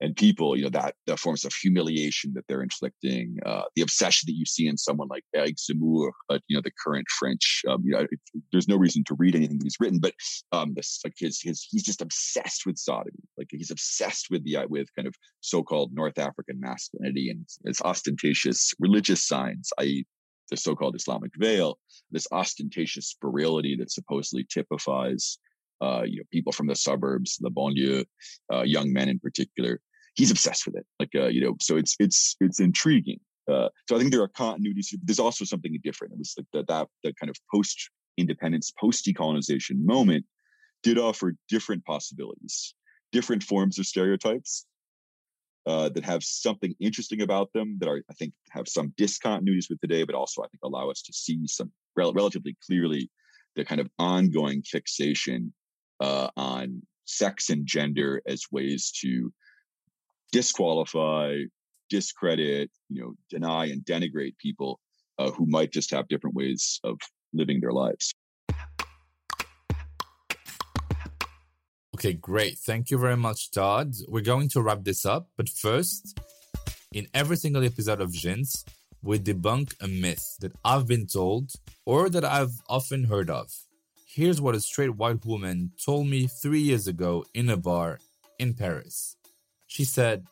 and 0.00 0.14
people, 0.14 0.56
you 0.56 0.64
know, 0.64 0.70
that 0.70 0.94
the 1.06 1.16
forms 1.16 1.44
of 1.44 1.54
humiliation 1.54 2.32
that 2.34 2.44
they're 2.48 2.62
inflicting, 2.62 3.38
uh, 3.46 3.62
the 3.74 3.82
obsession 3.82 4.26
that 4.26 4.34
you 4.34 4.44
see 4.44 4.66
in 4.66 4.76
someone 4.76 5.08
like 5.08 5.24
Eric 5.34 5.56
Zemmour, 5.56 6.10
uh, 6.28 6.38
you 6.48 6.56
know, 6.56 6.60
the 6.62 6.72
current 6.84 7.06
French, 7.18 7.62
um, 7.68 7.82
you 7.84 7.92
know, 7.92 8.00
it, 8.00 8.20
there's 8.52 8.68
no 8.68 8.76
reason 8.76 9.04
to 9.04 9.14
read 9.14 9.34
anything 9.34 9.58
he's 9.62 9.76
written, 9.80 9.98
but 9.98 10.12
um, 10.52 10.74
this 10.74 11.00
like 11.04 11.14
his 11.16 11.40
his 11.40 11.66
he's 11.70 11.82
just 11.82 12.02
obsessed 12.02 12.66
with 12.66 12.76
sodomy, 12.76 13.12
like 13.38 13.48
he's 13.50 13.70
obsessed 13.70 14.26
with 14.30 14.44
the 14.44 14.58
with 14.68 14.88
kind 14.96 15.08
of 15.08 15.14
so-called 15.40 15.92
North 15.94 16.18
African 16.18 16.60
masculinity 16.60 17.30
and 17.30 17.46
its 17.64 17.80
ostentatious 17.82 18.74
religious 18.78 19.26
signs, 19.26 19.70
i.e., 19.78 20.04
the 20.50 20.56
so-called 20.56 20.94
Islamic 20.94 21.32
veil, 21.36 21.78
this 22.10 22.26
ostentatious 22.32 23.16
virility 23.20 23.76
that 23.76 23.90
supposedly 23.90 24.44
typifies 24.44 25.38
uh, 25.80 26.02
you 26.06 26.18
know, 26.18 26.24
people 26.32 26.52
from 26.52 26.66
the 26.66 26.76
suburbs, 26.76 27.36
the 27.40 27.50
banlieue, 27.50 28.04
uh, 28.52 28.62
young 28.62 28.92
men 28.92 29.08
in 29.08 29.18
particular. 29.18 29.80
He's 30.16 30.30
obsessed 30.30 30.66
with 30.66 30.76
it. 30.76 30.86
Like, 30.98 31.10
uh, 31.14 31.26
you 31.26 31.40
know, 31.42 31.56
so 31.60 31.76
it's 31.76 31.94
it's 31.98 32.36
it's 32.40 32.60
intriguing. 32.60 33.20
Uh, 33.48 33.68
so 33.88 33.96
I 33.96 33.98
think 33.98 34.10
there 34.10 34.22
are 34.22 34.28
continuities. 34.28 34.94
There's 35.04 35.20
also 35.20 35.44
something 35.44 35.78
different. 35.84 36.14
It 36.14 36.18
was 36.18 36.34
like 36.36 36.46
that 36.52 36.66
that 36.68 36.88
that 37.04 37.18
kind 37.18 37.30
of 37.30 37.36
post 37.52 37.90
independence, 38.16 38.72
post 38.78 39.04
decolonization 39.04 39.84
moment 39.84 40.24
did 40.82 40.98
offer 40.98 41.34
different 41.48 41.84
possibilities, 41.84 42.74
different 43.12 43.42
forms 43.42 43.78
of 43.78 43.86
stereotypes. 43.86 44.66
Uh, 45.66 45.88
that 45.88 46.04
have 46.04 46.22
something 46.22 46.76
interesting 46.78 47.22
about 47.22 47.52
them 47.52 47.76
that 47.80 47.88
are, 47.88 48.00
I 48.08 48.14
think, 48.14 48.32
have 48.50 48.68
some 48.68 48.94
discontinuities 48.96 49.68
with 49.68 49.80
today, 49.80 50.04
but 50.04 50.14
also 50.14 50.40
I 50.40 50.46
think 50.46 50.60
allow 50.62 50.90
us 50.90 51.02
to 51.02 51.12
see 51.12 51.44
some 51.48 51.72
rel- 51.96 52.12
relatively 52.12 52.56
clearly 52.64 53.10
the 53.56 53.64
kind 53.64 53.80
of 53.80 53.88
ongoing 53.98 54.62
fixation 54.62 55.52
uh, 55.98 56.28
on 56.36 56.82
sex 57.06 57.50
and 57.50 57.66
gender 57.66 58.22
as 58.28 58.44
ways 58.52 58.92
to 59.00 59.32
disqualify, 60.32 61.42
discredit, 61.88 62.70
you 62.88 63.02
know, 63.02 63.14
deny 63.30 63.66
and 63.66 63.84
denigrate 63.84 64.38
people 64.38 64.80
uh, 65.18 65.30
who 65.30 65.46
might 65.46 65.72
just 65.72 65.90
have 65.90 66.08
different 66.08 66.36
ways 66.36 66.80
of 66.84 66.98
living 67.32 67.60
their 67.60 67.72
lives. 67.72 68.14
Okay, 71.94 72.12
great. 72.12 72.58
Thank 72.58 72.90
you 72.90 72.98
very 72.98 73.16
much, 73.16 73.50
Todd. 73.50 73.94
We're 74.06 74.20
going 74.20 74.50
to 74.50 74.60
wrap 74.60 74.84
this 74.84 75.06
up, 75.06 75.28
but 75.36 75.48
first, 75.48 76.18
in 76.92 77.06
every 77.14 77.36
single 77.36 77.64
episode 77.64 78.02
of 78.02 78.12
Jins, 78.12 78.64
we 79.02 79.18
debunk 79.18 79.74
a 79.80 79.88
myth 79.88 80.36
that 80.40 80.52
I've 80.64 80.86
been 80.86 81.06
told 81.06 81.52
or 81.84 82.10
that 82.10 82.24
I've 82.24 82.60
often 82.68 83.04
heard 83.04 83.30
of. 83.30 83.50
Here's 84.06 84.40
what 84.40 84.54
a 84.54 84.60
straight 84.60 84.96
white 84.96 85.24
woman 85.24 85.72
told 85.82 86.06
me 86.06 86.26
three 86.26 86.60
years 86.60 86.86
ago 86.86 87.24
in 87.34 87.48
a 87.48 87.56
bar 87.56 87.98
in 88.38 88.54
Paris. 88.54 89.15
She 89.76 89.84
said, 89.84 90.24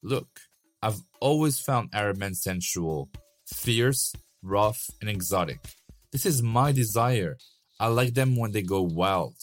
Look, 0.00 0.28
I've 0.80 1.00
always 1.20 1.58
found 1.58 1.88
Arab 1.92 2.18
men 2.18 2.34
sensual, 2.34 3.10
fierce, 3.52 4.14
rough, 4.42 4.88
and 5.00 5.10
exotic. 5.10 5.58
This 6.12 6.24
is 6.24 6.40
my 6.40 6.70
desire. 6.70 7.36
I 7.80 7.88
like 7.88 8.14
them 8.14 8.36
when 8.36 8.52
they 8.52 8.62
go 8.62 8.80
wild. 8.80 9.34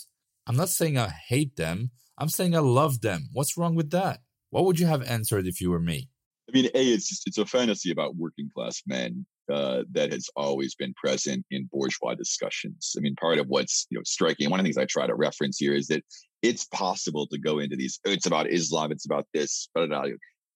I'm 0.48 0.56
not 0.56 0.70
saying 0.70 0.98
I 0.98 1.10
hate 1.10 1.58
them, 1.58 1.92
I'm 2.18 2.30
saying 2.30 2.56
I 2.56 2.60
love 2.60 3.02
them. 3.02 3.28
What's 3.34 3.58
wrong 3.58 3.76
with 3.76 3.90
that? 3.90 4.22
What 4.50 4.64
would 4.64 4.80
you 4.80 4.88
have 4.88 5.04
answered 5.04 5.46
if 5.46 5.60
you 5.60 5.72
were 5.72 5.82
me? 5.82 6.08
I 6.48 6.54
mean, 6.54 6.68
A, 6.74 6.94
it's 6.94 7.10
just, 7.10 7.28
it's 7.28 7.38
a 7.38 7.46
fantasy 7.46 7.92
about 7.92 8.16
working 8.16 8.50
class 8.56 8.82
men 8.88 9.26
uh, 9.50 9.84
that 9.92 10.12
has 10.12 10.30
always 10.36 10.76
been 10.76 10.94
present 10.94 11.46
in 11.52 11.70
bourgeois 11.72 12.14
discussions. 12.14 12.96
I 12.98 13.02
mean, 13.02 13.16
part 13.16 13.40
of 13.40 13.48
what's 13.48 13.88
you 13.90 13.98
know 13.98 14.04
striking. 14.06 14.50
One 14.50 14.60
of 14.60 14.64
the 14.64 14.68
things 14.68 14.78
I 14.78 14.86
try 14.86 15.08
to 15.08 15.16
reference 15.16 15.58
here 15.58 15.74
is 15.74 15.88
that 15.88 16.04
it's 16.42 16.66
possible 16.66 17.28
to 17.28 17.38
go 17.38 17.60
into 17.60 17.76
these. 17.76 18.00
It's 18.06 18.26
about 18.26 18.50
Islam. 18.50 18.92
It's 18.92 19.06
about 19.06 19.28
this. 19.34 19.70
But 19.74 19.90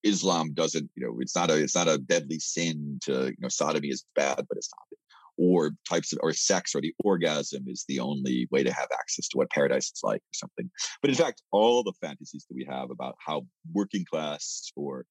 Islam 0.03 0.53
doesn't. 0.53 0.89
You 0.95 1.07
know, 1.07 1.17
it's 1.19 1.35
not 1.35 1.49
a. 1.49 1.55
It's 1.55 1.75
not 1.75 1.87
a 1.87 1.97
deadly 1.97 2.39
sin 2.39 2.99
to. 3.03 3.25
You 3.27 3.37
know, 3.39 3.49
sodomy 3.49 3.89
is 3.89 4.05
bad, 4.15 4.45
but 4.47 4.57
it's 4.57 4.69
not. 4.71 4.99
Or 5.35 5.71
types 5.89 6.13
of, 6.13 6.19
or 6.21 6.31
sex 6.31 6.75
or 6.75 6.81
the 6.81 6.93
orgasm 7.03 7.63
is 7.67 7.85
the 7.87 7.99
only 7.99 8.47
way 8.51 8.63
to 8.63 8.71
have 8.71 8.87
access 8.93 9.27
to 9.29 9.37
what 9.37 9.49
paradise 9.49 9.85
is 9.85 10.01
like 10.03 10.19
or 10.19 10.33
something. 10.33 10.69
But 11.01 11.09
in 11.09 11.15
fact, 11.15 11.41
all 11.51 11.81
the 11.81 11.93
fantasies 12.01 12.45
that 12.47 12.55
we 12.55 12.67
have 12.69 12.91
about 12.91 13.15
how 13.17 13.47
working 13.73 14.05
class 14.05 14.71
or 14.75 15.05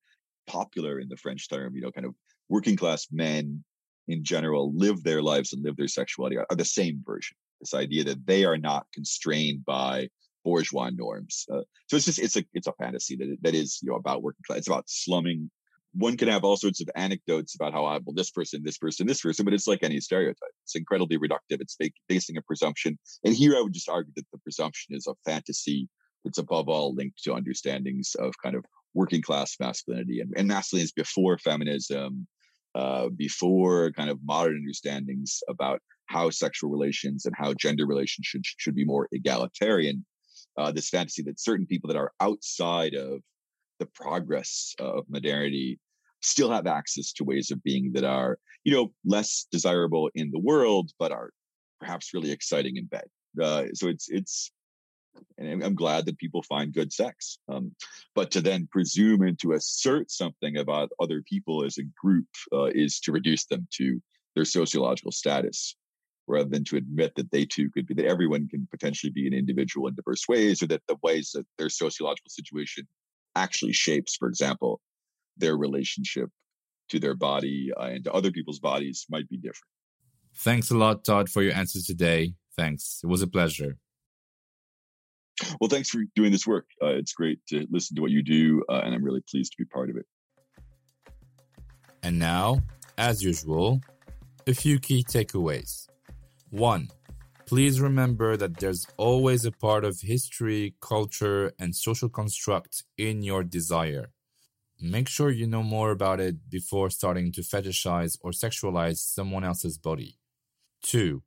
popular 0.47 1.01
in 1.01 1.09
the 1.09 1.17
French 1.17 1.49
term, 1.49 1.75
you 1.75 1.83
know, 1.83 1.91
kind 1.91 2.07
of 2.07 2.15
working 2.49 2.77
class 2.77 3.09
men 3.11 3.65
in 4.09 4.25
general 4.25 4.73
live 4.75 5.03
their 5.03 5.23
lives 5.23 5.53
and 5.53 5.63
live 5.63 5.77
their 5.77 5.89
sexuality 5.89 6.37
are, 6.37 6.47
the 6.51 6.65
same 6.65 7.03
version. 7.05 7.37
This 7.61 7.75
idea 7.75 8.05
that 8.05 8.27
they 8.27 8.45
are 8.45 8.59
not 8.59 8.87
constrained 8.93 9.65
by 9.65 10.09
bourgeois 10.45 10.91
norms. 10.91 11.47
Uh, 11.53 11.63
so 11.87 11.97
it's 11.97 12.07
just 12.07 12.19
it's 12.19 12.37
a 12.37 12.45
it's 12.53 12.67
a 12.67 12.73
fantasy 12.73 13.17
that 13.17 13.37
that 13.43 13.55
is 13.55 13.79
you 13.83 13.91
know 13.91 13.97
about 13.97 14.23
working 14.23 14.43
class. 14.47 14.59
It's 14.59 14.69
about 14.69 14.89
slumming. 14.89 15.51
One 15.95 16.17
can 16.17 16.29
have 16.29 16.43
all 16.43 16.57
sorts 16.57 16.81
of 16.81 16.89
anecdotes 16.97 17.55
about 17.55 17.75
how 17.75 17.85
I 17.85 17.99
well 18.05 18.15
this 18.15 18.31
person, 18.31 18.63
this 18.65 18.79
person, 18.79 19.07
this 19.07 19.21
person, 19.21 19.45
but 19.45 19.55
it's 19.55 19.69
like 19.69 19.83
any 19.83 20.01
stereotype. 20.01 20.51
It's 20.65 20.75
incredibly 20.75 21.19
reductive. 21.19 21.61
It's 21.61 21.77
basing 22.09 22.37
a 22.39 22.43
presumption. 22.43 22.99
And 23.25 23.35
here 23.35 23.57
I 23.57 23.61
would 23.61 23.75
just 23.75 23.89
argue 23.89 24.13
that 24.17 24.27
the 24.33 24.39
presumption 24.39 24.97
is 24.97 25.07
a 25.07 25.15
fantasy 25.25 25.89
that's 26.25 26.39
above 26.39 26.69
all 26.69 26.95
linked 26.95 27.23
to 27.25 27.35
understandings 27.35 28.17
of 28.19 28.33
kind 28.43 28.57
of 28.57 28.65
working 28.95 29.23
class 29.23 29.57
masculinity 29.59 30.21
and, 30.21 30.33
and 30.37 30.49
masculinity 30.49 30.85
is 30.85 30.93
before 30.93 31.39
feminism 31.39 32.27
uh, 32.75 33.09
before 33.11 33.91
kind 33.93 34.11
of 34.11 34.19
modern 34.25 34.57
understandings 34.57 35.43
about 35.49 35.81
how 36.07 36.31
sexual 36.31 36.71
relations 36.71 37.27
and 37.27 37.35
how 37.37 37.55
gender 37.55 37.87
relations 37.87 38.27
should, 38.27 38.43
should 38.45 38.75
be 38.75 38.85
more 38.85 39.09
egalitarian. 39.13 40.05
Uh, 40.59 40.71
this 40.71 40.91
fantasy 40.91 41.23
that 41.23 41.41
certain 41.41 41.67
people 41.67 41.89
that 41.89 41.97
are 41.97 42.13
outside 42.21 42.95
of 42.95 43.21
the 43.79 43.87
progress 43.87 44.75
of 44.79 45.05
modernity 45.09 45.79
still 46.21 46.51
have 46.51 46.67
access 46.67 47.13
to 47.13 47.25
ways 47.25 47.51
of 47.51 47.63
being 47.63 47.93
that 47.93 48.05
are, 48.05 48.39
you 48.65 48.73
know, 48.73 48.93
less 49.05 49.47
desirable 49.51 50.11
in 50.15 50.31
the 50.31 50.39
world, 50.39 50.91
but 50.99 51.11
are 51.11 51.31
perhaps 51.81 52.15
really 52.15 52.31
exciting 52.31 52.77
in 52.77 52.85
bed. 52.87 53.05
Uh, 53.43 53.65
so 53.75 53.89
it's 53.89 54.09
it's 54.09 54.53
and 55.39 55.63
I'm 55.63 55.75
glad 55.75 56.07
that 56.07 56.19
people 56.19 56.43
find 56.43 56.73
good 56.73 56.93
sex. 56.93 57.39
Um, 57.49 57.75
but 58.15 58.31
to 58.33 58.41
then 58.41 58.69
presume 58.71 59.23
and 59.23 59.39
to 59.41 59.53
assert 59.53 60.11
something 60.11 60.57
about 60.57 60.91
other 61.01 61.23
people 61.23 61.65
as 61.65 61.79
a 61.79 61.83
group 62.01 62.27
uh, 62.53 62.67
is 62.67 63.01
to 63.01 63.13
reduce 63.13 63.45
them 63.47 63.67
to 63.73 64.01
their 64.35 64.45
sociological 64.45 65.13
status, 65.13 65.77
rather 66.27 66.49
than 66.49 66.65
to 66.65 66.77
admit 66.77 67.13
that 67.17 67.31
they 67.31 67.45
too 67.45 67.69
could 67.71 67.87
be 67.87 67.95
that 67.95 68.07
everyone 68.07 68.49
can 68.49 68.67
potentially 68.71 69.11
be 69.11 69.27
an 69.27 69.35
individual 69.35 69.89
in 69.89 69.95
diverse 69.95 70.27
ways, 70.29 70.63
or 70.63 70.67
that 70.67 70.83
the 70.89 70.97
ways 71.03 71.33
that 71.35 71.47
their 71.59 71.69
sociological 71.69 72.31
situation 72.31 72.87
actually 73.35 73.73
shapes, 73.73 74.17
for 74.17 74.29
example, 74.29 74.81
their 75.37 75.57
relationship 75.57 76.29
to 76.89 76.99
their 76.99 77.15
body 77.15 77.71
uh, 77.77 77.85
and 77.85 78.05
to 78.05 78.13
other 78.13 78.31
people's 78.31 78.59
bodies 78.59 79.07
might 79.11 79.29
be 79.29 79.37
different. 79.37 79.71
Thanks 80.37 80.71
a 80.71 80.77
lot, 80.77 81.05
Todd, 81.05 81.29
for 81.29 81.43
your 81.43 81.55
answers 81.55 81.85
today. 81.85 82.35
Thanks. 82.57 83.01
It 83.03 83.07
was 83.07 83.23
a 83.23 83.27
pleasure. 83.27 83.79
Well, 85.61 85.69
thanks 85.69 85.89
for 85.89 86.03
doing 86.15 86.33
this 86.33 86.47
work. 86.47 86.67
Uh, 86.83 86.95
it's 86.95 87.13
great 87.13 87.41
to 87.49 87.67
listen 87.71 87.97
to 87.97 88.03
what 88.03 88.11
you 88.11 88.23
do, 88.23 88.65
uh, 88.69 88.81
and 88.85 88.95
I'm 88.95 89.05
really 89.05 89.23
pleased 89.29 89.53
to 89.53 89.57
be 89.59 89.65
part 89.65 89.91
of 89.91 89.97
it. 89.97 90.07
And 92.03 92.19
now, 92.19 92.63
as 92.99 93.23
usual, 93.23 93.81
a 94.47 94.55
few 94.55 94.79
key 94.79 95.05
takeaways. 95.05 95.89
One, 96.51 96.91
please 97.47 97.81
remember 97.81 98.37
that 98.37 98.59
there's 98.59 98.87
always 98.97 99.45
a 99.45 99.53
part 99.53 99.85
of 99.85 100.01
history, 100.01 100.75
culture, 100.81 101.53
and 101.59 101.75
social 101.75 102.09
construct 102.09 102.85
in 102.99 103.23
your 103.23 103.43
desire. 103.45 104.11
make 104.81 105.09
sure 105.09 105.31
you 105.31 105.47
know 105.47 105.63
more 105.63 105.93
about 105.93 106.19
it 106.19 106.51
before 106.51 106.91
starting 106.91 107.31
to 107.31 107.41
fetishize 107.41 108.19
or 108.21 108.33
sexualize 108.33 108.97
someone 108.97 109.45
else's 109.45 109.79
body. 109.79 110.19
2. 110.83 111.23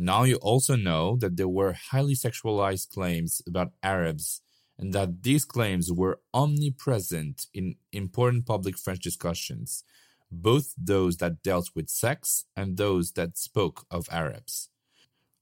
Now 0.00 0.22
you 0.22 0.36
also 0.36 0.76
know 0.76 1.16
that 1.16 1.36
there 1.36 1.48
were 1.48 1.72
highly 1.72 2.14
sexualized 2.14 2.90
claims 2.90 3.42
about 3.48 3.72
Arabs 3.82 4.40
and 4.78 4.92
that 4.92 5.24
these 5.24 5.44
claims 5.44 5.92
were 5.92 6.20
omnipresent 6.32 7.46
in 7.52 7.74
important 7.92 8.46
public 8.46 8.78
French 8.78 9.00
discussions, 9.00 9.82
both 10.30 10.72
those 10.78 11.16
that 11.16 11.42
dealt 11.42 11.70
with 11.74 11.90
sex 11.90 12.44
and 12.56 12.76
those 12.76 13.10
that 13.12 13.36
spoke 13.36 13.86
of 13.90 14.06
Arabs. 14.12 14.68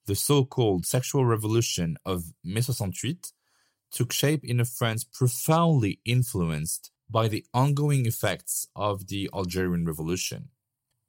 The 0.06 0.14
so 0.14 0.46
called 0.46 0.86
sexual 0.86 1.26
revolution 1.26 1.98
of 2.06 2.32
Mai 2.42 2.60
68 2.60 3.32
took 3.90 4.10
shape 4.10 4.42
in 4.42 4.58
a 4.58 4.64
France 4.64 5.04
profoundly 5.04 6.00
influenced 6.06 6.90
by 7.10 7.28
the 7.28 7.44
ongoing 7.52 8.06
effects 8.06 8.68
of 8.74 9.08
the 9.08 9.28
Algerian 9.34 9.84
Revolution. 9.84 10.48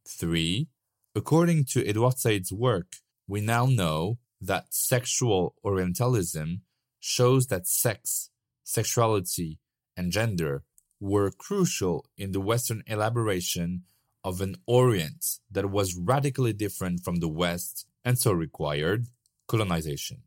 3. 0.06 0.68
According 1.16 1.64
to 1.72 1.88
Edward 1.88 2.18
Said's 2.18 2.52
work, 2.52 2.98
we 3.28 3.42
now 3.42 3.66
know 3.66 4.18
that 4.40 4.74
sexual 4.74 5.56
Orientalism 5.64 6.62
shows 7.00 7.48
that 7.48 7.68
sex, 7.68 8.30
sexuality, 8.64 9.60
and 9.98 10.12
gender 10.12 10.64
were 11.00 11.32
crucial 11.32 12.06
in 12.18 12.32
the 12.32 12.40
Western 12.40 12.84
elaboration 12.88 13.84
of 14.24 14.42
an 14.42 14.56
Orient 14.66 15.40
that 15.52 15.70
was 15.70 15.96
radically 15.96 16.54
different 16.54 17.04
from 17.04 17.18
the 17.18 17.28
West 17.28 17.86
and 18.06 18.18
so 18.18 18.32
required 18.32 19.08
colonization. 19.48 20.22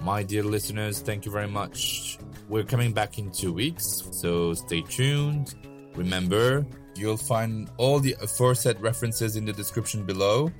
My 0.00 0.22
dear 0.22 0.44
listeners, 0.44 1.00
thank 1.00 1.24
you 1.24 1.32
very 1.32 1.48
much. 1.48 2.18
We're 2.48 2.64
coming 2.64 2.92
back 2.92 3.18
in 3.18 3.30
two 3.30 3.52
weeks, 3.52 4.04
so 4.12 4.54
stay 4.54 4.82
tuned. 4.82 5.56
Remember, 5.96 6.64
you'll 6.94 7.16
find 7.16 7.68
all 7.76 7.98
the 7.98 8.14
aforesaid 8.22 8.80
references 8.80 9.34
in 9.34 9.44
the 9.44 9.52
description 9.52 10.04
below, 10.04 10.52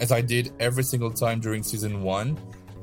as 0.00 0.10
I 0.10 0.20
did 0.20 0.52
every 0.58 0.82
single 0.82 1.12
time 1.12 1.38
during 1.38 1.62
season 1.62 2.02
one. 2.02 2.36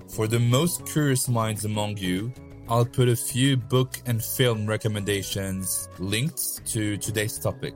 For 0.07 0.27
the 0.27 0.39
most 0.39 0.85
curious 0.85 1.27
minds 1.27 1.65
among 1.65 1.97
you, 1.97 2.31
I'll 2.69 2.85
put 2.85 3.09
a 3.09 3.15
few 3.15 3.57
book 3.57 4.01
and 4.05 4.23
film 4.23 4.65
recommendations 4.65 5.89
linked 5.99 6.65
to 6.67 6.95
today's 6.97 7.37
topic, 7.37 7.75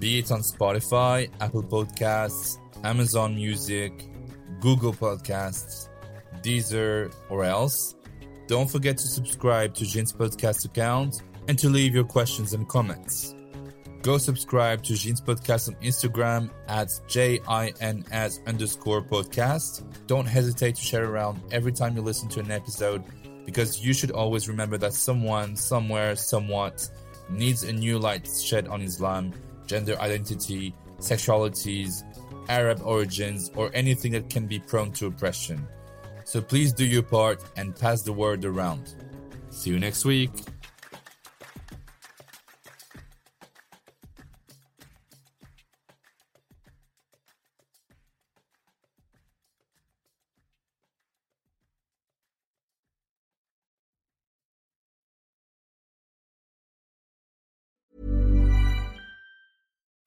be 0.00 0.18
it 0.18 0.32
on 0.32 0.40
Spotify, 0.40 1.30
Apple 1.40 1.62
Podcasts, 1.62 2.58
Amazon 2.82 3.36
Music, 3.36 3.92
Google 4.60 4.92
Podcasts, 4.92 5.88
Deezer, 6.42 7.14
or 7.30 7.44
else. 7.44 7.94
Don't 8.52 8.70
forget 8.70 8.98
to 8.98 9.08
subscribe 9.08 9.72
to 9.76 9.84
Jins 9.84 10.14
podcast 10.14 10.66
account 10.66 11.22
and 11.48 11.58
to 11.58 11.70
leave 11.70 11.94
your 11.94 12.04
questions 12.04 12.52
and 12.52 12.68
comments. 12.68 13.34
Go 14.02 14.18
subscribe 14.18 14.82
to 14.82 14.92
Jins 14.92 15.22
podcast 15.22 15.68
on 15.68 15.74
Instagram 15.76 16.50
at 16.68 16.90
J-I-N-S 17.08 18.40
underscore 18.46 19.00
podcast. 19.00 19.82
Don't 20.06 20.26
hesitate 20.26 20.74
to 20.74 20.82
share 20.82 21.10
around 21.10 21.40
every 21.50 21.72
time 21.72 21.96
you 21.96 22.02
listen 22.02 22.28
to 22.28 22.40
an 22.40 22.50
episode 22.50 23.02
because 23.46 23.82
you 23.82 23.94
should 23.94 24.10
always 24.10 24.50
remember 24.50 24.76
that 24.76 24.92
someone, 24.92 25.56
somewhere, 25.56 26.14
somewhat 26.14 26.90
needs 27.30 27.62
a 27.62 27.72
new 27.72 27.98
light 27.98 28.28
shed 28.28 28.68
on 28.68 28.82
Islam, 28.82 29.32
gender 29.66 29.98
identity, 29.98 30.74
sexualities, 30.98 32.02
Arab 32.50 32.82
origins, 32.84 33.50
or 33.56 33.70
anything 33.72 34.12
that 34.12 34.28
can 34.28 34.46
be 34.46 34.58
prone 34.58 34.92
to 34.92 35.06
oppression. 35.06 35.66
So 36.24 36.40
please 36.40 36.72
do 36.72 36.84
your 36.84 37.02
part 37.02 37.42
and 37.56 37.76
pass 37.76 38.02
the 38.02 38.12
word 38.12 38.44
around. 38.44 38.94
See 39.50 39.70
you 39.70 39.78
next 39.78 40.04
week. 40.04 40.30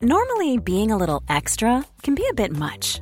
Normally, 0.02 0.60
being 0.60 0.92
a 0.92 0.98
little 0.98 1.24
extra 1.30 1.84
can 2.04 2.14
be 2.14 2.28
a 2.30 2.34
bit 2.36 2.52
much, 2.52 3.02